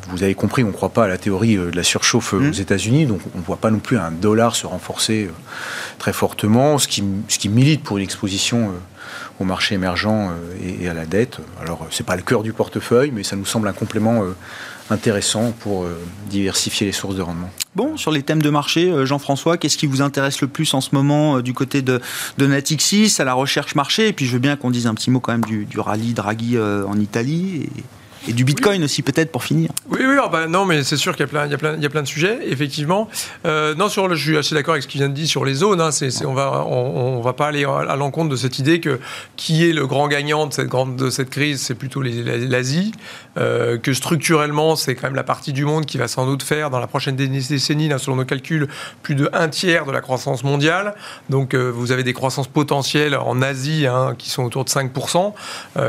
vous 0.10 0.24
avez 0.24 0.36
compris, 0.36 0.64
on 0.64 0.68
ne 0.68 0.72
croit 0.72 0.90
pas 0.90 1.06
à 1.06 1.08
la 1.08 1.18
théorie 1.18 1.58
euh, 1.58 1.72
de 1.72 1.76
la 1.76 1.84
surchauffe 1.84 2.34
euh, 2.34 2.40
mmh. 2.40 2.50
aux 2.50 2.54
États-Unis, 2.54 3.06
donc 3.06 3.22
on 3.36 3.40
ne 3.40 3.44
voit 3.44 3.58
pas 3.58 3.72
non 3.72 3.80
plus 3.80 3.98
un 3.98 4.12
dollar 4.12 4.56
se 4.56 4.68
renforcer 4.68 5.26
euh, 5.26 5.32
très 5.98 6.14
fortement, 6.14 6.78
ce 6.78 6.88
qui, 6.88 7.04
ce 7.28 7.38
qui 7.38 7.50
milite 7.50 7.84
pour 7.84 7.98
une 7.98 8.04
exposition 8.04 8.72
au 9.40 9.44
marché 9.44 9.76
émergent 9.76 10.32
et 10.64 10.88
à 10.88 10.94
la 10.94 11.06
dette. 11.06 11.40
Alors, 11.62 11.86
ce 11.90 12.02
n'est 12.02 12.06
pas 12.06 12.16
le 12.16 12.22
cœur 12.22 12.44
du 12.44 12.54
portefeuille, 12.54 13.12
mais 13.12 13.24
ça 13.24 13.36
nous 13.36 13.46
semble 13.46 13.68
un 13.68 13.74
complément 13.74 14.24
intéressant 14.90 15.52
pour 15.60 15.86
diversifier 16.30 16.86
les 16.88 16.92
sources 16.92 17.16
de 17.16 17.22
rendement. 17.22 17.50
Bon, 17.76 17.98
sur 17.98 18.12
les 18.12 18.24
thèmes 18.24 18.42
de 18.42 18.50
marché, 18.50 18.94
Jean-François, 19.06 19.58
qu'est-ce 19.58 19.78
qui 19.78 19.88
vous 19.88 20.02
intéresse 20.02 20.42
le 20.42 20.48
plus 20.48 20.74
en 20.74 20.82
ce 20.82 20.90
moment 20.94 21.42
du 21.42 21.54
côté 21.54 21.82
de, 21.82 22.00
de 22.38 22.48
Natixis, 22.48 23.16
à 23.20 23.24
la 23.24 23.34
recherche 23.34 23.76
marché? 23.76 24.08
Et 24.08 24.14
puis 24.14 24.26
je 24.26 24.34
veux 24.34 24.40
bien 24.40 24.56
qu'on 24.56 24.72
dise 24.72 24.88
un 24.88 24.94
petit 24.94 25.12
mot 25.12 25.20
quand 25.20 25.34
même 25.34 25.46
du, 25.46 25.66
du 25.66 25.80
rallye 25.80 26.14
Draghi 26.14 26.58
en 26.60 27.00
Italie. 27.00 27.64
Et 27.78 27.84
et 28.28 28.34
du 28.34 28.44
Bitcoin 28.44 28.84
aussi 28.84 29.02
peut-être 29.02 29.32
pour 29.32 29.44
finir. 29.44 29.72
Oui, 29.90 30.00
oui, 30.02 30.16
oh, 30.24 30.30
bah, 30.32 30.48
non, 30.48 30.66
mais 30.66 30.84
c'est 30.84 30.98
sûr 30.98 31.14
qu'il 31.16 31.22
y 31.22 31.24
a 31.24 31.28
plein, 31.28 31.46
il 31.46 31.80
y 31.80 31.82
y 31.82 31.86
a 31.86 31.90
plein 31.90 32.02
de 32.02 32.08
sujets, 32.08 32.40
effectivement. 32.48 33.10
Euh, 33.46 33.76
non, 33.76 33.90
sur 33.90 34.08
le, 34.08 34.16
je 34.16 34.24
suis 34.24 34.38
assez 34.38 34.56
d'accord 34.56 34.74
avec 34.74 34.84
ce 34.84 34.88
qu'il 34.88 35.00
vient 35.00 35.10
de 35.10 35.14
dire 35.14 35.28
sur 35.28 35.46
les 35.46 35.54
zones. 35.54 35.82
Hein, 35.82 35.90
on 36.26 36.34
va, 36.34 36.66
on, 36.66 37.22
va 37.22 37.34
pas 37.34 37.48
aller 37.48 37.66
à 37.66 37.96
l'encontre 37.96 38.30
de 38.30 38.36
cette 38.36 38.60
idée 38.60 38.80
que 38.80 39.00
qui 39.36 39.68
est 39.68 39.74
le 39.74 39.88
grand 39.88 40.08
gagnant 40.08 40.48
de 40.48 40.54
cette 40.54 40.68
grande, 40.68 40.96
de 40.96 41.10
cette 41.10 41.30
crise, 41.30 41.62
c'est 41.62 41.76
plutôt 41.76 42.02
l'Asie, 42.02 42.94
euh, 43.38 43.78
que 43.78 43.94
structurellement, 43.94 44.76
c'est 44.76 44.96
quand 44.96 45.08
même 45.08 45.16
la 45.16 45.24
partie 45.24 45.54
du 45.54 45.66
monde 45.66 45.86
qui 45.86 45.98
va 45.98 46.08
sans 46.08 46.26
doute 46.26 46.44
faire 46.44 46.70
dans 46.70 46.80
la 46.80 46.88
prochaine 46.88 47.16
décennie, 47.16 47.88
là, 47.88 47.98
selon 47.98 48.18
nos 48.18 48.26
calculs, 48.26 48.68
plus 49.04 49.16
de 49.16 49.30
un 49.34 49.48
tiers 49.48 49.86
de 49.86 49.92
la 49.92 50.02
croissance 50.02 50.44
mondiale. 50.44 50.96
Donc, 51.30 51.54
euh, 51.54 51.72
vous 51.74 51.92
avez 51.92 52.04
des 52.04 52.14
croissances 52.14 52.48
potentielles 52.48 53.16
en 53.16 53.42
Asie 53.42 53.88
hein, 53.88 54.16
qui 54.18 54.30
sont 54.30 54.44
autour 54.44 54.66
de 54.66 54.70
5%, 54.70 55.34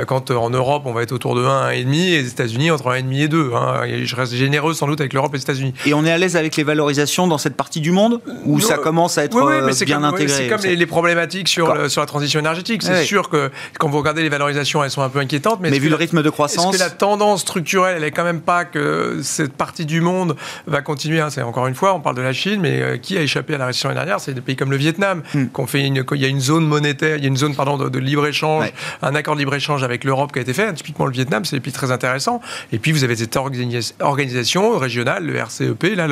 quand 0.07 0.31
en 0.31 0.51
Europe, 0.51 0.83
on 0.87 0.93
va 0.93 1.03
être 1.03 1.13
autour 1.13 1.35
de 1.35 1.45
1, 1.45 1.71
1,5 1.71 1.87
les 1.93 2.29
États-Unis 2.29 2.71
entre 2.71 2.91
1,5 2.91 3.25
et 3.25 3.29
2. 3.29 3.53
Hein. 3.55 3.83
Je 4.05 4.17
reste 4.17 4.35
généreux 4.35 4.75
sans 4.75 4.87
doute 4.87 5.01
avec 5.01 5.13
l'Europe 5.13 5.35
et 5.35 5.37
les 5.37 5.43
États-Unis. 5.43 5.75
Et 5.87 5.95
on 5.95 6.05
est 6.05 6.13
à 6.13 6.19
l'aise 6.19 6.37
avec 6.37 6.57
les 6.57 6.65
valorisations 6.65 7.27
dans 7.27 7.39
cette 7.39 7.57
partie 7.57 7.81
du 7.81 7.91
monde 7.91 8.21
Où 8.45 8.61
ça 8.61 8.79
commence 8.79 9.19
à 9.19 9.25
être 9.25 9.37
euh, 9.37 9.85
bien 9.85 10.03
intégré 10.03 10.29
C'est 10.29 10.49
comme 10.49 10.63
les, 10.63 10.87
problématiques 10.87 11.49
sur, 11.49 11.91
sur 11.91 12.01
la 12.01 12.07
transition 12.07 12.41
énergétique. 12.41 12.83
C'est 12.83 13.05
sûr 13.05 13.29
que 13.29 13.51
quand 13.79 13.89
vous 13.89 13.99
regardez 13.99 14.23
les 14.23 14.29
valorisations, 14.29 14.85
elles 14.85 14.91
sont 14.91 15.03
un 15.03 15.09
peu 15.09 15.19
inquiétantes. 15.19 15.59
Mais, 15.61 15.71
vu 15.79 15.89
le 15.89 15.97
rythme 15.97 16.23
de 16.23 16.31
croissance. 16.31 16.75
Est-ce 16.75 16.85
que 16.85 16.89
la 16.89 16.91
tendance 16.91 17.32
structurelle, 17.37 17.97
elle 17.99 18.05
est 18.05 18.11
quand 18.11 18.25
même 18.25 18.41
pas 18.41 18.65
que 18.65 19.21
cette 19.23 19.53
partie 19.53 19.87
du 19.87 20.01
monde 20.01 20.37
va 20.67 20.83
continuer 20.83 21.21
hein. 21.21 21.31
C'est 21.31 21.43
encore 21.43 21.67
une 21.67 21.75
fois, 21.75 21.95
on 21.95 22.01
parle 22.01 22.17
de 22.17 22.23
la 22.23 22.33
Chine, 22.33 22.61
mais 22.61 22.81
euh, 22.81 22.97
qui 22.97 23.17
a 23.17 23.23
échappé 23.23 23.55
à 23.55 23.59
la 23.59 23.67
récession 23.67 23.93
dernière 23.93 24.21
C'est 24.21 24.35
des 24.35 24.41
pays 24.41 24.57
comme 24.57 24.71
le 24.71 24.77
Vietnam, 24.77 25.23
hmm. 25.35 25.47
qu'on 25.47 25.67
fait 25.67 25.87
une, 25.87 26.05
il 26.13 26.21
y 26.21 26.25
a 26.25 26.29
une 26.29 26.41
zone 26.41 26.67
monétaire, 26.67 27.17
il 27.17 27.23
y 27.23 27.27
a 27.27 27.29
une 27.29 27.37
zone 27.37 27.55
pardon, 27.55 27.77
de, 27.77 27.99
libre-échange, 27.99 28.73
un 29.03 29.15
accord 29.15 29.35
de 29.35 29.41
libre-échage 29.41 29.83
avec 29.83 30.05
l'Europe 30.05 30.33
qui 30.33 30.39
a 30.39 30.43
été 30.43 30.53
fait. 30.53 30.73
Typiquement, 30.75 31.07
le 31.07 31.13
Vietnam, 31.13 31.45
c'est 31.45 31.57
des 31.57 31.61
pays 31.61 31.73
très 31.73 31.91
intéressants 31.91 32.41
et 32.73 32.79
puis 32.79 32.93
vous 32.93 33.05
avez 33.05 33.17
cette 33.17 33.37
organisation 33.37 34.79
régionale, 34.79 35.25
le 35.25 35.39
RCEP, 35.39 35.95
là, 35.97 36.09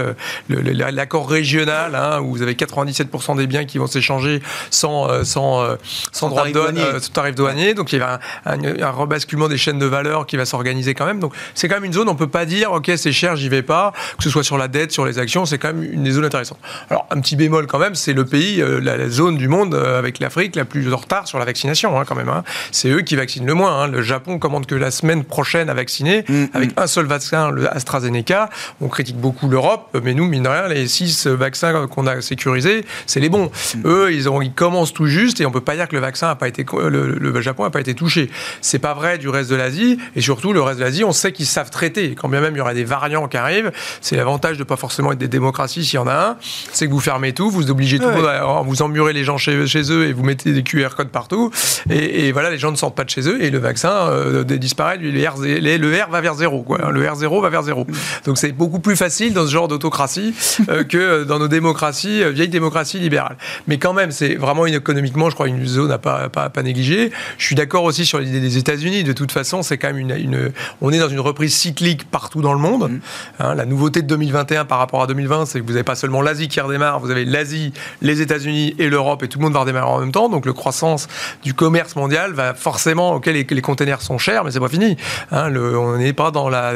l'accord 0.48 1.28
régional, 1.28 1.94
hein, 1.94 2.20
où 2.20 2.30
vous 2.30 2.42
avez 2.42 2.54
97% 2.54 3.36
des 3.36 3.46
biens 3.46 3.64
qui 3.64 3.78
vont 3.78 3.86
s'échanger 3.86 4.42
sans, 4.70 5.08
euh, 5.08 5.24
sans, 5.24 5.62
euh, 5.62 5.76
sans, 6.12 6.28
droit 6.28 6.46
de 6.46 6.52
douane, 6.52 6.78
euh, 6.78 7.00
tarif 7.12 7.34
douanier. 7.34 7.74
Donc 7.74 7.92
il 7.92 7.98
y 7.98 8.02
a 8.02 8.20
un, 8.44 8.90
rebasculement 8.90 9.48
des 9.48 9.58
chaînes 9.58 9.78
de 9.78 9.86
valeur 9.86 10.26
qui 10.26 10.36
va 10.36 10.44
s'organiser 10.44 10.94
quand 10.94 11.06
même. 11.06 11.09
Donc 11.18 11.34
c'est 11.54 11.68
quand 11.68 11.76
même 11.76 11.84
une 11.84 11.92
zone, 11.92 12.08
on 12.08 12.14
peut 12.14 12.28
pas 12.28 12.44
dire, 12.44 12.72
ok, 12.72 12.92
c'est 12.96 13.12
cher, 13.12 13.36
j'y 13.36 13.48
vais 13.48 13.62
pas, 13.62 13.92
que 14.16 14.22
ce 14.22 14.30
soit 14.30 14.44
sur 14.44 14.58
la 14.58 14.68
dette, 14.68 14.92
sur 14.92 15.04
les 15.04 15.18
actions, 15.18 15.46
c'est 15.46 15.58
quand 15.58 15.72
même 15.72 15.82
une 15.82 16.04
des 16.04 16.12
zones 16.12 16.24
intéressantes. 16.24 16.60
Alors 16.90 17.06
un 17.10 17.20
petit 17.20 17.36
bémol 17.36 17.66
quand 17.66 17.78
même, 17.78 17.94
c'est 17.94 18.12
le 18.12 18.24
pays, 18.24 18.62
la, 18.82 19.08
zone 19.08 19.36
du 19.36 19.48
monde 19.48 19.74
avec 19.74 20.20
l'Afrique 20.20 20.54
la 20.56 20.64
plus 20.64 20.92
en 20.92 20.96
retard 20.96 21.26
sur 21.26 21.38
la 21.38 21.44
vaccination 21.44 21.98
hein, 21.98 22.04
quand 22.06 22.14
même. 22.14 22.28
Hein. 22.28 22.44
C'est 22.70 22.90
eux 22.90 23.00
qui 23.00 23.16
vaccinent 23.16 23.46
le 23.46 23.54
moins. 23.54 23.86
Le 23.88 24.02
Japon 24.02 24.38
commande 24.38 24.66
que 24.66 24.74
la 24.74 24.90
semaine 24.90 25.24
prochaine 25.24 25.68
à 25.68 25.74
vacciner 25.74 26.20
Mm, 26.28 26.44
avec 26.54 26.70
mm. 26.76 26.82
un 26.82 26.86
seul 26.86 27.06
vaccin, 27.06 27.50
le 27.50 27.72
AstraZeneca. 27.74 28.50
On 28.80 28.88
critique 28.88 29.16
beaucoup 29.16 29.48
l'Europe, 29.48 29.96
mais 30.02 30.14
nous, 30.14 30.26
mine 30.26 30.42
de 30.42 30.48
rien, 30.48 30.68
les 30.68 30.88
six 30.88 31.26
vaccins 31.26 31.86
qu'on 31.86 32.06
a 32.06 32.20
sécurisés, 32.20 32.84
c'est 33.06 33.20
les 33.20 33.28
bons. 33.28 33.50
Mm. 33.74 33.82
Eux, 33.84 34.12
ils, 34.12 34.28
ont, 34.28 34.42
ils 34.42 34.52
commencent 34.52 34.92
tout 34.92 35.06
juste 35.06 35.40
et 35.40 35.46
on 35.46 35.50
peut 35.50 35.60
pas 35.60 35.76
dire 35.76 35.88
que 35.88 35.94
le 35.94 36.00
vaccin 36.00 36.28
a 36.28 36.34
pas 36.34 36.48
été, 36.48 36.64
le, 36.72 37.40
Japon 37.40 37.64
n'a 37.64 37.70
pas 37.70 37.80
été 37.80 37.94
touché. 37.94 38.30
C'est 38.60 38.78
pas 38.78 38.94
vrai 38.94 39.18
du 39.18 39.28
reste 39.28 39.50
de 39.50 39.56
l'Asie 39.56 39.98
et 40.14 40.20
surtout 40.20 40.52
le 40.52 40.60
reste 40.60 40.78
de 40.78 40.84
l'Asie, 40.84 40.99
on 41.04 41.12
sait 41.12 41.32
qu'ils 41.32 41.46
savent 41.46 41.70
traiter. 41.70 42.14
Quand 42.14 42.28
bien 42.28 42.40
même 42.40 42.54
il 42.54 42.58
y 42.58 42.60
aura 42.60 42.74
des 42.74 42.84
variants 42.84 43.28
qui 43.28 43.36
arrivent, 43.36 43.72
c'est 44.00 44.16
l'avantage 44.16 44.58
de 44.58 44.64
pas 44.64 44.76
forcément 44.76 45.12
être 45.12 45.18
des 45.18 45.28
démocraties 45.28 45.84
s'il 45.84 45.96
y 45.96 45.98
en 45.98 46.06
a 46.06 46.14
un, 46.14 46.36
c'est 46.72 46.86
que 46.86 46.92
vous 46.92 47.00
fermez 47.00 47.32
tout, 47.32 47.50
vous 47.50 47.70
obligez 47.70 47.98
tout 47.98 48.08
le 48.08 48.14
monde 48.14 48.26
à 48.26 48.62
vous 48.64 48.82
emmurez 48.82 49.12
les 49.12 49.24
gens 49.24 49.38
chez, 49.38 49.66
chez, 49.66 49.90
eux 49.92 50.06
et 50.06 50.12
vous 50.12 50.22
mettez 50.22 50.52
des 50.52 50.62
QR 50.62 50.90
codes 50.96 51.08
partout 51.08 51.50
et, 51.88 52.32
voilà, 52.32 52.50
les 52.50 52.58
gens 52.58 52.70
ne 52.70 52.76
sortent 52.76 52.96
pas 52.96 53.04
de 53.04 53.10
chez 53.10 53.28
eux 53.28 53.42
et 53.42 53.50
le 53.50 53.58
vaccin 53.58 54.08
euh, 54.08 54.44
disparaît, 54.44 54.96
le, 54.98 55.10
le 55.10 56.02
R 56.02 56.10
va 56.10 56.20
vers 56.20 56.34
zéro. 56.34 56.62
Quoi. 56.62 56.90
Le 56.90 57.04
R0 57.04 57.42
va 57.42 57.48
vers 57.48 57.62
zéro. 57.62 57.86
Donc 58.24 58.38
c'est 58.38 58.52
beaucoup 58.52 58.78
plus 58.78 58.96
facile 58.96 59.32
dans 59.32 59.46
ce 59.46 59.50
genre 59.52 59.68
d'autocratie 59.68 60.34
euh, 60.68 60.84
que 60.84 61.24
dans 61.24 61.38
nos 61.38 61.48
démocraties, 61.48 62.22
euh, 62.22 62.30
vieilles 62.30 62.48
démocraties 62.48 62.98
libérales. 62.98 63.36
Mais 63.66 63.78
quand 63.78 63.92
même, 63.92 64.10
c'est 64.10 64.34
vraiment 64.34 64.66
une, 64.66 64.74
économiquement, 64.74 65.30
je 65.30 65.34
crois, 65.34 65.48
une 65.48 65.66
zone 65.66 65.90
à 65.90 65.98
pas, 65.98 66.28
pas, 66.28 66.50
pas 66.50 66.62
négliger. 66.62 67.10
Je 67.38 67.46
suis 67.46 67.54
d'accord 67.54 67.84
aussi 67.84 68.04
sur 68.04 68.18
l'idée 68.18 68.40
des 68.40 68.58
États-Unis. 68.58 69.04
De 69.04 69.12
toute 69.12 69.32
façon, 69.32 69.62
c'est 69.62 69.78
quand 69.78 69.88
même 69.88 69.98
une, 69.98 70.16
une, 70.16 70.52
on 70.80 70.89
est 70.92 70.98
dans 70.98 71.08
une 71.08 71.20
reprise 71.20 71.54
cyclique 71.54 72.10
partout 72.10 72.42
dans 72.42 72.52
le 72.52 72.58
monde. 72.58 72.90
Mm. 72.90 73.00
Hein, 73.40 73.54
la 73.54 73.64
nouveauté 73.64 74.02
de 74.02 74.06
2021 74.06 74.64
par 74.64 74.78
rapport 74.78 75.02
à 75.02 75.06
2020, 75.06 75.46
c'est 75.46 75.60
que 75.60 75.64
vous 75.64 75.72
n'avez 75.72 75.84
pas 75.84 75.94
seulement 75.94 76.22
l'Asie 76.22 76.48
qui 76.48 76.60
redémarre, 76.60 77.00
vous 77.00 77.10
avez 77.10 77.24
l'Asie, 77.24 77.72
les 78.02 78.20
États-Unis 78.20 78.74
et 78.78 78.88
l'Europe, 78.88 79.22
et 79.22 79.28
tout 79.28 79.38
le 79.38 79.44
monde 79.44 79.54
va 79.54 79.60
redémarrer 79.60 79.88
en 79.88 80.00
même 80.00 80.12
temps. 80.12 80.28
Donc 80.28 80.46
le 80.46 80.52
croissance 80.52 81.08
du 81.42 81.54
commerce 81.54 81.96
mondial 81.96 82.32
va 82.32 82.54
forcément, 82.54 83.14
auquel 83.14 83.34
les, 83.34 83.46
les 83.48 83.62
containers 83.62 84.02
sont 84.02 84.18
chers, 84.18 84.44
mais 84.44 84.50
c'est 84.50 84.60
pas 84.60 84.68
fini. 84.68 84.96
Hein, 85.32 85.48
le, 85.48 85.78
on 85.78 85.96
n'est 85.96 86.12
pas 86.12 86.30
dans 86.30 86.48
la 86.48 86.74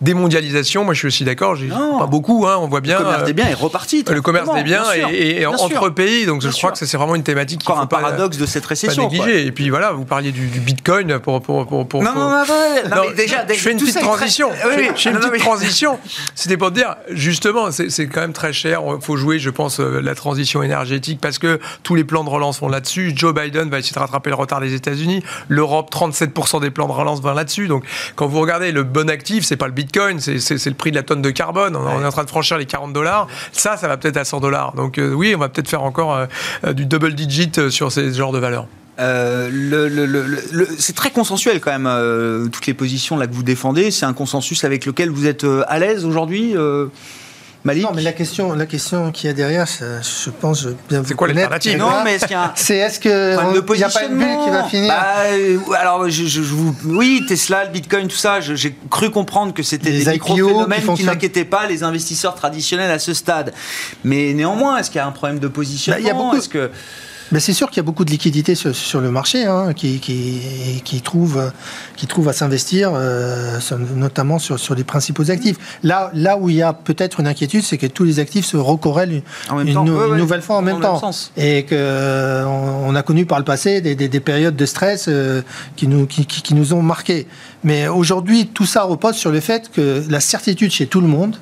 démondialisation. 0.00 0.84
Moi, 0.84 0.94
je 0.94 1.00
suis 1.00 1.08
aussi 1.08 1.24
d'accord. 1.24 1.56
Pas 1.98 2.06
beaucoup, 2.06 2.46
hein, 2.46 2.56
on 2.60 2.68
voit 2.68 2.80
bien. 2.80 2.98
Le 2.98 3.04
commerce 3.04 3.24
des 3.24 3.32
biens 3.32 3.48
est 3.48 3.54
reparti. 3.54 4.04
Le 4.08 4.22
commerce 4.22 4.52
des 4.54 4.62
biens 4.62 4.84
et, 5.10 5.46
entre 5.46 5.90
pays. 5.90 6.26
Donc, 6.26 6.42
je 6.42 6.48
crois 6.48 6.72
que 6.72 6.78
c'est 6.78 6.96
vraiment 6.96 7.14
une 7.14 7.22
thématique. 7.22 7.62
Encore 7.62 7.80
un 7.80 7.86
paradoxe 7.86 8.38
de 8.38 8.46
cette 8.46 8.66
récession. 8.66 9.08
Pas 9.08 9.14
négliger. 9.14 9.46
Et 9.46 9.52
puis 9.52 9.70
voilà, 9.70 9.92
vous 9.92 10.04
parliez 10.04 10.32
du, 10.32 10.48
Bitcoin 10.60 11.18
pour, 11.20 11.40
pour, 11.40 11.66
pour, 11.66 12.02
non, 12.02 12.14
non, 12.14 12.30
non, 12.30 13.02
mais 13.08 13.14
déjà, 13.14 13.44
je 13.54 13.60
fais 13.60 13.72
une 13.72 13.78
petite 13.78 13.98
transition. 13.98 14.50
je 14.52 14.68
fais 14.68 15.10
une 15.10 15.18
petite 15.18 15.38
transition. 15.38 15.98
C'était 16.34 16.56
pour 16.56 16.70
dire, 16.70 16.96
justement, 17.10 17.70
c'est 17.70 18.08
quand 18.08 18.20
même 18.20 18.32
très 18.32 18.52
cher. 18.52 18.82
Il 18.86 19.02
faut 19.04 19.16
jouer, 19.16 19.38
je 19.38 19.50
pense, 19.50 19.80
euh, 19.80 20.00
la 20.00 20.14
transition 20.14 20.62
énergétique 20.62 21.20
parce 21.20 21.38
que 21.38 21.60
tous 21.82 21.94
les 21.94 22.04
plans 22.04 22.24
de 22.24 22.30
relance 22.30 22.60
vont 22.60 22.68
là-dessus. 22.68 23.12
Joe 23.14 23.34
Biden 23.34 23.70
va 23.70 23.78
essayer 23.78 23.94
de 23.94 23.98
rattraper 23.98 24.30
le 24.30 24.36
retard 24.36 24.60
des 24.60 24.74
États-Unis. 24.74 25.22
L'Europe, 25.48 25.90
37% 25.92 26.60
des 26.60 26.70
plans 26.70 26.86
de 26.86 26.92
relance 26.92 27.20
vont 27.20 27.32
là-dessus. 27.32 27.68
Donc, 27.68 27.84
quand 28.16 28.26
vous 28.26 28.40
regardez 28.40 28.72
le 28.72 28.82
bon 28.82 29.08
actif, 29.10 29.44
c'est 29.44 29.56
pas 29.56 29.66
le 29.66 29.72
Bitcoin, 29.72 30.20
c'est 30.20 30.66
le 30.66 30.74
prix 30.74 30.90
de 30.90 30.96
la 30.96 31.02
tonne 31.02 31.22
de 31.22 31.30
carbone. 31.30 31.76
On, 31.76 32.02
est 32.02 32.06
en 32.06 32.12
train 32.12 32.24
de 32.24 32.28
franchir 32.28 32.58
les 32.58 32.66
40 32.66 32.92
dollars. 32.92 33.28
Ça, 33.52 33.76
ça 33.76 33.88
va 33.88 33.96
peut-être 33.96 34.16
à 34.16 34.24
100 34.24 34.40
dollars. 34.40 34.74
Donc 34.74 34.98
euh, 34.98 35.12
oui, 35.12 35.32
on 35.34 35.38
va 35.38 35.48
peut-être 35.48 35.68
faire 35.68 35.82
encore 35.82 36.14
euh, 36.64 36.72
du 36.72 36.86
double 36.86 37.14
digit 37.14 37.70
sur 37.70 37.92
ces 37.92 38.12
genres 38.12 38.32
de 38.32 38.38
valeurs. 38.38 38.66
C'est 38.98 40.94
très 40.94 41.10
consensuel 41.10 41.60
quand 41.60 41.76
même, 41.76 42.50
toutes 42.50 42.66
les 42.66 42.74
positions 42.74 43.16
là 43.16 43.26
que 43.26 43.34
vous 43.34 43.42
défendez. 43.42 43.90
C'est 43.90 44.06
un 44.06 44.12
consensus 44.12 44.64
avec 44.64 44.86
lequel 44.86 45.10
vous 45.10 45.26
êtes 45.26 45.46
à 45.66 45.78
l'aise 45.78 46.04
aujourd'hui 46.04 46.54
non, 47.64 47.92
mais 47.94 48.02
la 48.02 48.12
question, 48.12 48.54
la 48.54 48.64
question 48.64 49.10
qu'il 49.12 49.28
y 49.28 49.30
a 49.30 49.34
derrière, 49.34 49.66
je 49.66 50.30
pense 50.30 50.66
bien 50.88 51.02
C'est 51.04 51.14
quoi 51.14 51.28
l'alternative 51.28 51.76
Non, 51.76 52.02
mais 52.04 52.14
est-ce 52.14 52.24
qu'il 52.24 52.36
y 52.36 52.38
a 52.38 52.52
C'est 52.56 52.76
est-ce 52.76 52.98
que 52.98 53.76
n'y 53.76 53.84
a 53.84 53.88
pas 53.90 54.04
une 54.04 54.16
bulle 54.16 54.38
qui 54.44 54.50
va 54.50 54.64
finir 54.64 54.88
bah, 54.88 55.06
euh, 55.32 55.58
Alors, 55.78 56.08
je, 56.08 56.40
vous, 56.40 56.74
oui, 56.86 57.22
Tesla, 57.28 57.66
le 57.66 57.70
Bitcoin, 57.70 58.08
tout 58.08 58.16
ça, 58.16 58.40
j'ai 58.40 58.74
cru 58.90 59.10
comprendre 59.10 59.52
que 59.52 59.62
c'était 59.62 59.90
des 59.90 60.10
micro-phénomènes 60.10 60.94
qui, 60.96 61.04
n'inquiétaient 61.04 61.44
pas 61.44 61.66
les 61.66 61.82
investisseurs 61.82 62.34
traditionnels 62.34 62.90
à 62.90 62.98
ce 62.98 63.12
stade. 63.12 63.52
Mais 64.04 64.32
néanmoins, 64.32 64.78
est-ce 64.78 64.90
qu'il 64.90 64.98
y 64.98 65.02
a 65.02 65.06
un 65.06 65.12
problème 65.12 65.38
de 65.38 65.48
positionnement? 65.48 65.98
Bah, 65.98 66.02
Il 66.02 66.06
y 66.06 66.10
a 66.10 66.14
beaucoup. 66.14 66.40
que 66.48 66.70
Mais 67.32 67.40
c'est 67.40 67.52
sûr 67.52 67.68
qu'il 67.68 67.76
y 67.76 67.80
a 67.80 67.84
beaucoup 67.84 68.04
de 68.04 68.10
liquidités 68.10 68.54
sur, 68.54 68.74
sur 68.74 69.00
le 69.00 69.10
marché 69.10 69.46
hein, 69.46 69.72
qui, 69.74 70.00
qui, 70.00 70.40
qui, 70.84 71.00
trouvent, 71.00 71.52
qui 71.96 72.06
trouvent 72.06 72.28
à 72.28 72.32
s'investir, 72.32 72.90
euh, 72.94 73.58
notamment 73.94 74.38
sur, 74.38 74.58
sur 74.58 74.74
les 74.74 74.84
principaux 74.84 75.30
actifs. 75.30 75.56
Là, 75.82 76.10
là 76.14 76.36
où 76.36 76.48
il 76.48 76.56
y 76.56 76.62
a 76.62 76.72
peut-être 76.72 77.20
une 77.20 77.26
inquiétude, 77.26 77.62
c'est 77.62 77.78
que 77.78 77.86
tous 77.86 78.04
les 78.04 78.18
actifs 78.18 78.46
se 78.46 78.56
recorrèlent 78.56 79.22
une, 79.52 79.68
une, 79.68 79.84
nouvelle 79.84 80.42
fois 80.42 80.56
en 80.56 80.62
même 80.62 80.80
temps. 80.80 81.00
et 81.36 81.64
qu'on 81.66 81.76
on 81.76 82.94
a 82.94 83.02
connu 83.02 83.26
par 83.26 83.38
le 83.38 83.44
passé 83.44 83.80
des, 83.80 83.94
des, 83.94 84.08
des 84.08 84.20
périodes 84.20 84.56
de 84.56 84.66
stress 84.66 85.06
euh, 85.08 85.42
qui, 85.76 85.86
nous, 85.86 86.06
qui, 86.06 86.26
qui 86.26 86.54
nous 86.54 86.74
ont 86.74 86.82
marqués. 86.82 87.26
Mais 87.62 87.88
aujourd'hui, 87.88 88.48
tout 88.48 88.66
ça 88.66 88.82
repose 88.82 89.16
sur 89.16 89.30
le 89.30 89.40
fait 89.40 89.70
que 89.70 90.02
la 90.08 90.20
certitude 90.20 90.70
chez 90.70 90.86
tout 90.86 91.00
le 91.00 91.06
monde 91.08 91.36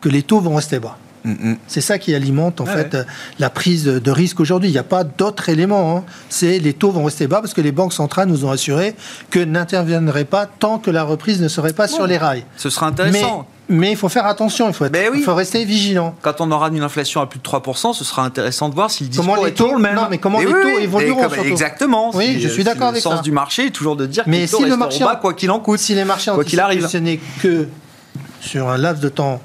que 0.00 0.08
les 0.08 0.22
taux 0.22 0.40
vont 0.40 0.54
rester 0.54 0.78
bas. 0.78 0.96
Mm. 1.24 1.54
C'est 1.66 1.80
ça 1.80 1.98
qui 1.98 2.14
alimente 2.14 2.60
en 2.60 2.66
fait 2.66 2.96
la 3.38 3.50
prise 3.50 3.84
de 3.84 4.10
risque 4.10 4.40
aujourd'hui. 4.40 4.68
Il 4.68 4.72
n'y 4.72 4.78
a 4.78 4.84
pas 4.84 5.04
d'autre 5.04 5.48
élément. 5.48 5.96
Hein. 5.96 6.04
C'est 6.28 6.58
les 6.58 6.72
taux 6.72 6.90
vont 6.90 7.04
rester 7.04 7.26
bas 7.26 7.40
parce 7.40 7.54
que 7.54 7.60
les 7.60 7.72
banques 7.72 7.92
centrales 7.92 8.28
nous 8.28 8.44
ont 8.44 8.50
assuré 8.50 8.94
que 9.30 9.40
n'interviendraient 9.40 10.24
pas 10.24 10.46
tant 10.46 10.78
que 10.78 10.90
la 10.90 11.02
reprise 11.02 11.40
ne 11.40 11.48
serait 11.48 11.72
pas 11.72 11.88
sur 11.88 12.06
les 12.06 12.18
rails. 12.18 12.44
Ce 12.56 12.70
sera 12.70 12.86
intéressant. 12.86 13.46
Mais, 13.70 13.90
il 13.90 13.96
faut 13.98 14.08
faire 14.08 14.24
attention, 14.24 14.66
il 14.68 14.72
faut, 14.72 14.86
être, 14.86 14.98
il 15.14 15.22
faut 15.22 15.34
rester 15.34 15.62
vigilant. 15.64 16.14
Quand 16.22 16.40
on 16.40 16.50
aura 16.50 16.68
une 16.68 16.82
inflation 16.82 17.20
à 17.20 17.26
plus 17.26 17.38
de 17.38 17.44
3%, 17.44 17.92
ce 17.92 18.02
sera 18.02 18.24
intéressant 18.24 18.70
de 18.70 18.74
voir 18.74 18.90
si 18.90 19.04
le 19.04 19.10
discours 19.10 19.34
comment 19.34 19.44
les 19.44 19.52
taux, 19.52 19.74
le 19.74 19.78
même. 19.78 19.94
Non, 19.94 20.06
mais 20.08 20.16
comment 20.16 20.38
les 20.38 20.46
taux 20.46 20.78
évolueront 20.80 21.28
Exactement. 21.44 22.10
Oui, 22.14 22.40
je 22.40 22.48
suis 22.48 22.64
d'accord 22.64 22.88
avec 22.88 23.02
ça. 23.02 23.10
Le 23.10 23.16
sens 23.16 23.24
du 23.24 23.32
marché 23.32 23.66
est 23.66 23.70
toujours 23.70 23.96
de 23.96 24.06
dire 24.06 24.24
mais 24.26 24.38
que 24.38 24.42
les 24.42 24.46
si 24.46 24.64
le 24.64 24.76
marché 24.76 25.04
bas, 25.04 25.16
quoi 25.16 25.34
qu'il 25.34 25.50
en 25.50 25.60
coûte. 25.60 25.80
Si 25.80 25.94
les 25.94 26.04
marchés 26.04 26.30
quoi 26.32 26.44
qu'il 26.44 26.60
arrive. 26.60 26.86
ce 26.86 26.96
n'est 26.96 27.20
que 27.42 27.68
sur 28.40 28.68
un 28.68 28.78
laps 28.78 29.02
de 29.02 29.10
temps 29.10 29.42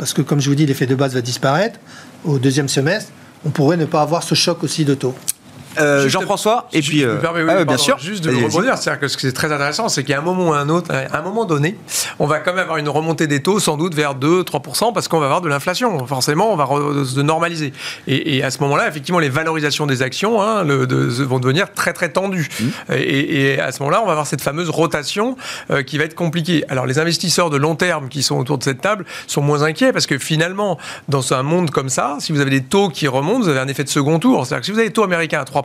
parce 0.00 0.14
que 0.14 0.22
comme 0.22 0.40
je 0.40 0.48
vous 0.48 0.54
dis, 0.54 0.64
l'effet 0.64 0.86
de 0.86 0.94
base 0.94 1.12
va 1.12 1.20
disparaître 1.20 1.78
au 2.24 2.38
deuxième 2.38 2.70
semestre, 2.70 3.12
on 3.44 3.50
pourrait 3.50 3.76
ne 3.76 3.84
pas 3.84 4.00
avoir 4.00 4.22
ce 4.22 4.34
choc 4.34 4.64
aussi 4.64 4.86
de 4.86 4.94
taux. 4.94 5.14
Euh, 5.78 6.08
Jean-François, 6.08 6.68
et 6.72 6.80
puis. 6.80 7.04
Euh, 7.04 7.18
ah 7.24 7.64
bien 7.64 7.76
sûr. 7.76 7.98
Juste 7.98 8.24
de 8.24 8.30
rebondir, 8.30 8.76
c'est-à-dire 8.76 9.00
que 9.00 9.08
ce 9.08 9.16
qui 9.16 9.26
est 9.26 9.32
très 9.32 9.52
intéressant, 9.52 9.88
c'est 9.88 10.04
qu'à 10.04 10.18
un 10.18 10.22
moment 10.22 10.48
ou 10.48 10.52
à 10.52 10.58
un 10.58 10.68
autre, 10.68 10.92
à 10.92 11.18
un 11.18 11.22
moment 11.22 11.44
donné, 11.44 11.76
on 12.18 12.26
va 12.26 12.38
quand 12.40 12.52
même 12.52 12.62
avoir 12.62 12.78
une 12.78 12.88
remontée 12.88 13.26
des 13.26 13.42
taux, 13.42 13.60
sans 13.60 13.76
doute 13.76 13.94
vers 13.94 14.14
2-3%, 14.14 14.92
parce 14.92 15.08
qu'on 15.08 15.20
va 15.20 15.26
avoir 15.26 15.40
de 15.40 15.48
l'inflation. 15.48 16.06
Forcément, 16.06 16.52
on 16.52 16.56
va 16.56 16.66
se 17.04 17.20
normaliser. 17.20 17.72
Et, 18.06 18.42
à 18.42 18.50
ce 18.50 18.58
moment-là, 18.60 18.88
effectivement, 18.88 19.18
les 19.18 19.28
valorisations 19.28 19.86
des 19.86 20.02
actions 20.02 20.42
hein, 20.42 20.64
le, 20.64 20.86
vont 21.24 21.38
devenir 21.38 21.72
très 21.72 21.92
très 21.92 22.08
tendues. 22.08 22.48
Mmh. 22.60 22.94
Et, 22.94 23.60
à 23.60 23.72
ce 23.72 23.80
moment-là, 23.80 24.00
on 24.02 24.06
va 24.06 24.12
avoir 24.12 24.26
cette 24.26 24.42
fameuse 24.42 24.70
rotation 24.70 25.36
euh, 25.70 25.82
qui 25.82 25.98
va 25.98 26.04
être 26.04 26.14
compliquée. 26.14 26.64
Alors, 26.68 26.86
les 26.86 26.98
investisseurs 26.98 27.50
de 27.50 27.56
long 27.56 27.76
terme 27.76 28.08
qui 28.08 28.22
sont 28.22 28.38
autour 28.38 28.58
de 28.58 28.64
cette 28.64 28.80
table 28.80 29.04
sont 29.26 29.42
moins 29.42 29.62
inquiets, 29.62 29.92
parce 29.92 30.06
que 30.06 30.18
finalement, 30.18 30.78
dans 31.08 31.32
un 31.34 31.42
monde 31.42 31.70
comme 31.70 31.88
ça, 31.88 32.16
si 32.20 32.32
vous 32.32 32.40
avez 32.40 32.50
des 32.50 32.62
taux 32.62 32.88
qui 32.88 33.06
remontent, 33.08 33.40
vous 33.40 33.48
avez 33.48 33.60
un 33.60 33.68
effet 33.68 33.84
de 33.84 33.88
second 33.88 34.18
tour. 34.18 34.46
C'est-à-dire 34.46 34.60
que 34.60 34.66
si 34.66 34.72
vous 34.72 34.78
avez 34.78 34.88
des 34.88 34.92
taux 34.94 35.04
américains 35.04 35.40
à 35.40 35.44
3%, 35.44 35.59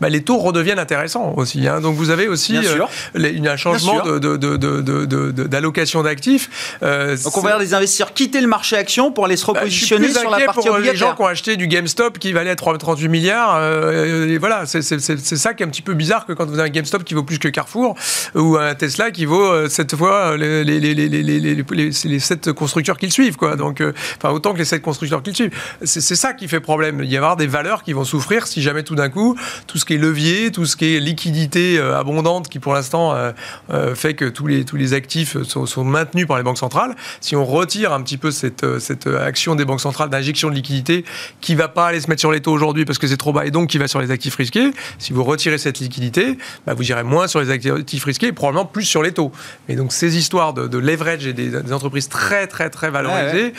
bah, 0.00 0.08
les 0.08 0.22
taux 0.22 0.38
redeviennent 0.38 0.78
intéressants 0.78 1.34
aussi. 1.36 1.66
Hein. 1.66 1.80
Donc 1.80 1.96
vous 1.96 2.10
avez 2.10 2.28
aussi 2.28 2.56
euh, 2.56 2.84
un 3.14 3.56
changement 3.56 4.02
d'allocation 4.06 6.02
d'actifs. 6.02 6.76
Euh, 6.82 7.16
Donc 7.24 7.36
on 7.36 7.40
va 7.40 7.50
voir 7.50 7.60
des 7.60 7.74
investisseurs 7.74 8.12
quitter 8.12 8.40
le 8.40 8.46
marché 8.46 8.76
action 8.76 9.12
pour 9.12 9.26
aller 9.26 9.36
se 9.36 9.46
bah, 9.46 9.60
repositionner 9.60 10.12
sur 10.12 10.30
la 10.30 10.40
partie 10.40 10.68
pour 10.68 10.78
les 10.78 10.96
gens 10.96 11.14
qui 11.14 11.22
ont 11.22 11.26
acheté 11.26 11.56
du 11.56 11.68
GameStop 11.68 12.18
qui 12.18 12.32
valait 12.32 12.56
38 12.56 13.08
milliards. 13.08 13.56
Euh, 13.56 14.28
et 14.28 14.38
voilà, 14.38 14.64
c'est 14.66 14.82
ça 14.82 15.54
qui 15.54 15.62
est 15.62 15.66
un 15.66 15.70
petit 15.70 15.82
peu 15.82 15.94
bizarre 15.94 16.26
que 16.26 16.32
quand 16.32 16.46
vous 16.46 16.58
avez 16.58 16.68
un 16.68 16.72
GameStop 16.72 17.04
qui 17.04 17.14
vaut 17.14 17.22
plus 17.22 17.38
que 17.38 17.48
Carrefour 17.48 17.94
ou 18.34 18.56
un 18.56 18.74
Tesla 18.74 19.10
qui 19.10 19.24
vaut 19.24 19.68
cette 19.68 19.96
fois 19.96 20.36
les, 20.36 20.64
les, 20.64 20.80
les, 20.80 21.08
les, 21.08 22.18
sept 22.18 22.52
constructeurs 22.52 22.98
qui 22.98 23.06
le 23.06 23.12
suivent. 23.12 23.36
Quoi. 23.36 23.56
Donc, 23.56 23.82
enfin, 24.18 24.32
autant 24.32 24.52
que 24.52 24.58
les 24.58 24.64
sept 24.64 24.82
constructeurs 24.82 25.22
qui 25.22 25.30
le 25.30 25.36
suivent. 25.36 25.54
C'est 25.84 26.16
ça 26.16 26.32
qui 26.32 26.48
fait 26.48 26.60
problème. 26.60 27.00
Il 27.02 27.10
y 27.10 27.16
avoir 27.16 27.36
des 27.36 27.46
valeurs 27.46 27.82
qui 27.82 27.92
vont 27.92 28.04
souffrir 28.04 28.46
si 28.46 28.62
jamais 28.62 28.82
tout 28.82 28.94
d'un 28.94 29.08
coup 29.08 29.13
tout 29.66 29.78
ce 29.78 29.84
qui 29.84 29.94
est 29.94 29.98
levier, 29.98 30.50
tout 30.50 30.66
ce 30.66 30.76
qui 30.76 30.94
est 30.94 31.00
liquidité 31.00 31.78
euh, 31.78 31.98
abondante 31.98 32.48
qui 32.48 32.58
pour 32.58 32.74
l'instant 32.74 33.14
euh, 33.14 33.32
euh, 33.70 33.94
fait 33.94 34.14
que 34.14 34.24
tous 34.24 34.46
les, 34.46 34.64
tous 34.64 34.76
les 34.76 34.92
actifs 34.92 35.36
sont, 35.42 35.84
maintenus 35.84 36.26
par 36.26 36.36
les 36.36 36.42
banques 36.42 36.58
centrales. 36.58 36.94
Si 37.20 37.36
on 37.36 37.44
retire 37.44 37.92
un 37.92 38.02
petit 38.02 38.16
peu 38.16 38.30
cette, 38.30 38.78
cette 38.78 39.06
action 39.06 39.54
des 39.54 39.64
banques 39.64 39.80
centrales 39.80 40.08
d'injection 40.10 40.48
de 40.48 40.54
liquidité 40.54 41.04
qui 41.40 41.54
va 41.54 41.68
pas 41.68 41.86
aller 41.86 42.00
se 42.00 42.08
mettre 42.08 42.20
sur 42.20 42.32
les 42.32 42.40
taux 42.40 42.52
aujourd'hui 42.52 42.84
parce 42.84 42.98
que 42.98 43.06
c'est 43.06 43.16
trop 43.16 43.32
bas 43.32 43.46
et 43.46 43.50
donc 43.50 43.68
qui 43.68 43.78
va 43.78 43.88
sur 43.88 44.00
les 44.00 44.10
actifs 44.10 44.36
risqués, 44.36 44.70
si 44.98 45.12
vous 45.12 45.24
retirez 45.24 45.58
cette 45.58 45.78
liquidité, 45.78 46.38
bah, 46.66 46.74
vous 46.74 46.88
irez 46.90 47.02
moins 47.02 47.26
sur 47.26 47.40
les 47.40 47.50
actifs 47.50 48.04
risqués 48.04 48.28
et 48.28 48.32
probablement 48.32 48.64
plus 48.64 48.84
sur 48.84 49.02
les 49.02 49.12
taux. 49.12 49.32
Et 49.68 49.76
donc 49.76 49.92
ces 49.92 50.16
histoires 50.16 50.54
de, 50.54 50.78
leverage 50.78 51.26
et 51.26 51.32
des, 51.32 51.72
entreprises 51.72 52.08
très 52.08 52.46
très 52.46 52.70
très 52.70 52.90
valorisées, 52.90 53.52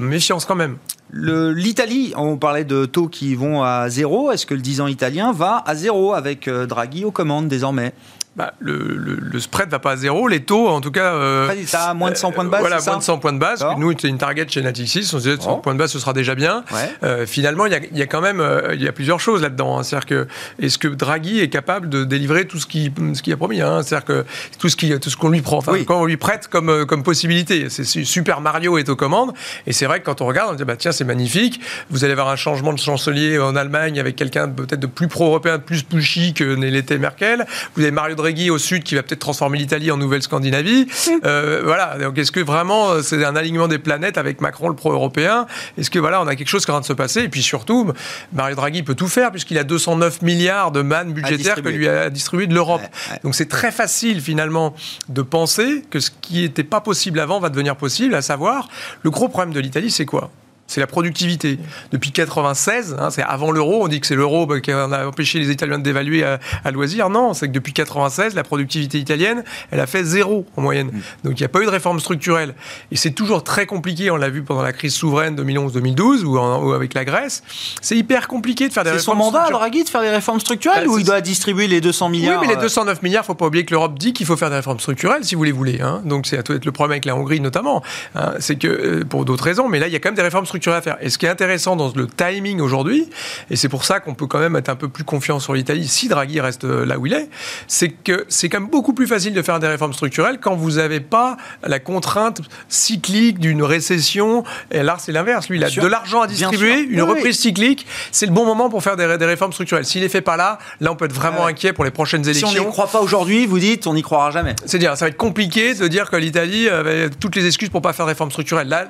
méfiance 0.00 0.44
quand 0.44 0.56
même. 0.56 0.76
L'Italie, 1.12 2.12
on 2.16 2.36
parlait 2.36 2.64
de 2.64 2.86
taux 2.86 3.08
qui 3.08 3.34
vont 3.34 3.62
à 3.62 3.88
zéro. 3.88 4.32
Est-ce 4.32 4.46
que 4.46 4.54
le 4.54 4.60
10 4.60 4.80
ans 4.80 4.86
italien 4.86 5.32
va 5.32 5.62
à 5.66 5.74
zéro 5.74 6.14
avec 6.14 6.48
euh, 6.48 6.66
Draghi 6.66 7.04
aux 7.04 7.10
commandes 7.10 7.46
désormais? 7.46 7.92
Bah, 8.36 8.52
le, 8.58 8.76
le, 8.78 9.14
le, 9.14 9.40
spread 9.40 9.68
va 9.70 9.78
pas 9.78 9.92
à 9.92 9.96
zéro, 9.96 10.26
les 10.26 10.40
taux, 10.40 10.66
en 10.68 10.80
tout 10.80 10.90
cas. 10.90 11.14
Euh, 11.14 11.54
ça 11.66 11.90
à 11.90 11.94
moins 11.94 12.10
de 12.10 12.16
100 12.16 12.32
points 12.32 12.44
de 12.44 12.48
base. 12.48 12.60
voilà, 12.60 12.80
moins 12.84 12.98
de 12.98 13.02
100 13.02 13.18
points 13.18 13.32
de 13.32 13.38
base. 13.38 13.64
Nous, 13.78 13.92
c'est 13.96 14.08
une 14.08 14.18
target 14.18 14.46
chez 14.48 14.60
Natixis. 14.60 15.08
On 15.14 15.18
se 15.18 15.28
disait 15.28 15.40
100 15.40 15.58
points 15.58 15.74
de 15.74 15.78
base, 15.78 15.92
ce 15.92 16.00
sera 16.00 16.12
déjà 16.12 16.34
bien. 16.34 16.64
Euh, 17.04 17.26
finalement, 17.26 17.66
il 17.66 17.72
y 17.72 17.76
a, 17.76 17.80
y 17.92 18.02
a, 18.02 18.06
quand 18.06 18.20
même 18.20 18.40
euh, 18.40 18.74
il 18.74 18.82
y 18.82 18.88
a 18.88 18.92
plusieurs 18.92 19.20
choses 19.20 19.40
là-dedans. 19.40 19.78
Hein. 19.78 19.82
C'est-à-dire 19.84 20.06
que 20.06 20.26
est-ce 20.60 20.78
que 20.78 20.88
Draghi 20.88 21.40
est 21.40 21.48
capable 21.48 21.88
de 21.88 22.02
délivrer 22.02 22.46
tout 22.46 22.58
ce 22.58 22.66
qu'il 22.66 22.92
ce 23.14 23.22
qui 23.22 23.32
a 23.32 23.36
promis 23.36 23.60
hein? 23.60 23.82
C'est-à-dire 23.82 24.04
que 24.04 24.24
tout 24.58 24.68
ce 24.68 24.96
tout 24.96 25.10
ce 25.10 25.16
qu'on 25.16 25.28
lui 25.28 25.40
prend, 25.40 25.58
enfin, 25.58 25.72
quand 25.86 26.00
on 26.00 26.04
lui 26.04 26.16
prête 26.16 26.48
comme 26.48 26.70
euh, 26.70 26.84
comme 26.84 27.04
possibilité. 27.04 27.68
C'est 27.70 27.84
Super 27.84 28.40
Mario 28.40 28.78
est 28.78 28.88
aux 28.88 28.96
commandes. 28.96 29.32
Et 29.68 29.72
c'est 29.72 29.86
vrai 29.86 30.00
que 30.00 30.06
quand 30.06 30.20
on 30.20 30.26
regarde, 30.26 30.50
on 30.52 30.56
dit 30.56 30.64
bah 30.64 30.76
tiens, 30.76 30.90
c'est 30.90 31.04
magnifique. 31.04 31.60
Vous 31.90 32.02
allez 32.02 32.12
avoir 32.12 32.30
un 32.30 32.36
changement 32.36 32.72
de 32.72 32.78
chancelier 32.78 33.38
en 33.38 33.54
Allemagne 33.54 34.00
avec 34.00 34.16
quelqu'un 34.16 34.48
peut-être 34.48 34.80
de 34.80 34.88
plus 34.88 35.06
pro-européen, 35.06 35.58
de 35.58 35.62
plus 35.62 35.84
pushy 35.84 36.34
que 36.34 36.42
l'était 36.42 36.98
Merkel. 36.98 37.46
Vous 37.76 37.82
avez 37.82 37.92
Mario 37.92 38.16
Draghi 38.16 38.23
au 38.50 38.58
sud 38.58 38.82
qui 38.82 38.94
va 38.94 39.02
peut-être 39.02 39.20
transformer 39.20 39.58
l'Italie 39.58 39.90
en 39.90 39.96
Nouvelle-Scandinavie. 39.96 40.86
Euh, 41.24 41.62
voilà. 41.64 41.96
Donc, 41.98 42.18
est-ce 42.18 42.32
que 42.32 42.40
vraiment 42.40 42.90
euh, 42.90 43.02
c'est 43.02 43.24
un 43.24 43.36
alignement 43.36 43.68
des 43.68 43.78
planètes 43.78 44.18
avec 44.18 44.40
Macron, 44.40 44.68
le 44.68 44.74
pro-européen? 44.74 45.46
Est-ce 45.78 45.90
que 45.90 45.98
voilà, 45.98 46.20
on 46.20 46.26
a 46.26 46.34
quelque 46.34 46.48
chose 46.48 46.64
qui 46.64 46.70
est 46.70 46.74
en 46.74 46.78
train 46.78 46.80
de 46.80 46.86
se 46.86 46.92
passer? 46.92 47.20
Et 47.22 47.28
puis 47.28 47.42
surtout, 47.42 47.92
Mario 48.32 48.56
Draghi 48.56 48.82
peut 48.82 48.94
tout 48.94 49.08
faire 49.08 49.30
puisqu'il 49.30 49.56
a 49.58 49.64
209 49.64 50.22
milliards 50.22 50.70
de 50.70 50.82
mannes 50.82 51.12
budgétaires 51.12 51.62
que 51.62 51.68
lui 51.68 51.88
a 51.88 52.10
distribué 52.10 52.46
de 52.46 52.54
l'Europe. 52.54 52.82
Donc, 53.22 53.34
c'est 53.34 53.48
très 53.48 53.70
facile 53.70 54.20
finalement 54.20 54.74
de 55.08 55.22
penser 55.22 55.82
que 55.88 56.00
ce 56.00 56.10
qui 56.20 56.42
n'était 56.42 56.64
pas 56.64 56.80
possible 56.80 57.20
avant 57.20 57.40
va 57.40 57.48
devenir 57.48 57.76
possible, 57.76 58.14
à 58.14 58.22
savoir, 58.22 58.68
le 59.02 59.10
gros 59.10 59.28
problème 59.28 59.54
de 59.54 59.60
l'Italie, 59.60 59.90
c'est 59.90 60.06
quoi? 60.06 60.30
C'est 60.74 60.80
la 60.80 60.88
productivité. 60.88 61.60
Depuis 61.92 62.10
96, 62.10 62.96
hein, 62.98 63.10
c'est 63.10 63.22
avant 63.22 63.52
l'euro, 63.52 63.84
on 63.84 63.88
dit 63.88 64.00
que 64.00 64.08
c'est 64.08 64.16
l'euro 64.16 64.44
bah, 64.44 64.60
qui 64.60 64.72
a 64.72 65.06
empêché 65.06 65.38
les 65.38 65.52
Italiens 65.52 65.78
de 65.78 65.84
dévaluer 65.84 66.24
à, 66.24 66.70
loisir. 66.72 67.10
Non, 67.10 67.32
c'est 67.32 67.46
que 67.46 67.52
depuis 67.52 67.72
96, 67.72 68.34
la 68.34 68.42
productivité 68.42 68.98
italienne, 68.98 69.44
elle 69.70 69.78
a 69.78 69.86
fait 69.86 70.02
zéro 70.02 70.46
en 70.56 70.62
moyenne. 70.62 70.88
Mm. 70.88 71.00
Donc 71.28 71.38
il 71.38 71.42
n'y 71.42 71.46
a 71.46 71.48
pas 71.48 71.60
eu 71.60 71.66
de 71.66 71.70
réforme 71.70 72.00
structurelle. 72.00 72.56
Et 72.90 72.96
c'est 72.96 73.12
toujours 73.12 73.44
très 73.44 73.66
compliqué, 73.66 74.10
on 74.10 74.16
l'a 74.16 74.30
vu 74.30 74.42
pendant 74.42 74.62
la 74.62 74.72
crise 74.72 74.94
souveraine 74.94 75.36
2011-2012 75.36 76.24
ou, 76.24 76.72
avec 76.72 76.94
la 76.94 77.04
Grèce. 77.04 77.44
C'est 77.80 77.96
hyper 77.96 78.26
compliqué 78.26 78.66
de 78.66 78.72
faire 78.72 78.82
des 78.82 78.90
réformes 78.90 79.16
C'est 79.16 79.24
son 79.24 79.32
mandat, 79.32 79.50
Draghi, 79.50 79.84
de 79.84 79.88
faire 79.88 80.02
des 80.02 80.10
réformes 80.10 80.40
structurelles 80.40 80.86
bah, 80.86 80.92
ou 80.92 80.98
il 80.98 81.04
doit 81.04 81.20
distribuer 81.20 81.68
les 81.68 81.80
200 81.80 82.08
milliards 82.08 82.40
Oui, 82.40 82.48
mais 82.48 82.54
les 82.56 82.60
209 82.60 82.96
euh 82.96 83.00
milliards, 83.04 83.24
faut 83.24 83.36
pas 83.36 83.46
oublier 83.46 83.64
que 83.64 83.70
l'Europe 83.70 83.96
dit 83.96 84.12
qu'il 84.12 84.26
faut 84.26 84.36
faire 84.36 84.50
des 84.50 84.56
réformes 84.56 84.80
structurelles 84.80 85.24
si 85.24 85.36
vous 85.36 85.44
les 85.44 85.52
voulez. 85.52 85.80
Hein. 85.80 86.02
Donc 86.04 86.26
c'est 86.26 86.36
à 86.36 86.40
être 86.40 86.64
le 86.64 86.72
problème 86.72 86.94
avec 86.94 87.04
la 87.04 87.14
Hongrie 87.14 87.40
notamment. 87.40 87.80
Hein. 88.16 88.32
C'est 88.40 88.56
que, 88.56 88.66
euh, 88.66 89.04
pour 89.04 89.24
d'autres 89.24 89.44
raisons, 89.44 89.68
mais 89.68 89.78
là, 89.78 89.86
il 89.86 89.92
y 89.92 89.96
a 89.96 90.00
quand 90.00 90.08
même 90.08 90.16
des 90.16 90.22
réformes 90.22 90.46
à 90.72 90.80
faire. 90.80 90.96
Et 91.00 91.10
ce 91.10 91.18
qui 91.18 91.26
est 91.26 91.30
intéressant 91.30 91.76
dans 91.76 91.92
le 91.94 92.06
timing 92.06 92.60
aujourd'hui, 92.60 93.08
et 93.50 93.56
c'est 93.56 93.68
pour 93.68 93.84
ça 93.84 94.00
qu'on 94.00 94.14
peut 94.14 94.26
quand 94.26 94.38
même 94.38 94.56
être 94.56 94.68
un 94.68 94.76
peu 94.76 94.88
plus 94.88 95.04
confiant 95.04 95.40
sur 95.40 95.54
l'Italie 95.54 95.86
si 95.88 96.08
Draghi 96.08 96.40
reste 96.40 96.64
euh, 96.64 96.84
là 96.84 96.98
où 96.98 97.06
il 97.06 97.12
est, 97.12 97.28
c'est 97.66 97.90
que 97.90 98.24
c'est 98.28 98.48
quand 98.48 98.60
même 98.60 98.70
beaucoup 98.70 98.92
plus 98.92 99.06
facile 99.06 99.34
de 99.34 99.42
faire 99.42 99.60
des 99.60 99.66
réformes 99.66 99.92
structurelles 99.92 100.38
quand 100.40 100.54
vous 100.54 100.72
n'avez 100.72 101.00
pas 101.00 101.36
la 101.62 101.78
contrainte 101.78 102.40
cyclique 102.68 103.38
d'une 103.38 103.62
récession. 103.62 104.44
Et 104.70 104.82
là, 104.82 104.96
c'est 104.98 105.12
l'inverse. 105.12 105.48
Lui, 105.48 105.58
il 105.58 105.64
a 105.64 105.70
de 105.70 105.86
l'argent 105.86 106.22
à 106.22 106.26
distribuer, 106.26 106.80
une 106.80 107.02
reprise 107.02 107.38
cyclique. 107.38 107.86
C'est 108.12 108.26
le 108.26 108.32
bon 108.32 108.44
moment 108.44 108.70
pour 108.70 108.82
faire 108.82 108.96
des, 108.96 109.04
réformes 109.24 109.52
structurelles. 109.52 109.84
S'il 109.84 110.00
ne 110.00 110.06
les 110.06 110.10
fait 110.10 110.20
pas 110.20 110.36
là, 110.36 110.58
là, 110.80 110.92
on 110.92 110.96
peut 110.96 111.06
être 111.06 111.12
vraiment 111.12 111.46
inquiet 111.46 111.72
pour 111.72 111.84
les 111.84 111.90
prochaines 111.90 112.24
élections. 112.24 112.48
Si 112.48 112.60
on 112.60 112.64
n'y 112.64 112.70
croit 112.70 112.88
pas 112.88 113.00
aujourd'hui, 113.00 113.46
vous 113.46 113.58
dites, 113.58 113.86
on 113.86 113.94
n'y 113.94 114.02
croira 114.02 114.30
jamais. 114.30 114.54
C'est-à-dire, 114.66 114.96
ça 114.96 115.06
va 115.06 115.08
être 115.10 115.16
compliqué 115.16 115.74
de 115.74 115.88
dire 115.88 116.10
que 116.10 116.16
l'Italie 116.16 116.68
avait 116.68 117.10
toutes 117.10 117.36
les 117.36 117.46
excuses 117.46 117.70
pour 117.70 117.82
pas 117.82 117.92
faire 117.92 118.06
de 118.06 118.10
réformes 118.10 118.30
structurelles. 118.30 118.68
Là, 118.68 118.88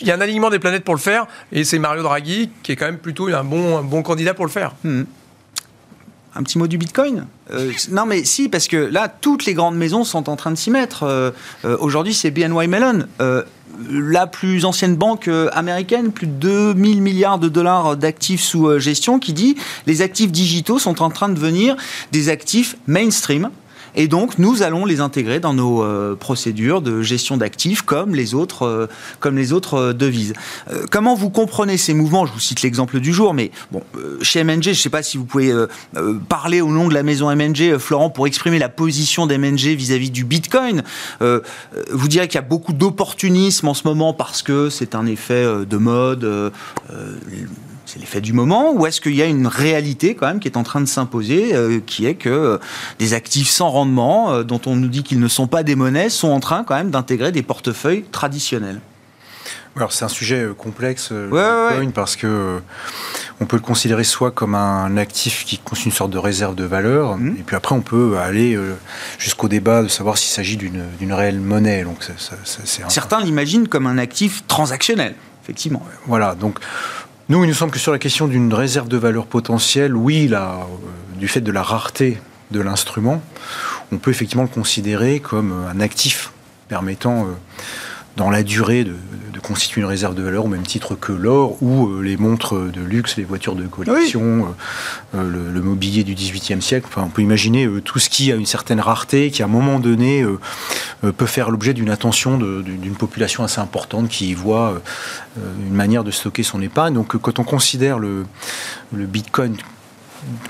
il 0.00 0.06
y 0.06 0.10
a 0.10 0.16
un 0.16 0.20
alignement 0.20 0.50
des 0.50 0.58
planètes 0.58 0.84
pour 0.84 0.94
le 0.94 1.00
faire, 1.00 1.26
et 1.52 1.64
c'est 1.64 1.78
Mario 1.78 2.02
Draghi 2.02 2.50
qui 2.62 2.72
est 2.72 2.76
quand 2.76 2.86
même 2.86 2.98
plutôt 2.98 3.28
un 3.28 3.44
bon, 3.44 4.02
candidat 4.02 4.34
pour 4.34 4.44
le 4.44 4.50
faire. 4.50 4.74
Hmm. 4.84 5.02
Un 6.36 6.42
petit 6.42 6.58
mot 6.58 6.66
du 6.66 6.78
Bitcoin 6.78 7.26
euh, 7.52 7.70
Non, 7.92 8.06
mais 8.06 8.24
si, 8.24 8.48
parce 8.48 8.66
que 8.66 8.76
là, 8.76 9.08
toutes 9.08 9.44
les 9.46 9.54
grandes 9.54 9.76
maisons 9.76 10.02
sont 10.02 10.28
en 10.28 10.34
train 10.34 10.50
de 10.50 10.56
s'y 10.56 10.72
mettre. 10.72 11.04
Euh, 11.04 11.30
euh, 11.64 11.76
aujourd'hui, 11.78 12.12
c'est 12.12 12.32
BNY 12.32 12.66
Mellon. 12.66 13.06
la 13.88 14.26
plus 14.26 14.64
ancienne 14.64 14.96
banque 14.96 15.28
américaine, 15.52 16.10
plus 16.10 16.26
de 16.26 16.32
2000 16.32 17.02
milliards 17.02 17.38
de 17.38 17.48
dollars 17.48 17.96
d'actifs 17.96 18.42
sous 18.42 18.78
gestion, 18.80 19.20
qui 19.20 19.32
dit 19.32 19.56
les 19.86 20.02
actifs 20.02 20.32
digitaux 20.32 20.80
sont 20.80 21.02
en 21.02 21.10
train 21.10 21.28
de 21.28 21.34
devenir 21.34 21.76
des 22.10 22.28
actifs 22.30 22.76
mainstream 22.86 23.50
Et 23.94 24.08
donc, 24.08 24.38
nous 24.38 24.62
allons 24.62 24.84
les 24.84 25.00
intégrer 25.00 25.40
dans 25.40 25.54
nos 25.54 25.84
procédures 26.16 26.82
de 26.82 27.02
gestion 27.02 27.36
d'actifs 27.36 27.82
comme 27.82 28.14
les 28.14 28.34
autres, 28.34 28.88
comme 29.20 29.36
les 29.36 29.52
autres 29.52 29.92
devises. 29.92 30.34
comment 30.90 31.14
vous 31.14 31.30
comprenez 31.30 31.76
ces 31.76 31.94
mouvements? 31.94 32.26
Je 32.26 32.32
vous 32.32 32.40
cite 32.40 32.62
l'exemple 32.62 33.00
du 33.00 33.12
jour, 33.12 33.34
mais 33.34 33.50
bon, 33.70 33.82
chez 34.22 34.42
MNG, 34.42 34.62
je 34.62 34.70
ne 34.70 34.74
sais 34.74 34.90
pas 34.90 35.02
si 35.02 35.16
vous 35.16 35.24
pouvez 35.24 35.52
parler 36.28 36.60
au 36.60 36.68
nom 36.68 36.88
de 36.88 36.94
la 36.94 37.02
maison 37.02 37.34
MNG, 37.34 37.78
Florent, 37.78 38.10
pour 38.10 38.26
exprimer 38.26 38.58
la 38.58 38.68
position 38.68 39.26
d'MNG 39.26 39.74
vis-à-vis 39.74 40.10
du 40.10 40.24
Bitcoin. 40.24 40.82
vous 41.20 42.08
direz 42.08 42.28
qu'il 42.28 42.36
y 42.36 42.44
a 42.44 42.46
beaucoup 42.46 42.72
d'opportunisme 42.72 43.68
en 43.68 43.74
ce 43.74 43.86
moment 43.86 44.12
parce 44.12 44.42
que 44.42 44.70
c'est 44.70 44.94
un 44.94 45.06
effet 45.06 45.44
de 45.64 45.76
mode 45.76 46.52
c'est 47.86 47.98
l'effet 47.98 48.20
du 48.20 48.32
moment 48.32 48.72
ou 48.72 48.86
est-ce 48.86 49.00
qu'il 49.00 49.14
y 49.14 49.22
a 49.22 49.26
une 49.26 49.46
réalité 49.46 50.14
quand 50.14 50.26
même 50.26 50.40
qui 50.40 50.48
est 50.48 50.56
en 50.56 50.62
train 50.62 50.80
de 50.80 50.86
s'imposer, 50.86 51.54
euh, 51.54 51.80
qui 51.84 52.06
est 52.06 52.14
que 52.14 52.28
euh, 52.28 52.58
des 52.98 53.14
actifs 53.14 53.50
sans 53.50 53.70
rendement, 53.70 54.32
euh, 54.32 54.42
dont 54.42 54.60
on 54.66 54.76
nous 54.76 54.88
dit 54.88 55.02
qu'ils 55.02 55.20
ne 55.20 55.28
sont 55.28 55.46
pas 55.46 55.62
des 55.62 55.74
monnaies, 55.74 56.08
sont 56.08 56.28
en 56.28 56.40
train 56.40 56.64
quand 56.64 56.74
même 56.74 56.90
d'intégrer 56.90 57.32
des 57.32 57.42
portefeuilles 57.42 58.04
traditionnels? 58.10 58.80
Alors 59.76 59.92
c'est 59.92 60.04
un 60.04 60.08
sujet 60.08 60.46
complexe, 60.56 61.12
parce 61.94 62.14
que 62.14 62.60
on 63.40 63.46
peut 63.46 63.56
le 63.56 63.62
considérer 63.62 64.04
soit 64.04 64.30
comme 64.30 64.54
un 64.54 64.96
actif 64.96 65.44
qui 65.44 65.58
constitue 65.58 65.88
une 65.88 65.94
sorte 65.94 66.12
de 66.12 66.18
réserve 66.18 66.54
de 66.54 66.62
valeur, 66.62 67.16
mmh. 67.16 67.36
et 67.40 67.42
puis 67.44 67.56
après 67.56 67.74
on 67.74 67.80
peut 67.80 68.16
aller 68.16 68.56
jusqu'au 69.18 69.48
débat 69.48 69.82
de 69.82 69.88
savoir 69.88 70.16
s'il 70.16 70.32
s'agit 70.32 70.56
d'une 70.56 71.12
réelle 71.12 71.40
monnaie. 71.40 71.82
Donc 71.82 72.08
Certains 72.88 73.20
l'imaginent 73.20 73.66
comme 73.66 73.88
un 73.88 73.98
actif 73.98 74.46
transactionnel, 74.46 75.16
effectivement. 75.42 75.84
Voilà, 76.06 76.36
donc 76.36 76.60
nous, 77.30 77.42
il 77.42 77.48
nous 77.48 77.54
semble 77.54 77.72
que 77.72 77.78
sur 77.78 77.90
la 77.90 77.98
question 77.98 78.28
d'une 78.28 78.52
réserve 78.52 78.88
de 78.88 78.98
valeur 78.98 79.26
potentielle, 79.26 79.96
oui, 79.96 80.28
euh, 80.30 80.46
du 81.16 81.26
fait 81.26 81.40
de 81.40 81.50
la 81.50 81.62
rareté 81.62 82.18
de 82.50 82.60
l'instrument, 82.60 83.22
on 83.92 83.96
peut 83.96 84.10
effectivement 84.10 84.42
le 84.42 84.48
considérer 84.48 85.20
comme 85.20 85.52
un 85.52 85.80
actif 85.80 86.32
permettant 86.68 87.22
euh, 87.22 87.32
dans 88.16 88.30
la 88.30 88.42
durée 88.42 88.84
de, 88.84 88.94
constituer 89.42 89.82
une 89.82 89.86
réserve 89.86 90.14
de 90.14 90.22
valeur 90.22 90.46
au 90.46 90.48
même 90.48 90.62
titre 90.62 90.94
que 90.94 91.12
l'or 91.12 91.62
ou 91.62 91.88
euh, 91.88 92.00
les 92.00 92.16
montres 92.16 92.54
de 92.54 92.80
luxe, 92.80 93.18
les 93.18 93.24
voitures 93.24 93.54
de 93.54 93.66
collection, 93.66 94.46
euh, 95.14 95.18
euh, 95.18 95.50
le, 95.52 95.60
mobilier 95.60 96.02
du 96.02 96.14
XVIIIe 96.14 96.62
siècle. 96.62 96.86
Enfin, 96.88 97.02
on 97.04 97.10
peut 97.10 97.20
imaginer 97.20 97.68
tout 97.84 97.98
ce 97.98 98.08
qui 98.08 98.32
a 98.32 98.36
une 98.36 98.46
certaine 98.46 98.80
rareté, 98.80 99.30
qui 99.30 99.42
à 99.42 99.44
un 99.44 99.48
moment 99.48 99.80
donné 99.80 100.24
peut 101.16 101.26
faire 101.26 101.50
l'objet 101.50 101.74
d'une 101.74 101.90
attention 101.90 102.38
d'une 102.38 102.94
population 102.94 103.44
assez 103.44 103.60
importante 103.60 104.08
qui 104.08 104.30
y 104.30 104.34
voit 104.34 104.80
une 105.36 105.74
manière 105.74 106.04
de 106.04 106.10
stocker 106.10 106.42
son 106.42 106.62
épargne. 106.62 106.94
Donc 106.94 107.16
quand 107.18 107.38
on 107.38 107.44
considère 107.44 107.98
le, 107.98 108.24
le 108.94 109.04
Bitcoin 109.04 109.56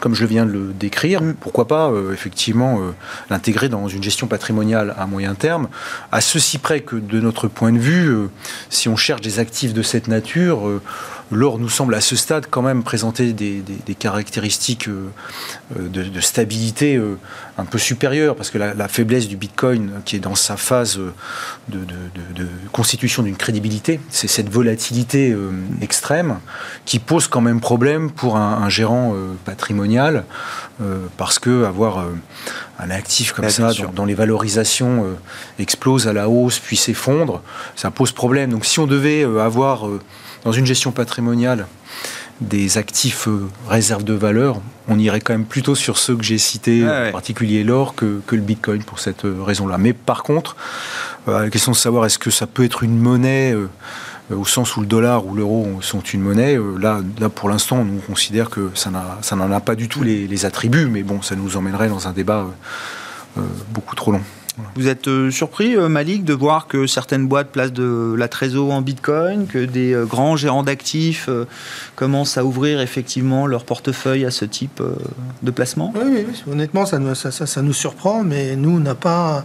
comme 0.01 0.15
je 0.15 0.25
viens 0.25 0.47
de 0.47 0.53
le 0.53 0.73
décrire, 0.73 1.23
mm. 1.23 1.35
pourquoi 1.35 1.67
pas 1.67 1.91
euh, 1.91 2.13
effectivement 2.13 2.81
euh, 2.81 2.93
l'intégrer 3.31 3.69
dans 3.69 3.89
une 3.89 4.03
gestion 4.03 4.27
patrimoniale 4.27 4.95
à 4.99 5.07
moyen 5.07 5.35
terme, 5.35 5.69
à 6.13 6.21
ceci 6.21 6.59
près 6.59 6.81
que 6.81 6.97
de 6.97 7.21
notre 7.21 7.49
point 7.49 7.73
de 7.73 7.79
vue, 7.79 8.09
euh, 8.09 8.31
si 8.71 8.89
on 8.89 8.97
cherche 8.97 9.21
des 9.21 9.39
actifs 9.39 9.75
de 9.75 9.83
cette 9.83 10.09
nature, 10.09 10.81
l'or 11.31 11.59
nous 11.59 11.69
semble 11.69 11.95
à 11.95 12.01
ce 12.01 12.17
stade 12.17 12.47
quand 12.51 12.63
même 12.63 12.83
présenter 12.83 13.33
des, 13.33 13.63
caractéristiques 13.99 14.89
euh, 14.89 15.09
de, 15.79 16.21
stabilité 16.21 16.97
euh, 16.97 17.19
un 17.59 17.65
peu 17.65 17.79
supérieures, 17.79 18.37
parce 18.37 18.51
que 18.51 18.59
la, 18.59 18.89
faiblesse 18.89 19.29
du 19.29 19.37
Bitcoin, 19.37 19.91
qui 20.05 20.17
est 20.17 20.21
dans 20.21 20.35
sa 20.35 20.57
phase 20.57 20.99
euh, 20.99 21.13
de, 21.69 22.49
constitution 22.73 23.23
d'une 23.23 23.37
crédibilité, 23.37 24.01
c'est 24.11 24.29
cette 24.29 24.49
volatilité 24.49 25.35
extrême 25.81 26.41
qui 26.85 26.99
pose 26.99 27.29
quand 27.29 27.41
même 27.41 27.61
problème 27.61 28.11
pour 28.11 28.37
un, 28.37 28.69
gérant 28.69 29.15
patrimonial, 29.45 30.25
parce 31.17 31.39
que 31.39 31.65
avoir 31.65 32.05
un 32.79 32.91
actif 32.91 33.33
comme 33.33 33.49
ça, 33.49 33.71
dont, 33.95 34.05
les 34.05 34.15
valorisations 34.15 35.17
explosent 35.59 36.09
à 36.09 36.13
la 36.13 36.29
hausse 36.29 36.59
puis 36.59 36.77
s'effondrent, 36.77 37.43
ça 37.77 37.91
pose 37.91 38.13
problème. 38.13 38.51
Donc 38.51 38.67
si 38.67 38.81
on 38.81 38.87
devait 38.87 39.23
avoir 39.23 39.89
dans 40.45 40.53
une 40.53 40.67
gestion 40.67 40.93
patrimoniale 40.93 41.67
des 42.41 42.79
actifs 42.79 43.29
euh, 43.29 43.49
réserves 43.69 44.05
de 44.05 44.13
valeur, 44.13 44.61
on 44.89 44.99
irait 44.99 45.21
quand 45.21 45.33
même 45.33 45.47
plutôt 45.47 45.75
sur 45.75 45.99
ceux 45.99 46.17
que 46.17 46.25
j'ai 46.25 46.39
cités, 46.39 46.85
en 46.85 47.13
particulier 47.13 47.65
l'or, 47.65 47.95
que, 47.95 48.21
le 48.31 48.41
Bitcoin 48.41 48.83
pour 48.83 48.99
cette 48.99 49.25
euh, 49.25 49.43
raison-là. 49.43 49.79
Mais 49.79 49.93
par 49.93 50.23
contre, 50.23 50.57
euh, 51.29 51.43
la 51.43 51.51
question 51.51 51.73
de 51.73 51.77
savoir 51.77 52.05
est-ce 52.07 52.19
que 52.19 52.31
ça 52.31 52.47
peut 52.47 52.65
être 52.65 52.83
une 52.83 52.99
monnaie 52.99 53.55
au 54.31 54.45
sens 54.47 54.77
où 54.77 54.81
le 54.81 54.87
dollar 54.87 55.27
ou 55.27 55.35
l'euro 55.35 55.79
sont 55.81 56.01
une 56.01 56.23
monnaie, 56.23 56.59
là, 56.81 57.01
là 57.21 57.29
pour 57.29 57.51
l'instant, 57.51 57.79
on 57.79 58.01
considère 58.01 58.49
que 58.49 58.71
ça 58.75 58.91
n'en 58.91 59.53
a, 59.53 59.61
pas 59.61 59.75
du 59.75 59.89
tout 59.89 60.03
les, 60.03 60.27
les, 60.27 60.47
attributs, 60.47 60.87
mais 60.87 61.03
bon, 61.03 61.21
ça 61.21 61.37
nous 61.37 61.57
emmènerait 61.57 61.89
dans 61.89 62.09
un 62.09 62.13
débat 62.13 62.47
beaucoup 63.71 63.95
trop 63.95 64.13
long. 64.13 64.23
Vous 64.77 64.89
êtes 64.89 65.09
euh, 65.09 65.31
surpris, 65.31 65.77
euh, 65.77 65.89
Malik, 65.89 66.25
de 66.25 66.33
voir 66.33 66.69
que 66.69 66.87
certaines 66.87 67.27
boîtes 67.27 67.49
placent 67.51 67.73
de 67.73 68.15
la 68.17 68.29
trésor 68.29 68.73
en 68.73 68.83
bitcoin, 68.83 69.47
que 69.47 69.59
des 69.59 69.93
euh, 69.93 70.05
grands 70.05 70.37
gérants 70.37 70.63
d'actifs 70.63 71.29
commencent 71.97 72.39
à 72.39 72.45
ouvrir 72.45 72.81
effectivement 72.81 73.47
leur 73.47 73.65
portefeuille 73.65 74.25
à 74.25 74.31
ce 74.31 74.45
type 74.45 74.83
de 75.43 75.51
placement? 75.51 75.93
Oui, 75.97 76.25
oui, 76.29 76.43
honnêtement, 76.51 76.87
ça 76.87 76.99
nous, 76.99 77.15
ça, 77.15 77.63
nous, 77.63 77.73
surprend, 77.73 78.23
mais 78.23 78.57
nous, 78.57 78.77
on 78.77 78.81
n'a 78.81 78.95
pas, 78.95 79.45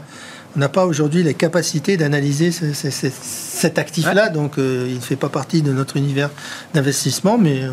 pas 0.71 0.85
aujourd'hui 0.85 1.23
les 1.23 1.33
capacités 1.33 1.97
d'analyser 1.97 2.51
cet 2.51 3.79
actif-là, 3.79 4.29
donc 4.29 4.53
il 4.57 4.95
ne 4.95 4.99
fait 4.99 5.15
pas 5.15 5.29
partie 5.29 5.61
de 5.61 5.71
notre 5.71 5.97
univers 5.97 6.29
d'investissement. 6.73 7.37
Mais 7.37 7.63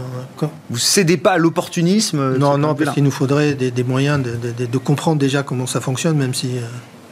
vous 0.40 0.48
vous 0.70 0.78
cédez 0.78 1.16
pas 1.16 1.32
à 1.32 1.38
l'opportunisme 1.38 2.36
Non, 2.38 2.56
non, 2.58 2.74
parce 2.74 2.94
qu'il 2.94 3.04
nous 3.04 3.10
faudrait 3.10 3.54
des, 3.54 3.84
moyens 3.84 4.22
de, 4.22 4.64
de, 4.64 4.78
comprendre 4.78 5.18
déjà 5.18 5.42
comment 5.42 5.66
ça 5.66 5.80
fonctionne, 5.80 6.16
même 6.16 6.34
si 6.34 6.52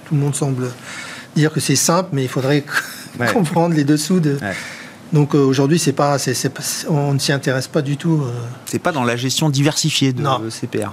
tout 0.05 0.15
le 0.15 0.21
monde 0.21 0.35
semble 0.35 0.71
dire 1.37 1.53
que 1.53 1.61
c'est 1.61 1.77
simple, 1.77 2.11
mais 2.13 2.23
il 2.23 2.29
faudrait 2.29 2.65
comprendre 3.33 3.75
les 3.75 3.85
dessous 3.85 4.21
de. 4.21 4.39
Donc 5.13 5.35
euh, 5.35 5.39
aujourd'hui, 5.39 5.79
c'est 5.79 5.93
pas, 5.93 6.17
on 6.89 7.15
ne 7.15 7.19
s'y 7.19 7.33
intéresse 7.33 7.69
pas 7.69 7.83
du 7.83 7.97
tout. 7.97 8.23
Euh. 8.25 8.33
C'est 8.67 8.79
pas 8.81 8.93
dans 8.93 9.05
la 9.05 9.17
gestion 9.17 9.49
diversifiée 9.49 10.13
de 10.13 10.23
CPR. 10.51 10.93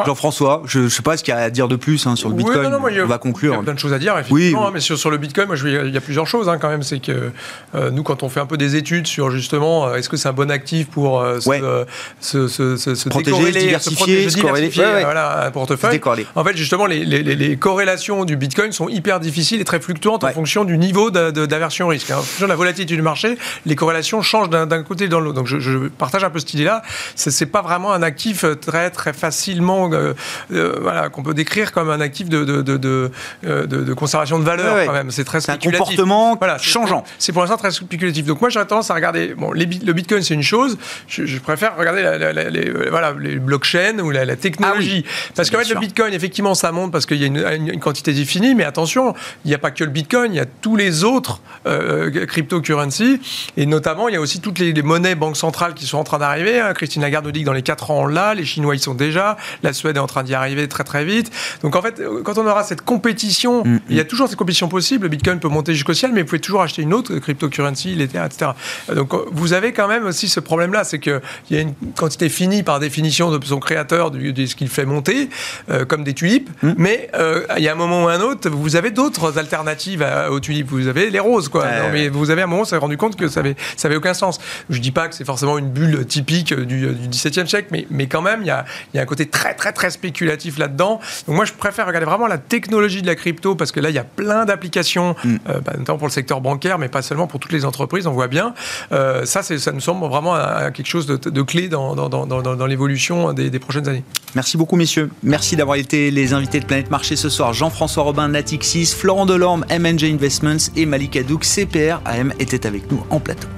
Bah. 0.00 0.06
Jean-François, 0.06 0.62
je 0.64 0.80
ne 0.80 0.88
sais 0.88 1.02
pas 1.02 1.16
ce 1.16 1.22
qu'il 1.22 1.34
y 1.34 1.36
a 1.36 1.40
à 1.40 1.50
dire 1.50 1.68
de 1.68 1.76
plus 1.76 2.06
hein, 2.06 2.16
sur 2.16 2.28
le 2.28 2.34
Bitcoin. 2.34 2.72
on 2.74 3.06
va 3.06 3.18
conclure. 3.18 3.52
Il 3.52 3.56
y 3.56 3.60
a 3.60 3.62
plein 3.62 3.74
de 3.74 3.78
choses 3.78 3.92
à 3.92 3.98
dire, 3.98 4.16
effectivement. 4.18 4.68
Hein, 4.68 4.70
mais 4.72 4.80
sur, 4.80 5.10
le 5.10 5.18
Bitcoin, 5.18 5.46
moi, 5.46 5.56
il 5.62 5.92
y 5.92 5.96
a 5.96 6.00
plusieurs 6.00 6.26
choses 6.26 6.48
hein, 6.48 6.58
quand 6.58 6.68
même. 6.68 6.82
C'est 6.82 7.00
que 7.00 7.30
euh, 7.74 7.90
nous, 7.90 8.02
quand 8.02 8.22
on 8.22 8.28
fait 8.28 8.40
un 8.40 8.46
peu 8.46 8.56
des 8.56 8.76
études 8.76 9.06
sur 9.06 9.30
justement, 9.30 9.86
euh, 9.86 9.94
est-ce 9.96 10.08
que 10.08 10.16
c'est 10.16 10.28
un 10.28 10.32
bon 10.32 10.50
actif 10.50 10.88
pour 10.88 11.20
euh, 11.20 11.38
se, 11.40 12.48
se, 12.48 12.76
se, 12.76 13.08
protéger, 13.08 13.52
diversifier, 13.52 14.28
voilà, 14.70 15.46
un 15.46 15.50
portefeuille. 15.50 16.00
En 16.34 16.44
fait, 16.44 16.56
justement, 16.56 16.86
les, 16.86 17.04
les, 17.04 17.22
les, 17.22 17.56
corrélations 17.56 18.24
du 18.24 18.36
Bitcoin 18.36 18.72
sont 18.72 18.88
hyper 18.88 19.20
difficiles 19.20 19.60
et 19.60 19.64
très 19.64 19.80
fluctuantes 19.80 20.24
en 20.24 20.32
fonction 20.32 20.64
du 20.64 20.78
niveau 20.78 21.10
d'aversion 21.10 21.86
au 21.86 21.90
risque. 21.90 22.10
En 22.10 22.22
fonction 22.22 22.46
de 22.46 22.50
la 22.50 22.56
volatilité 22.56 22.96
du 22.96 23.02
marché, 23.02 23.36
les 23.66 23.76
corrélations 23.76 24.22
changent 24.22 24.50
d'un 24.50 24.82
côté 24.82 25.08
dans 25.08 25.20
l'autre. 25.20 25.36
Donc, 25.36 25.46
je, 25.46 25.58
je, 25.58 25.88
partage 25.88 26.24
un 26.24 26.30
peu 26.30 26.38
cette 26.38 26.54
idée-là. 26.54 26.82
C'est 27.14 27.46
pas 27.46 27.62
vraiment 27.62 27.92
un 27.92 28.02
actif 28.02 28.44
très 28.60 28.90
très 28.90 29.12
facilement 29.12 29.89
euh, 29.92 30.14
euh, 30.52 30.78
voilà, 30.80 31.08
qu'on 31.08 31.22
peut 31.22 31.34
décrire 31.34 31.72
comme 31.72 31.90
un 31.90 32.00
actif 32.00 32.28
de, 32.28 32.44
de, 32.44 32.62
de, 32.62 33.10
euh, 33.46 33.66
de 33.66 33.94
conservation 33.94 34.38
de 34.38 34.44
valeur 34.44 34.86
quand 34.86 34.92
même. 34.92 35.10
C'est 35.10 35.24
très 35.24 35.40
spéculatif. 35.40 35.74
un 35.74 35.78
comportement 35.78 36.36
voilà, 36.36 36.58
changeant. 36.58 37.04
C'est 37.18 37.32
pour 37.32 37.42
l'instant 37.42 37.56
très 37.56 37.70
spéculatif. 37.70 38.26
Donc 38.26 38.40
moi 38.40 38.50
j'aurais 38.50 38.66
tendance 38.66 38.90
à 38.90 38.94
regarder. 38.94 39.34
Bon, 39.34 39.52
les, 39.52 39.66
le 39.66 39.92
Bitcoin 39.92 40.22
c'est 40.22 40.34
une 40.34 40.42
chose. 40.42 40.78
Je, 41.08 41.38
préfère 41.38 41.76
regarder 41.76 42.02
les, 42.50 42.90
voilà, 42.90 43.14
les 43.18 43.36
blockchains 43.36 43.98
ou 43.98 44.10
la, 44.10 44.36
technologie. 44.36 45.04
Ah 45.06 45.32
parce 45.36 45.50
qu'en 45.50 45.58
fait 45.58 45.72
le 45.72 45.80
Bitcoin 45.80 46.14
effectivement 46.14 46.54
ça 46.54 46.72
monte 46.72 46.92
parce 46.92 47.06
qu'il 47.06 47.18
y 47.18 47.24
a 47.24 47.54
une, 47.54 47.80
quantité 47.80 48.12
définie. 48.12 48.54
Mais 48.54 48.64
attention, 48.64 49.14
il 49.44 49.48
n'y 49.48 49.54
a 49.54 49.58
pas 49.58 49.70
que 49.70 49.84
le 49.84 49.90
Bitcoin, 49.90 50.32
il 50.32 50.36
y 50.36 50.40
a 50.40 50.46
tous 50.46 50.76
les 50.76 51.04
autres 51.04 51.40
euh, 51.66 52.26
cryptocurrencies 52.26 53.20
et 53.56 53.66
notamment 53.66 54.08
il 54.08 54.14
y 54.14 54.16
a 54.16 54.20
aussi 54.20 54.40
toutes 54.40 54.58
les, 54.58 54.72
monnaies 54.82 55.14
banques 55.14 55.36
centrales 55.36 55.74
qui 55.74 55.86
sont 55.86 55.98
en 55.98 56.04
train 56.04 56.18
d'arriver. 56.18 56.60
Hein. 56.60 56.72
Christine 56.74 57.02
Lagarde 57.02 57.26
nous 57.26 57.32
dit 57.32 57.40
que 57.40 57.46
dans 57.46 57.52
les 57.52 57.62
4 57.62 57.90
ans 57.90 58.06
là, 58.06 58.34
les 58.34 58.44
Chinois 58.44 58.74
ils 58.74 58.80
sont 58.80 58.94
déjà, 58.94 59.36
la 59.62 59.72
Suède 59.80 59.96
est 59.96 60.00
en 60.00 60.06
train 60.06 60.22
d'y 60.22 60.34
arriver 60.34 60.68
très 60.68 60.84
très 60.84 61.04
vite. 61.04 61.30
Donc 61.62 61.76
en 61.76 61.82
fait, 61.82 62.02
quand 62.24 62.38
on 62.38 62.46
aura 62.46 62.64
cette 62.64 62.82
compétition, 62.82 63.64
mm, 63.64 63.80
il 63.88 63.96
y 63.96 64.00
a 64.00 64.04
mm. 64.04 64.06
toujours 64.06 64.28
cette 64.28 64.38
compétition 64.38 64.68
possible. 64.68 65.04
Le 65.04 65.08
Bitcoin 65.08 65.40
peut 65.40 65.48
monter 65.48 65.74
jusqu'au 65.74 65.94
ciel, 65.94 66.12
mais 66.12 66.22
vous 66.22 66.28
pouvez 66.28 66.40
toujours 66.40 66.62
acheter 66.62 66.82
une 66.82 66.94
autre 66.94 67.16
cryptocurrency, 67.18 67.94
l'Ether, 67.94 68.22
etc. 68.24 68.52
Donc 68.94 69.12
vous 69.32 69.52
avez 69.52 69.72
quand 69.72 69.88
même 69.88 70.06
aussi 70.06 70.28
ce 70.28 70.40
problème-là, 70.40 70.84
c'est 70.84 70.98
qu'il 70.98 71.20
y 71.50 71.56
a 71.56 71.60
une 71.60 71.74
quantité 71.96 72.28
finie 72.28 72.62
par 72.62 72.80
définition 72.80 73.30
de 73.30 73.44
son 73.44 73.58
créateur, 73.58 74.10
de, 74.10 74.46
ce 74.46 74.54
qu'il 74.54 74.68
fait 74.68 74.84
monter, 74.84 75.30
euh, 75.70 75.84
comme 75.84 76.04
des 76.04 76.14
tulipes. 76.14 76.50
Mm. 76.62 76.72
Mais 76.76 77.10
euh, 77.14 77.44
il 77.56 77.64
y 77.64 77.68
a 77.68 77.72
un 77.72 77.76
moment 77.76 78.04
ou 78.04 78.08
un 78.08 78.20
autre, 78.20 78.48
vous 78.50 78.76
avez 78.76 78.90
d'autres 78.90 79.38
alternatives 79.38 80.06
aux 80.30 80.40
tulipes. 80.40 80.68
Vous 80.70 80.88
avez 80.88 81.10
les 81.10 81.20
roses, 81.20 81.48
quoi. 81.48 81.66
mais 81.92 82.08
vous 82.08 82.30
avez 82.30 82.42
un 82.42 82.46
moment, 82.46 82.62
vous 82.62 82.74
vous 82.74 82.80
rendu 82.80 82.96
compte 82.96 83.16
que 83.16 83.28
ça 83.28 83.40
avait 83.40 83.96
aucun 83.96 84.14
sens. 84.14 84.38
Je 84.68 84.78
dis 84.78 84.90
pas 84.90 85.08
que 85.08 85.14
c'est 85.14 85.24
forcément 85.24 85.58
une 85.58 85.70
bulle 85.70 86.06
typique 86.06 86.54
du, 86.54 86.86
du 86.92 87.08
XVIIe 87.08 87.48
siècle, 87.48 87.68
mais, 87.70 87.86
mais 87.90 88.06
quand 88.06 88.22
même, 88.22 88.42
il 88.42 88.46
y 88.46 88.50
a, 88.50 88.64
il 88.92 88.96
y 88.96 89.00
a 89.00 89.02
un 89.02 89.06
côté 89.06 89.26
très 89.26 89.54
très 89.60 89.72
très 89.72 89.90
spéculatif 89.90 90.58
là-dedans. 90.58 91.00
Donc 91.26 91.36
moi 91.36 91.44
je 91.44 91.52
préfère 91.52 91.86
regarder 91.86 92.06
vraiment 92.06 92.26
la 92.26 92.38
technologie 92.38 93.02
de 93.02 93.06
la 93.06 93.14
crypto 93.14 93.54
parce 93.54 93.72
que 93.72 93.80
là 93.80 93.90
il 93.90 93.94
y 93.94 93.98
a 93.98 94.04
plein 94.04 94.46
d'applications, 94.46 95.14
mm. 95.22 95.36
euh, 95.50 95.60
bah, 95.60 95.74
notamment 95.76 95.98
pour 95.98 96.06
le 96.06 96.12
secteur 96.12 96.40
bancaire, 96.40 96.78
mais 96.78 96.88
pas 96.88 97.02
seulement 97.02 97.26
pour 97.26 97.40
toutes 97.40 97.52
les 97.52 97.66
entreprises. 97.66 98.06
On 98.06 98.12
voit 98.12 98.28
bien. 98.28 98.54
Euh, 98.92 99.26
ça, 99.26 99.42
ça 99.42 99.72
nous 99.72 99.80
semble 99.80 100.06
vraiment 100.06 100.34
quelque 100.72 100.86
chose 100.86 101.06
de, 101.06 101.42
clé 101.42 101.68
dans, 101.68 101.94
dans, 101.94 102.08
dans, 102.08 102.26
dans 102.26 102.66
l'évolution 102.66 103.34
des, 103.34 103.50
des, 103.50 103.58
prochaines 103.58 103.86
années. 103.88 104.04
Merci 104.34 104.56
beaucoup 104.56 104.76
messieurs. 104.76 105.10
Merci 105.22 105.56
d'avoir 105.56 105.76
été 105.76 106.10
les 106.10 106.32
invités 106.32 106.60
de 106.60 106.64
Planète 106.64 106.90
Marché 106.90 107.16
ce 107.16 107.28
soir. 107.28 107.52
Jean-François 107.52 108.04
Robin, 108.04 108.28
Natixis, 108.28 108.94
Florent 108.96 109.26
Delorme, 109.26 109.66
MNG 109.70 110.04
Investments 110.04 110.70
et 110.74 110.86
Malik 110.86 111.16
Adouk, 111.16 111.44
CPR 111.44 112.00
AM 112.06 112.32
étaient 112.38 112.66
avec 112.66 112.90
nous 112.90 113.04
en 113.10 113.20
plateau. 113.20 113.48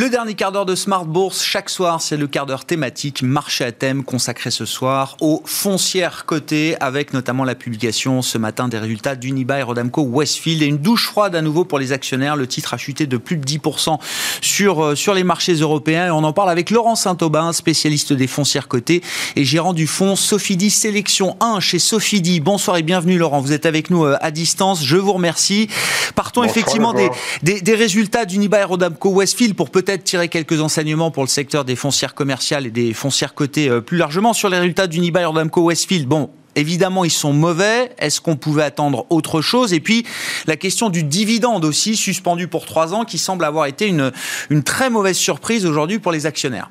Le 0.00 0.08
dernier 0.08 0.32
quart 0.32 0.50
d'heure 0.50 0.64
de 0.64 0.74
Smart 0.74 1.04
Bourse, 1.04 1.44
chaque 1.44 1.68
soir, 1.68 2.00
c'est 2.00 2.16
le 2.16 2.26
quart 2.26 2.46
d'heure 2.46 2.64
thématique 2.64 3.20
marché 3.20 3.64
à 3.64 3.70
thème 3.70 4.02
consacré 4.02 4.50
ce 4.50 4.64
soir 4.64 5.18
aux 5.20 5.42
foncières 5.44 6.24
cotées 6.24 6.74
avec 6.80 7.12
notamment 7.12 7.44
la 7.44 7.54
publication 7.54 8.22
ce 8.22 8.38
matin 8.38 8.68
des 8.68 8.78
résultats 8.78 9.14
d'Unibail 9.14 9.60
Rodamco 9.60 10.00
Westfield 10.00 10.62
et 10.62 10.66
une 10.68 10.78
douche 10.78 11.04
froide 11.04 11.34
à 11.34 11.42
nouveau 11.42 11.66
pour 11.66 11.78
les 11.78 11.92
actionnaires. 11.92 12.34
Le 12.34 12.46
titre 12.46 12.72
a 12.72 12.78
chuté 12.78 13.06
de 13.06 13.18
plus 13.18 13.36
de 13.36 13.44
10% 13.44 13.98
sur, 14.40 14.82
euh, 14.82 14.94
sur 14.94 15.12
les 15.12 15.22
marchés 15.22 15.52
européens 15.52 16.06
et 16.06 16.10
on 16.10 16.24
en 16.24 16.32
parle 16.32 16.48
avec 16.48 16.70
Laurent 16.70 16.94
Saint-Aubin, 16.94 17.52
spécialiste 17.52 18.14
des 18.14 18.26
foncières 18.26 18.68
cotées 18.68 19.02
et 19.36 19.44
gérant 19.44 19.74
du 19.74 19.86
fonds 19.86 20.16
Sofidi 20.16 20.70
Sélection 20.70 21.36
1 21.40 21.60
chez 21.60 21.78
Sofidi. 21.78 22.40
Bonsoir 22.40 22.78
et 22.78 22.82
bienvenue 22.82 23.18
Laurent, 23.18 23.42
vous 23.42 23.52
êtes 23.52 23.66
avec 23.66 23.90
nous 23.90 24.06
euh, 24.06 24.16
à 24.22 24.30
distance, 24.30 24.82
je 24.82 24.96
vous 24.96 25.12
remercie. 25.12 25.68
Partons 26.14 26.42
effectivement 26.42 26.94
des, 26.94 27.10
des, 27.42 27.60
des 27.60 27.74
résultats 27.74 28.24
d'Unibail 28.24 28.64
Rodamco 28.64 29.10
Westfield 29.10 29.54
pour 29.54 29.68
peut-être 29.68 29.89
tirer 29.98 30.28
quelques 30.28 30.60
enseignements 30.60 31.10
pour 31.10 31.22
le 31.22 31.28
secteur 31.28 31.64
des 31.64 31.76
foncières 31.76 32.14
commerciales 32.14 32.66
et 32.66 32.70
des 32.70 32.92
foncières 32.92 33.34
cotées 33.34 33.68
euh, 33.68 33.80
plus 33.80 33.96
largement 33.96 34.32
sur 34.32 34.48
les 34.48 34.58
résultats 34.58 34.86
d'Unibail 34.86 35.24
Rodamco 35.24 35.62
Westfield. 35.62 36.06
Bon, 36.06 36.30
Évidemment, 36.56 37.04
ils 37.04 37.12
sont 37.12 37.32
mauvais. 37.32 37.92
Est-ce 37.98 38.20
qu'on 38.20 38.34
pouvait 38.34 38.64
attendre 38.64 39.06
autre 39.08 39.40
chose? 39.40 39.72
Et 39.72 39.78
puis, 39.78 40.04
la 40.48 40.56
question 40.56 40.90
du 40.90 41.04
dividende 41.04 41.64
aussi, 41.64 41.94
suspendu 41.94 42.48
pour 42.48 42.66
trois 42.66 42.92
ans, 42.92 43.04
qui 43.04 43.18
semble 43.18 43.44
avoir 43.44 43.66
été 43.66 43.86
une, 43.86 44.10
une 44.50 44.64
très 44.64 44.90
mauvaise 44.90 45.16
surprise 45.16 45.64
aujourd'hui 45.64 46.00
pour 46.00 46.10
les 46.10 46.26
actionnaires. 46.26 46.70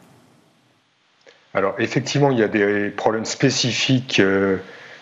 Alors, 1.54 1.76
effectivement, 1.80 2.30
il 2.30 2.40
y 2.40 2.44
a 2.44 2.50
des 2.50 2.90
problèmes 2.90 3.26
spécifiques 3.26 4.20
euh, 4.20 4.58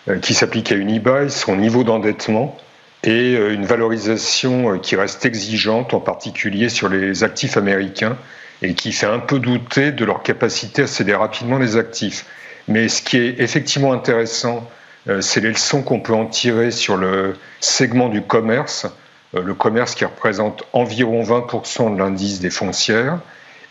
euh, 0.08 0.18
qui 0.20 0.32
s'appliquent 0.32 0.72
à 0.72 0.76
Unibail, 0.76 1.30
son 1.30 1.56
niveau 1.56 1.82
d'endettement 1.82 2.56
et 3.04 3.36
euh, 3.36 3.54
une 3.54 3.64
valorisation 3.64 4.74
euh, 4.74 4.78
qui 4.78 4.96
reste 4.96 5.24
exigeante, 5.24 5.94
en 5.94 6.00
particulier 6.00 6.68
sur 6.68 6.88
les 6.88 7.22
actifs 7.22 7.56
américains, 7.56 8.16
et 8.62 8.74
qui 8.74 8.92
fait 8.92 9.06
un 9.06 9.20
peu 9.20 9.38
douter 9.38 9.92
de 9.92 10.04
leur 10.04 10.22
capacité 10.22 10.82
à 10.82 10.86
céder 10.86 11.14
rapidement 11.14 11.58
les 11.58 11.76
actifs. 11.76 12.26
Mais 12.66 12.88
ce 12.88 13.02
qui 13.02 13.16
est 13.16 13.40
effectivement 13.40 13.92
intéressant, 13.92 14.68
euh, 15.08 15.20
c'est 15.20 15.40
les 15.40 15.50
leçons 15.50 15.82
qu'on 15.82 16.00
peut 16.00 16.14
en 16.14 16.26
tirer 16.26 16.70
sur 16.70 16.96
le 16.96 17.36
segment 17.60 18.08
du 18.08 18.22
commerce, 18.22 18.86
le 19.34 19.52
commerce 19.52 19.94
qui 19.94 20.06
représente 20.06 20.64
environ 20.72 21.22
20% 21.22 21.94
de 21.94 21.98
l'indice 21.98 22.40
des 22.40 22.48
foncières, 22.48 23.18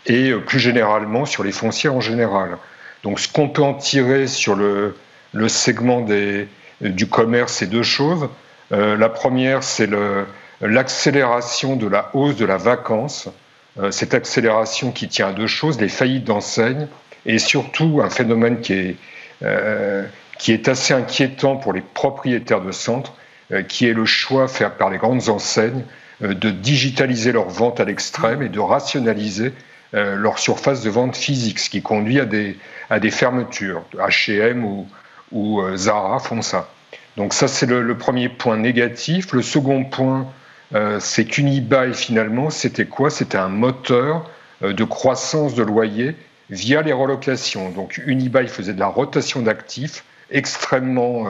et 0.06 0.32
plus 0.32 0.60
généralement 0.60 1.26
sur 1.26 1.42
les 1.42 1.50
foncières 1.50 1.94
en 1.94 2.00
général. 2.00 2.58
Donc 3.02 3.18
ce 3.18 3.26
qu'on 3.26 3.48
peut 3.48 3.62
en 3.62 3.74
tirer 3.74 4.28
sur 4.28 4.54
le, 4.54 4.94
segment 5.48 6.06
du 6.80 7.06
commerce, 7.08 7.54
c'est 7.54 7.66
deux 7.66 7.82
choses. 7.82 8.28
Euh, 8.72 8.96
la 8.96 9.08
première, 9.08 9.62
c'est 9.62 9.88
l'accélération 10.60 11.76
de 11.76 11.86
la 11.86 12.10
hausse 12.14 12.36
de 12.36 12.44
la 12.44 12.56
vacance. 12.56 13.28
Euh, 13.78 13.90
cette 13.90 14.14
accélération 14.14 14.92
qui 14.92 15.08
tient 15.08 15.28
à 15.28 15.32
deux 15.32 15.46
choses, 15.46 15.80
les 15.80 15.88
faillites 15.88 16.24
d'enseignes 16.24 16.88
et 17.26 17.38
surtout 17.38 18.00
un 18.02 18.10
phénomène 18.10 18.60
qui 18.60 18.72
est, 18.72 18.96
euh, 19.42 20.04
qui 20.38 20.52
est 20.52 20.68
assez 20.68 20.94
inquiétant 20.94 21.56
pour 21.56 21.72
les 21.72 21.80
propriétaires 21.80 22.60
de 22.60 22.72
centres, 22.72 23.14
qui 23.66 23.88
est 23.88 23.94
le 23.94 24.04
choix 24.04 24.46
fait 24.46 24.68
par 24.76 24.90
les 24.90 24.98
grandes 24.98 25.30
enseignes 25.30 25.82
de 26.20 26.50
digitaliser 26.50 27.32
leurs 27.32 27.48
ventes 27.48 27.80
à 27.80 27.84
l'extrême 27.86 28.42
et 28.42 28.50
de 28.50 28.60
rationaliser 28.60 29.54
leur 29.94 30.38
surface 30.38 30.82
de 30.82 30.90
vente 30.90 31.16
physique, 31.16 31.58
ce 31.58 31.70
qui 31.70 31.80
conduit 31.80 32.20
à 32.20 32.26
des, 32.26 32.58
à 32.90 33.00
des 33.00 33.10
fermetures. 33.10 33.84
H&M 33.96 34.62
ou, 34.66 34.86
ou 35.32 35.62
Zara 35.76 36.18
font 36.18 36.42
ça. 36.42 36.68
Donc 37.18 37.34
ça, 37.34 37.48
c'est 37.48 37.66
le, 37.66 37.98
premier 37.98 38.28
point 38.28 38.56
négatif. 38.56 39.32
Le 39.32 39.42
second 39.42 39.82
point, 39.82 40.28
euh, 40.72 40.98
c'est 41.00 41.24
qu'Unibail, 41.24 41.92
finalement, 41.92 42.48
c'était 42.48 42.86
quoi? 42.86 43.10
C'était 43.10 43.38
un 43.38 43.48
moteur 43.48 44.30
euh, 44.62 44.72
de 44.72 44.84
croissance 44.84 45.56
de 45.56 45.64
loyer 45.64 46.14
via 46.48 46.80
les 46.80 46.92
relocations. 46.92 47.70
Donc 47.70 48.00
Unibail 48.06 48.46
faisait 48.46 48.72
de 48.72 48.78
la 48.78 48.86
rotation 48.86 49.42
d'actifs 49.42 50.04
extrêmement 50.30 51.24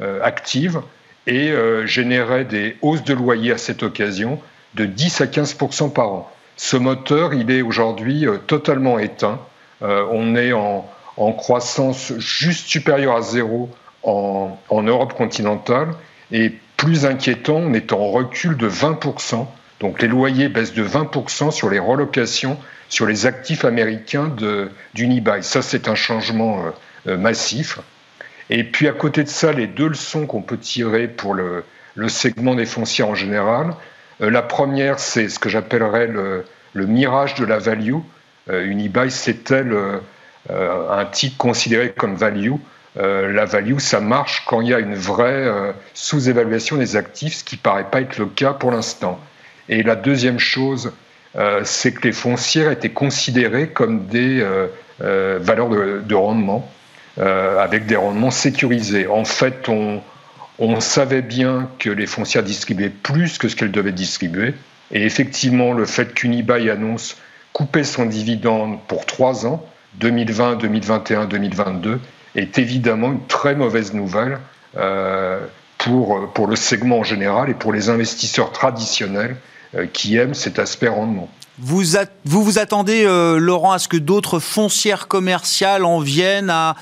euh, 0.00 0.20
active 0.22 0.80
et 1.26 1.52
générait 1.84 2.44
des 2.44 2.76
hausses 2.82 3.04
de 3.04 3.14
loyer 3.14 3.52
à 3.52 3.58
cette 3.58 3.82
occasion 3.82 4.40
de 4.74 4.84
10 4.86 5.20
à 5.20 5.26
15% 5.26 5.92
par 5.92 6.08
an. 6.08 6.32
Ce 6.56 6.76
moteur, 6.76 7.34
il 7.34 7.50
est 7.50 7.62
aujourd'hui 7.62 8.26
totalement 8.46 8.98
éteint. 8.98 9.38
on 9.82 10.34
est 10.34 10.52
en, 10.52 10.88
croissance 11.36 12.14
juste 12.18 12.66
supérieure 12.66 13.16
à 13.16 13.22
zéro 13.22 13.70
en, 14.02 14.82
Europe 14.82 15.14
continentale. 15.14 15.88
Et 16.32 16.52
plus 16.76 17.06
inquiétant, 17.06 17.56
on 17.56 17.74
est 17.74 17.92
en 17.92 18.10
recul 18.10 18.56
de 18.56 18.68
20%. 18.68 19.46
Donc 19.80 20.02
les 20.02 20.08
loyers 20.08 20.48
baissent 20.48 20.74
de 20.74 20.84
20% 20.84 21.50
sur 21.50 21.70
les 21.70 21.78
relocations 21.78 22.58
sur 22.90 23.06
les 23.06 23.24
actifs 23.24 23.64
américains 23.64 24.34
d'Unibail. 24.94 25.42
Ça, 25.42 25.62
c'est 25.62 25.88
un 25.88 25.94
changement 25.94 26.66
euh, 26.66 26.70
euh, 27.12 27.16
massif. 27.16 27.78
Et 28.50 28.64
puis 28.64 28.88
à 28.88 28.92
côté 28.92 29.22
de 29.22 29.28
ça, 29.28 29.52
les 29.52 29.68
deux 29.68 29.88
leçons 29.88 30.26
qu'on 30.26 30.42
peut 30.42 30.58
tirer 30.58 31.06
pour 31.06 31.34
le, 31.34 31.64
segment 32.08 32.54
des 32.54 32.66
fonciers 32.66 33.04
en 33.04 33.14
général. 33.14 33.74
Euh, 34.20 34.28
la 34.28 34.42
première, 34.42 34.98
c'est 34.98 35.28
ce 35.28 35.38
que 35.38 35.48
j'appellerais 35.48 36.08
le, 36.08 36.44
mirage 36.74 37.36
de 37.36 37.44
la 37.44 37.58
value. 37.58 37.96
Unibail, 38.48 39.12
c'était 39.12 39.62
un 40.48 41.04
titre 41.04 41.36
considéré 41.36 41.92
comme 41.92 42.16
value. 42.16 42.54
Euh, 42.96 43.32
la 43.32 43.44
value, 43.44 43.78
ça 43.78 44.00
marche 44.00 44.44
quand 44.46 44.60
il 44.60 44.68
y 44.68 44.74
a 44.74 44.80
une 44.80 44.94
vraie 44.94 45.32
euh, 45.32 45.72
sous-évaluation 45.94 46.76
des 46.76 46.96
actifs, 46.96 47.36
ce 47.36 47.44
qui 47.44 47.56
ne 47.56 47.60
paraît 47.60 47.88
pas 47.90 48.00
être 48.00 48.18
le 48.18 48.26
cas 48.26 48.52
pour 48.52 48.72
l'instant. 48.72 49.20
Et 49.68 49.82
la 49.82 49.94
deuxième 49.94 50.40
chose, 50.40 50.92
euh, 51.36 51.60
c'est 51.64 51.92
que 51.92 52.02
les 52.02 52.12
foncières 52.12 52.72
étaient 52.72 52.90
considérées 52.90 53.68
comme 53.68 54.06
des 54.06 54.44
valeurs 54.98 55.68
de, 55.68 56.14
rendement, 56.14 56.70
avec 57.16 57.86
des 57.86 57.96
rendements 57.96 58.30
sécurisés. 58.30 59.06
En 59.06 59.24
fait, 59.24 59.68
on, 59.68 60.02
on 60.58 60.80
savait 60.80 61.22
bien 61.22 61.70
que 61.78 61.88
les 61.88 62.06
foncières 62.06 62.42
distribuaient 62.42 62.90
plus 62.90 63.38
que 63.38 63.48
ce 63.48 63.56
qu'elles 63.56 63.70
devaient 63.70 63.92
distribuer. 63.92 64.54
Et 64.92 65.04
effectivement, 65.04 65.72
le 65.72 65.86
fait 65.86 66.12
qu'Unibail 66.12 66.68
annonce 66.68 67.16
couper 67.52 67.84
son 67.84 68.06
dividende 68.06 68.78
pour 68.88 69.06
trois 69.06 69.46
ans, 69.46 69.64
2020, 69.94 70.56
2021, 70.56 71.26
2022, 71.26 72.00
est 72.34 72.58
évidemment 72.58 73.12
une 73.12 73.26
très 73.26 73.54
mauvaise 73.54 73.92
nouvelle 73.92 74.38
euh, 74.76 75.40
pour, 75.78 76.32
pour 76.32 76.46
le 76.46 76.56
segment 76.56 76.98
en 76.98 77.04
général 77.04 77.50
et 77.50 77.54
pour 77.54 77.72
les 77.72 77.88
investisseurs 77.88 78.52
traditionnels 78.52 79.36
euh, 79.74 79.86
qui 79.86 80.16
aiment 80.16 80.34
cet 80.34 80.58
aspect 80.58 80.88
rendement. 80.88 81.28
Vous, 81.58 81.82
vous 82.24 82.42
vous 82.42 82.58
attendez, 82.58 83.04
euh, 83.04 83.38
Laurent, 83.38 83.72
à 83.72 83.78
ce 83.78 83.88
que 83.88 83.96
d'autres 83.96 84.38
foncières 84.38 85.08
commerciales 85.08 85.84
en 85.84 86.00
viennent 86.00 86.50
à 86.50 86.76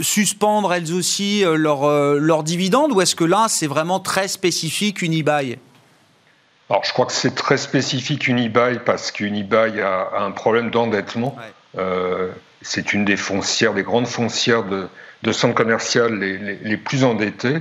suspendre 0.00 0.72
elles 0.72 0.92
aussi 0.94 1.44
leurs 1.44 2.14
leur 2.14 2.44
dividendes 2.44 2.92
ou 2.92 3.00
est-ce 3.02 3.16
que 3.16 3.24
là, 3.24 3.46
c'est 3.48 3.66
vraiment 3.66 4.00
très 4.00 4.28
spécifique 4.28 5.02
Unibail 5.02 5.58
Alors, 6.70 6.84
je 6.84 6.92
crois 6.92 7.04
que 7.04 7.12
c'est 7.12 7.34
très 7.34 7.58
spécifique 7.58 8.26
Unibail 8.26 8.80
parce 8.86 9.10
qu'Unibail 9.10 9.82
a, 9.82 10.08
a, 10.16 10.22
un 10.22 10.30
problème 10.30 10.70
d'endettement. 10.70 11.36
C'est 12.68 12.92
une 12.92 13.06
des 13.06 13.16
foncières, 13.16 13.72
des 13.72 13.82
grandes 13.82 14.06
foncières 14.06 14.62
de, 14.62 15.32
centres 15.32 15.54
commerciaux 15.54 16.06
les, 16.10 16.76
plus 16.76 17.02
endettées. 17.02 17.56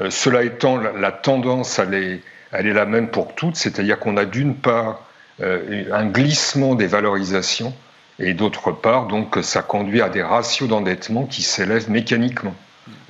Euh, 0.00 0.10
cela 0.10 0.42
étant, 0.42 0.76
la, 0.76 1.12
tendance, 1.12 1.78
elle 1.78 1.94
est, 1.94 2.72
la 2.72 2.84
même 2.84 3.10
pour 3.10 3.36
toutes, 3.36 3.54
c'est-à-dire 3.54 4.00
qu'on 4.00 4.16
a 4.16 4.24
d'une 4.24 4.56
part 4.56 5.06
euh, 5.40 5.84
un 5.92 6.04
glissement 6.04 6.74
des 6.74 6.88
valorisations 6.88 7.72
et 8.18 8.34
d'autre 8.34 8.72
part, 8.72 9.06
donc, 9.06 9.38
ça 9.40 9.62
conduit 9.62 10.02
à 10.02 10.08
des 10.08 10.24
ratios 10.24 10.68
d'endettement 10.68 11.26
qui 11.26 11.42
s'élèvent 11.42 11.88
mécaniquement 11.88 12.56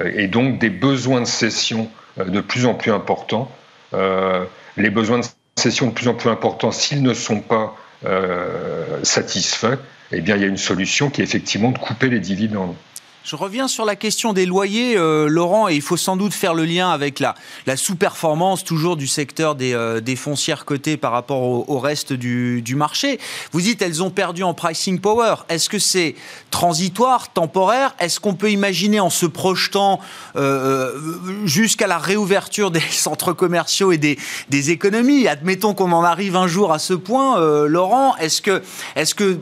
euh, 0.03 0.13
et 0.15 0.27
donc 0.27 0.59
des 0.59 0.69
besoins 0.69 1.23
de 1.23 1.27
cession 1.27 1.91
de 2.19 2.41
plus 2.43 2.67
en 2.67 2.75
plus 2.75 2.93
importants. 2.93 3.51
les 4.77 4.91
besoins 4.91 5.21
de 5.21 5.25
cession 5.57 5.87
de 5.87 5.93
plus 5.93 6.09
en 6.09 6.15
plus 6.15 6.29
importants, 6.29 6.71
s'ils 6.71 7.03
ne 7.03 7.15
sont 7.15 7.41
pas 7.41 7.75
satisfaits, 9.03 9.79
eh 10.13 10.21
bien, 10.21 10.37
il 10.37 10.43
y 10.43 10.45
a 10.45 10.49
une 10.49 10.57
solution 10.57 11.11
qui 11.11 11.21
est 11.21 11.25
effectivement 11.25 11.71
de 11.71 11.79
couper 11.79 12.09
les 12.09 12.21
dividendes. 12.21 12.75
Je 13.23 13.37
reviens 13.37 13.69
sur 13.69 13.85
la 13.85 13.97
question 13.97 14.33
des 14.33 14.47
loyers, 14.47 14.97
euh, 14.97 15.29
Laurent, 15.29 15.69
et 15.69 15.75
il 15.75 15.83
faut 15.83 15.99
sans 15.99 16.17
doute 16.17 16.33
faire 16.33 16.55
le 16.55 16.65
lien 16.65 16.89
avec 16.89 17.21
la, 17.21 17.35
sous-performance 17.77 18.65
toujours 18.65 18.97
du 18.97 19.07
secteur 19.07 19.55
des, 19.55 19.75
euh, 19.75 20.01
des 20.01 20.17
foncières 20.17 20.65
cotées 20.65 20.97
par 20.97 21.13
rapport 21.13 21.43
au, 21.43 21.79
reste 21.79 22.15
du, 22.15 22.75
marché. 22.75 23.21
Vous 23.53 23.61
dites 23.61 23.83
elles 23.83 24.03
ont 24.03 24.11
perdu 24.11 24.43
en 24.43 24.55
pricing 24.55 25.01
power. 25.01 25.35
Est-ce 25.51 25.69
que 25.69 25.79
c'est 25.79 26.15
transitoire, 26.51 27.31
temporaire? 27.31 27.95
Est-ce 27.99 28.21
qu'on 28.21 28.35
peut 28.35 28.51
imaginer 28.51 29.01
en 29.01 29.11
se 29.11 29.27
projetant 29.27 30.01
euh, 30.37 30.99
jusqu'à 31.45 31.87
la 31.87 31.99
réouverture 31.99 32.71
des 32.71 32.81
centres 32.91 33.35
commerciaux 33.35 33.93
et 33.93 33.99
des, 33.99 34.19
des 34.49 34.71
économies? 34.71 35.29
Admettons 35.29 35.75
qu'on 35.75 35.93
en 35.93 36.05
arrive 36.05 36.37
un 36.37 36.49
jour 36.49 36.73
à 36.73 36.79
ce 36.79 36.95
point, 36.95 37.39
Laurent. 37.67 38.17
Est-ce 38.17 38.41
que, 38.41 38.63
est-ce 38.97 39.15
que 39.15 39.39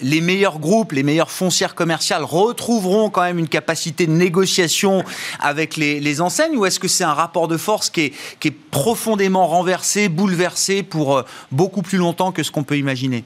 les 0.00 0.20
meilleurs 0.20 0.58
groupes, 0.58 0.92
les 0.92 1.02
meilleures 1.02 1.30
foncières 1.30 1.74
commerciales 1.74 2.24
retrouveront 2.24 3.10
quand 3.10 3.22
même 3.22 3.38
une 3.38 3.48
capacité 3.48 4.06
de 4.06 4.12
négociation 4.12 5.04
avec 5.40 5.76
les, 5.76 6.20
enseignes 6.20 6.56
ou 6.56 6.66
est-ce 6.66 6.78
que 6.78 6.88
c'est 6.88 7.04
un 7.04 7.14
rapport 7.14 7.48
de 7.48 7.56
force 7.56 7.90
qui 7.90 8.12
est, 8.42 8.50
profondément 8.70 9.46
renversé, 9.46 10.08
bouleversé 10.08 10.82
pour 10.82 11.16
euh, 11.16 11.22
beaucoup 11.50 11.82
plus 11.82 11.98
longtemps 11.98 12.32
que 12.32 12.42
ce 12.42 12.50
qu'on 12.50 12.64
peut 12.64 12.76
imaginer? 12.76 13.24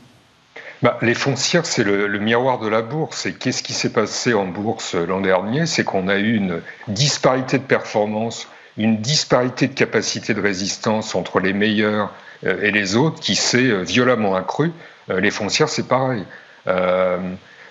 Bah, 0.83 0.99
les 1.03 1.15
foncières, 1.15 1.67
c'est 1.67 1.85
le, 1.85 2.19
miroir 2.19 2.59
de 2.59 2.69
la 2.69 2.83
bourse. 2.83 3.27
Et 3.27 3.33
qu'est-ce 3.33 3.63
qui 3.63 3.73
s'est 3.73 3.93
passé 3.93 4.35
en 4.35 4.47
bourse 4.47 4.95
l'an 4.95 5.21
dernier? 5.21 5.67
C'est 5.67 5.85
qu'on 5.85 6.09
a 6.09 6.17
eu 6.17 6.35
une 6.37 6.61
disparité 6.89 7.59
de 7.59 7.65
performance, 7.65 8.49
une 8.77 8.99
disparité 8.99 9.69
de 9.69 9.75
capacité 9.75 10.35
de 10.35 10.41
résistance 10.41 11.15
entre 11.15 11.41
les 11.41 11.53
meilleurs 11.53 12.13
euh, 12.45 12.63
et 12.63 12.71
les 12.71 12.97
autres 12.97 13.21
qui 13.21 13.35
s'est 13.35 13.71
euh, 13.71 13.83
violemment 13.83 14.35
accrue. 14.35 14.73
Les 15.09 15.31
foncières, 15.31 15.69
c'est 15.69 15.87
pareil. 15.87 16.25
Euh, 16.69 17.19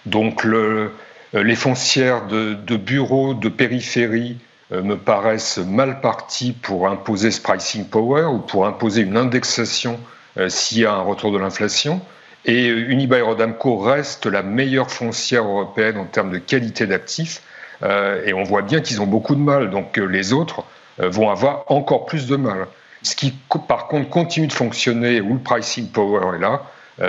donc 0.06 0.46
euh, 0.46 0.92
les 1.34 1.56
foncières 1.56 2.28
de, 2.28 2.78
bureaux, 2.78 3.34
de 3.34 3.50
périphérie 3.50 4.38
euh, 4.72 4.82
me 4.82 4.98
paraissent 4.98 5.58
mal 5.58 6.02
parties 6.02 6.54
pour 6.54 6.88
imposer 6.88 7.32
ce 7.32 7.42
pricing 7.42 7.86
power 7.86 8.26
ou 8.26 8.40
pour 8.40 8.66
imposer 8.66 9.02
une 9.02 9.18
indexation 9.18 10.00
s'il 10.50 10.80
y 10.80 10.86
a 10.86 10.92
un 10.92 11.02
retour 11.02 11.32
de 11.32 11.38
l'inflation. 11.38 12.02
Et 12.44 12.68
Unibail-Rodamco 12.68 13.78
reste 13.78 14.26
la 14.26 14.44
meilleure 14.44 14.92
foncière 14.92 15.46
européenne 15.46 15.98
en 15.98 16.04
termes 16.04 16.30
de 16.30 16.40
qualité 16.40 16.86
d'actifs. 16.88 17.42
et 17.82 18.34
on 18.34 18.44
voit 18.44 18.62
bien 18.62 18.82
qu'ils 18.82 19.02
ont 19.02 19.08
beaucoup 19.08 19.36
de 19.36 19.40
mal. 19.40 19.70
Donc 19.70 19.96
les 19.96 20.34
autres 20.34 20.66
vont 20.98 21.30
avoir 21.30 21.64
encore 21.72 22.06
plus 22.06 22.28
de 22.28 22.36
mal. 22.36 22.68
Ce 23.02 23.16
qui, 23.16 23.34
par 23.70 23.88
contre, 23.88 24.10
continue 24.10 24.48
de 24.48 24.54
fonctionner, 24.54 25.22
où 25.22 25.36
le 25.36 25.40
pricing 25.40 25.88
power 25.88 26.36
est 26.36 26.40
là, 26.42 26.64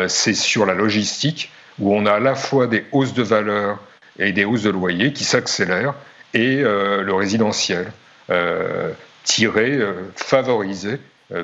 c'est 0.06 0.34
sur 0.34 0.64
la 0.64 0.74
logistique 0.74 1.50
où 1.78 1.94
on 1.94 2.06
a 2.06 2.12
à 2.12 2.20
la 2.20 2.34
fois 2.34 2.66
des 2.66 2.84
hausses 2.92 3.14
de 3.14 3.22
valeur 3.22 3.78
et 4.18 4.32
des 4.32 4.44
hausses 4.44 4.62
de 4.62 4.70
loyer 4.70 5.12
qui 5.12 5.24
s'accélèrent, 5.24 5.94
et 6.34 6.62
euh, 6.62 7.02
le 7.02 7.14
résidentiel, 7.14 7.92
euh, 8.30 8.90
tiré, 9.24 9.72
euh, 9.72 9.92
favorisé 10.14 10.98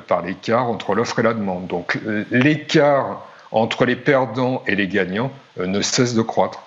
par 0.07 0.21
l'écart 0.21 0.69
entre 0.69 0.95
l'offre 0.95 1.19
et 1.19 1.23
la 1.23 1.33
demande. 1.33 1.67
Donc 1.67 1.99
l'écart 2.31 3.27
entre 3.51 3.83
les 3.83 3.97
perdants 3.97 4.63
et 4.65 4.75
les 4.75 4.87
gagnants 4.87 5.29
ne 5.57 5.81
cesse 5.81 6.13
de 6.13 6.21
croître. 6.21 6.61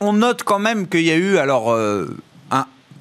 On 0.00 0.14
note 0.14 0.42
quand 0.42 0.58
même 0.58 0.88
qu'il 0.88 1.02
y 1.02 1.10
a 1.10 1.16
eu 1.16 1.36
alors 1.36 1.76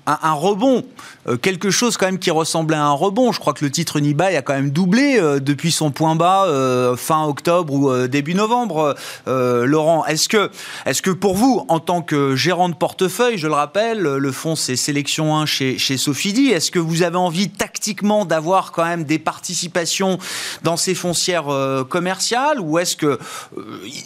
un, 0.06 0.34
rebond, 0.34 0.84
euh, 1.28 1.38
quelque 1.38 1.72
chose 1.72 1.98
quand 1.98 2.06
même 2.06 2.20
qui 2.20 2.32
ressemblait 2.32 2.78
à 2.78 2.86
un 2.86 2.92
rebond. 2.92 3.32
Je 3.32 3.40
crois 3.40 3.54
que 3.54 3.66
le 3.66 3.72
titre 3.72 4.00
Nibai 4.00 4.36
a 4.36 4.42
quand 4.42 4.54
même 4.54 4.70
doublé 4.70 5.18
euh, 5.20 5.40
depuis 5.40 5.72
son 5.72 5.92
point 5.92 6.16
bas 6.16 6.46
euh, 6.46 6.96
fin 6.96 7.26
octobre 7.26 7.74
ou 7.74 8.08
début 8.08 8.36
novembre. 8.36 8.96
Laurent, 9.26 10.06
est-ce 10.06 10.30
que, 10.30 10.52
est 10.86 11.02
que 11.02 11.12
pour 11.12 11.36
vous, 11.36 11.66
en 11.68 11.80
tant 11.80 12.02
que 12.02 12.36
gérant 12.36 12.70
de 12.70 12.76
portefeuille, 12.76 13.38
je 13.38 13.48
le 13.48 13.54
rappelle, 13.54 14.00
le 14.00 14.32
fonds 14.32 14.56
c'est 14.56 14.76
Sélection 14.76 15.36
1 15.36 15.46
chez, 15.46 15.78
chez 15.78 15.98
Sofidi, 15.98 16.48
est-ce 16.48 16.72
que 16.72 16.80
vous 16.80 17.04
avez 17.04 17.18
envie 17.18 17.50
tactiquement 17.50 18.26
d'avoir 18.26 18.72
quand 18.72 18.86
même 18.86 19.04
des 19.04 19.20
participations 19.20 20.20
dans 20.64 20.78
ces 20.78 20.96
foncières 20.96 21.46
commerciales 21.90 22.60
ou 22.60 22.80
est-ce 22.80 22.96
que 22.96 23.20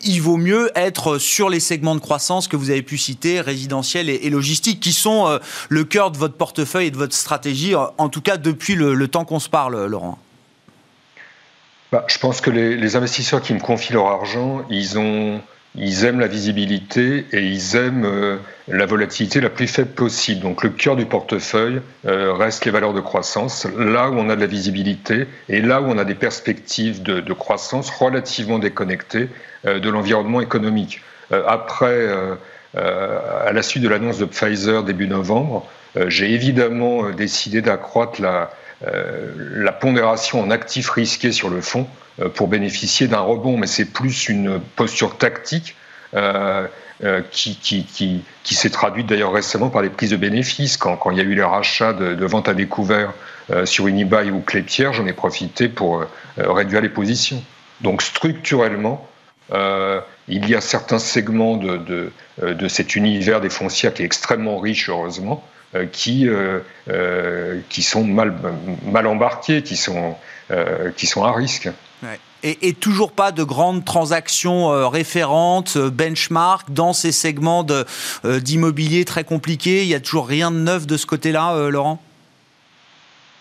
il 0.03 0.19
vaut 0.21 0.37
mieux 0.37 0.71
être 0.75 1.17
sur 1.17 1.49
les 1.49 1.59
segments 1.59 1.95
de 1.95 2.01
croissance 2.01 2.47
que 2.47 2.55
vous 2.55 2.69
avez 2.69 2.81
pu 2.81 2.97
citer, 2.97 3.41
résidentiels 3.41 4.09
et, 4.09 4.19
et 4.23 4.29
logistique, 4.29 4.79
qui 4.79 4.93
sont 4.93 5.39
le 5.69 5.83
cœur 5.89 6.11
de 6.11 6.17
votre 6.17 6.35
portefeuille 6.35 6.87
et 6.87 6.91
de 6.91 6.97
votre 6.97 7.15
stratégie, 7.15 7.75
en 7.75 8.09
tout 8.09 8.21
cas 8.21 8.37
depuis 8.37 8.75
le, 8.75 9.07
temps 9.07 9.25
qu'on 9.25 9.39
se 9.39 9.49
parle, 9.49 9.85
Laurent? 9.87 10.17
Bah, 11.91 12.05
Je 12.07 12.19
pense 12.19 12.39
que 12.39 12.51
les, 12.51 12.95
investisseurs 12.95 13.41
qui 13.41 13.53
me 13.53 13.59
confient 13.59 13.93
leur 13.93 14.07
argent, 14.07 14.63
ils, 14.69 14.99
ont, 14.99 15.41
ils 15.75 16.05
aiment 16.05 16.19
la 16.19 16.27
visibilité 16.27 17.25
et 17.31 17.41
ils 17.41 17.75
aiment 17.75 18.05
euh, 18.05 18.37
la 18.67 18.85
volatilité 18.85 19.41
la 19.41 19.49
plus 19.49 19.65
faible 19.65 19.91
possible. 19.91 20.41
Donc 20.41 20.63
le 20.63 20.69
cœur 20.69 20.95
du 20.95 21.05
portefeuille 21.05 21.81
euh, 22.05 22.33
reste 22.33 22.65
les 22.65 22.71
valeurs 22.71 22.93
de 22.93 23.01
croissance, 23.01 23.65
là 23.75 24.11
où 24.11 24.19
on 24.19 24.29
a 24.29 24.35
de 24.35 24.41
la 24.41 24.47
visibilité 24.47 25.25
et 25.49 25.61
là 25.61 25.81
où 25.81 25.85
on 25.85 25.97
a 25.97 26.05
des 26.05 26.15
perspectives 26.15 27.01
de, 27.01 27.33
croissance 27.33 27.89
relativement 27.89 28.59
déconnectées 28.59 29.29
euh, 29.65 29.79
de 29.79 29.89
l'environnement 29.89 30.41
économique. 30.41 31.01
après 31.31 32.07
à 32.75 33.51
la 33.51 33.61
suite 33.63 33.83
de 33.83 33.89
l'annonce 33.89 34.19
de 34.19 34.25
Pfizer 34.25 34.83
début 34.83 35.07
novembre, 35.07 35.67
j'ai 35.95 36.33
évidemment 36.33 37.05
euh, 37.05 37.13
décidé 37.13 37.61
d'accroître 37.61 38.21
la, 38.21 38.51
euh, 38.87 39.31
la 39.55 39.71
pondération 39.71 40.41
en 40.41 40.51
actifs 40.51 40.89
risqués 40.89 41.31
sur 41.31 41.49
le 41.49 41.61
fond 41.61 41.87
pour 42.35 42.49
bénéficier 42.49 43.07
d'un 43.07 43.21
rebond, 43.21 43.55
mais 43.55 43.67
c'est 43.67 43.85
plus 43.85 44.27
une 44.27 44.59
posture 44.75 45.17
tactique 45.17 45.77
qui, 47.31 47.55
qui, 47.55 47.85
qui, 47.85 48.25
qui 48.43 48.55
s'est 48.55 48.69
traduite 48.69 49.07
d'ailleurs 49.07 49.31
récemment 49.31 49.69
par 49.69 49.81
les 49.81 49.89
prises 49.89 50.09
de 50.09 50.17
bénéfices. 50.17 50.75
Quand, 50.75 50.97
quand 50.97 51.11
il 51.11 51.17
y 51.17 51.21
a 51.21 51.23
eu 51.23 51.33
les 51.33 51.43
rachats 51.43 51.93
de, 51.93 52.15
de 52.15 52.25
ventes 52.25 52.49
à 52.49 52.53
découvert 52.53 53.13
sur 53.63 53.87
Unibail 53.87 54.31
ou 54.31 54.41
Clépierre, 54.41 54.91
j'en 54.91 55.07
ai 55.07 55.13
profité 55.13 55.69
pour 55.69 56.03
réduire 56.35 56.81
les 56.81 56.89
positions. 56.89 57.41
Donc 57.79 58.01
structurellement, 58.01 59.07
il 60.27 60.49
y 60.49 60.55
a 60.55 60.59
certains 60.59 60.99
segments 60.99 61.55
de, 61.55 61.77
de, 61.77 62.11
de, 62.51 62.67
cet 62.67 62.97
univers 62.97 63.39
des 63.39 63.49
foncières 63.49 63.93
qui 63.93 64.01
est 64.01 64.05
extrêmement 64.05 64.59
riche, 64.59 64.89
heureusement, 64.89 65.41
euh, 65.41 65.58
qui, 65.91 66.27
euh, 66.27 66.59
euh, 66.89 67.59
qui 67.69 67.83
sont 67.83 68.03
mal, 68.03 68.35
mal 68.85 69.07
embarqués, 69.07 69.61
qui 69.61 69.75
sont, 69.75 70.15
qui 70.95 71.05
sont 71.05 71.23
à 71.23 71.31
risque. 71.31 71.69
Et, 72.41 72.73
toujours 72.73 73.11
pas 73.11 73.31
de 73.31 73.43
grandes 73.43 73.85
transactions 73.85 74.89
référentes, 74.89 75.77
benchmark, 75.77 76.71
dans 76.71 76.93
ces 76.93 77.11
segments 77.11 77.65
d'immobilier 78.23 79.05
très 79.05 79.23
compliqués. 79.23 79.83
Il 79.83 79.89
n'y 79.89 79.95
a 79.95 79.99
toujours 79.99 80.27
rien 80.27 80.49
de 80.49 80.57
neuf 80.57 80.87
de 80.87 80.97
ce 80.97 81.05
côté-là, 81.05 81.69
Laurent? 81.69 82.01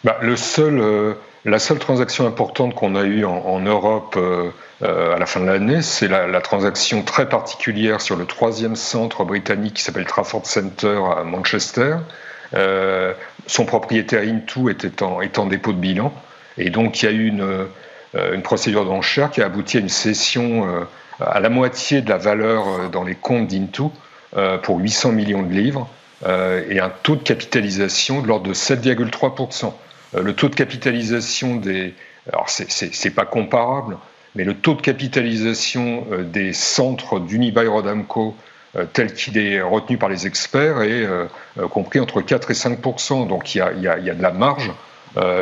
Bah, 0.05 0.19
le 0.21 0.37
seul, 0.37 1.17
La 1.49 1.59
seule 1.59 1.79
transaction 1.79 2.27
importante 2.27 2.75
qu'on 2.75 2.95
a 2.95 3.05
eue 3.05 3.25
en, 3.25 3.61
Europe 3.61 4.19
à 4.83 5.19
la 5.19 5.27
fin 5.27 5.41
de 5.41 5.47
l'année, 5.47 5.81
c'est 5.81 6.07
la, 6.07 6.41
transaction 6.41 7.03
très 7.03 7.27
particulière 7.27 8.03
sur 8.03 8.17
le 8.17 8.27
troisième 8.27 8.77
centre 8.77 9.25
britannique 9.25 9.75
qui 9.75 9.83
s'appelle 9.83 10.05
Trafford 10.05 10.45
Center 10.45 11.01
à 11.17 11.25
Manchester, 11.25 11.97
euh, 12.55 13.13
son 13.47 13.65
propriétaire 13.65 14.23
Intu 14.23 14.71
était 14.71 15.03
en, 15.03 15.21
est 15.21 15.39
en 15.39 15.47
dépôt 15.47 15.73
de 15.73 15.79
bilan. 15.79 16.13
Et 16.57 16.71
donc, 16.71 17.03
il 17.03 17.07
y 17.07 17.09
a 17.09 17.13
eu 17.13 17.27
une, 17.27 17.43
euh, 17.43 18.35
une 18.35 18.43
procédure 18.43 18.85
d'enchère 18.85 19.31
qui 19.31 19.43
a 19.43 19.47
abouti 19.47 19.77
à 19.77 19.81
une 19.81 19.89
cession 19.89 20.67
euh, 20.67 20.85
à 21.21 21.41
la 21.41 21.49
moitié 21.49 22.01
de 22.01 22.09
la 22.09 22.19
valeur 22.19 22.91
dans 22.91 23.05
les 23.05 23.15
comptes 23.17 23.49
d'Intu 23.49 23.85
pour 24.63 24.79
800 24.79 25.13
millions 25.13 25.43
de 25.43 25.53
livres 25.53 25.89
et 26.25 26.79
un 26.79 26.93
taux 27.03 27.17
de 27.17 27.23
capitalisation 27.23 28.23
de 28.23 28.29
l'ordre 28.29 28.47
de 28.47 28.55
7,3%. 28.55 29.73
Le 30.15 30.33
taux 30.35 30.49
de 30.49 30.55
capitalisation 30.55 31.57
des. 31.57 31.95
Alors, 32.33 32.49
c'est 32.49 33.11
pas 33.11 33.25
comparable, 33.25 33.97
mais 34.35 34.45
le 34.45 34.55
taux 34.55 34.75
de 34.75 34.83
capitalisation 34.83 36.07
des 36.31 36.53
centres 36.53 37.21
d'Unibail 37.21 37.69
Rodamco 37.69 38.37
euh, 38.77 38.85
tel 38.93 39.15
qu'il 39.15 39.39
est 39.39 39.63
retenu 39.63 39.97
par 39.97 40.11
les 40.11 40.27
experts 40.27 40.83
est 40.83 41.03
euh, 41.03 41.25
euh, 41.59 41.69
compris 41.69 42.01
entre 42.01 42.21
4 42.21 42.51
et 42.51 42.55
5% 42.55 43.27
Donc 43.27 43.55
il 43.55 43.59
y 43.59 43.61
a, 43.63 43.73
y 43.73 43.89
a, 43.89 43.99
y 43.99 44.11
a 44.11 44.15
de 44.15 44.23
la 44.23 44.33
marge 44.33 44.71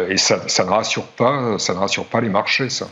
et 0.08 0.16
ça, 0.16 0.48
ça, 0.48 0.64
ne 0.64 0.70
rassure 0.70 1.06
pas, 1.06 1.58
ça 1.58 1.74
ne 1.74 1.78
rassure 1.78 2.06
pas 2.06 2.22
les 2.22 2.30
marchés, 2.30 2.70
ça. 2.70 2.88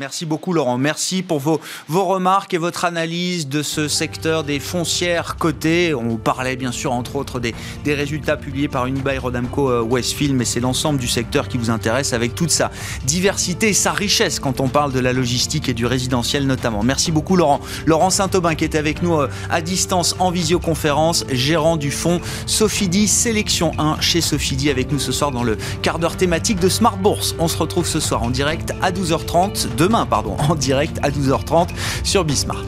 Merci 0.00 0.26
beaucoup 0.26 0.52
Laurent. 0.52 0.78
Merci 0.78 1.24
pour 1.24 1.40
vos, 1.40 1.60
vos 1.88 2.04
remarques 2.04 2.54
et 2.54 2.58
votre 2.58 2.84
analyse 2.84 3.48
de 3.48 3.64
ce 3.64 3.88
secteur 3.88 4.44
des 4.44 4.60
foncières 4.60 5.34
cotées. 5.34 5.92
On 5.92 6.16
parlait 6.16 6.54
bien 6.54 6.70
sûr 6.70 6.92
entre 6.92 7.16
autres 7.16 7.40
des, 7.40 7.52
des 7.82 7.94
résultats 7.94 8.36
publiés 8.36 8.68
par 8.68 8.86
Unibail 8.86 9.18
Rodamco 9.18 9.68
euh, 9.68 9.82
Westfield, 9.82 10.36
mais 10.36 10.44
c'est 10.44 10.60
l'ensemble 10.60 11.00
du 11.00 11.08
secteur 11.08 11.48
qui 11.48 11.58
vous 11.58 11.70
intéresse 11.70 12.12
avec 12.12 12.36
toute 12.36 12.50
sa 12.50 12.70
diversité 13.06 13.70
et 13.70 13.72
sa 13.72 13.90
richesse 13.90 14.38
quand 14.38 14.60
on 14.60 14.68
parle 14.68 14.92
de 14.92 15.00
la 15.00 15.12
logistique 15.12 15.68
et 15.68 15.74
du 15.74 15.84
résidentiel 15.84 16.46
notamment. 16.46 16.84
Merci 16.84 17.10
beaucoup 17.10 17.34
Laurent. 17.34 17.58
Laurent 17.84 18.10
Saint-Aubin 18.10 18.54
qui 18.54 18.62
est 18.62 18.76
avec 18.76 19.02
nous 19.02 19.18
euh, 19.18 19.28
à 19.50 19.60
distance 19.60 20.14
en 20.20 20.30
visioconférence, 20.30 21.24
gérant 21.28 21.76
du 21.76 21.90
fonds 21.90 22.20
Sofidi 22.46 23.08
Sélection 23.08 23.72
1 23.78 24.00
chez 24.00 24.20
Sofidi 24.20 24.70
avec 24.70 24.92
nous 24.92 25.00
ce 25.00 25.10
soir 25.10 25.32
dans 25.32 25.42
le 25.42 25.58
quart 25.82 25.98
d'heure 25.98 26.16
thématique 26.16 26.60
de 26.60 26.68
Smart 26.68 26.98
Bourse. 26.98 27.34
On 27.40 27.48
se 27.48 27.56
retrouve 27.56 27.84
ce 27.84 27.98
soir 27.98 28.22
en 28.22 28.30
direct 28.30 28.72
à 28.80 28.92
12h30 28.92 29.74
de 29.74 29.87
demain 29.88 30.04
pardon, 30.04 30.36
en 30.50 30.54
direct 30.54 30.98
à 31.02 31.08
12h30 31.08 31.70
sur 32.04 32.22
Bismart. 32.22 32.62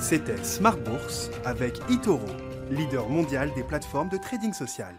C'était 0.00 0.42
Smart 0.42 0.76
Bourse 0.78 1.30
avec 1.44 1.78
Itoro, 1.90 2.20
leader 2.70 3.08
mondial 3.08 3.50
des 3.54 3.62
plateformes 3.62 4.08
de 4.08 4.16
trading 4.16 4.54
social. 4.54 4.94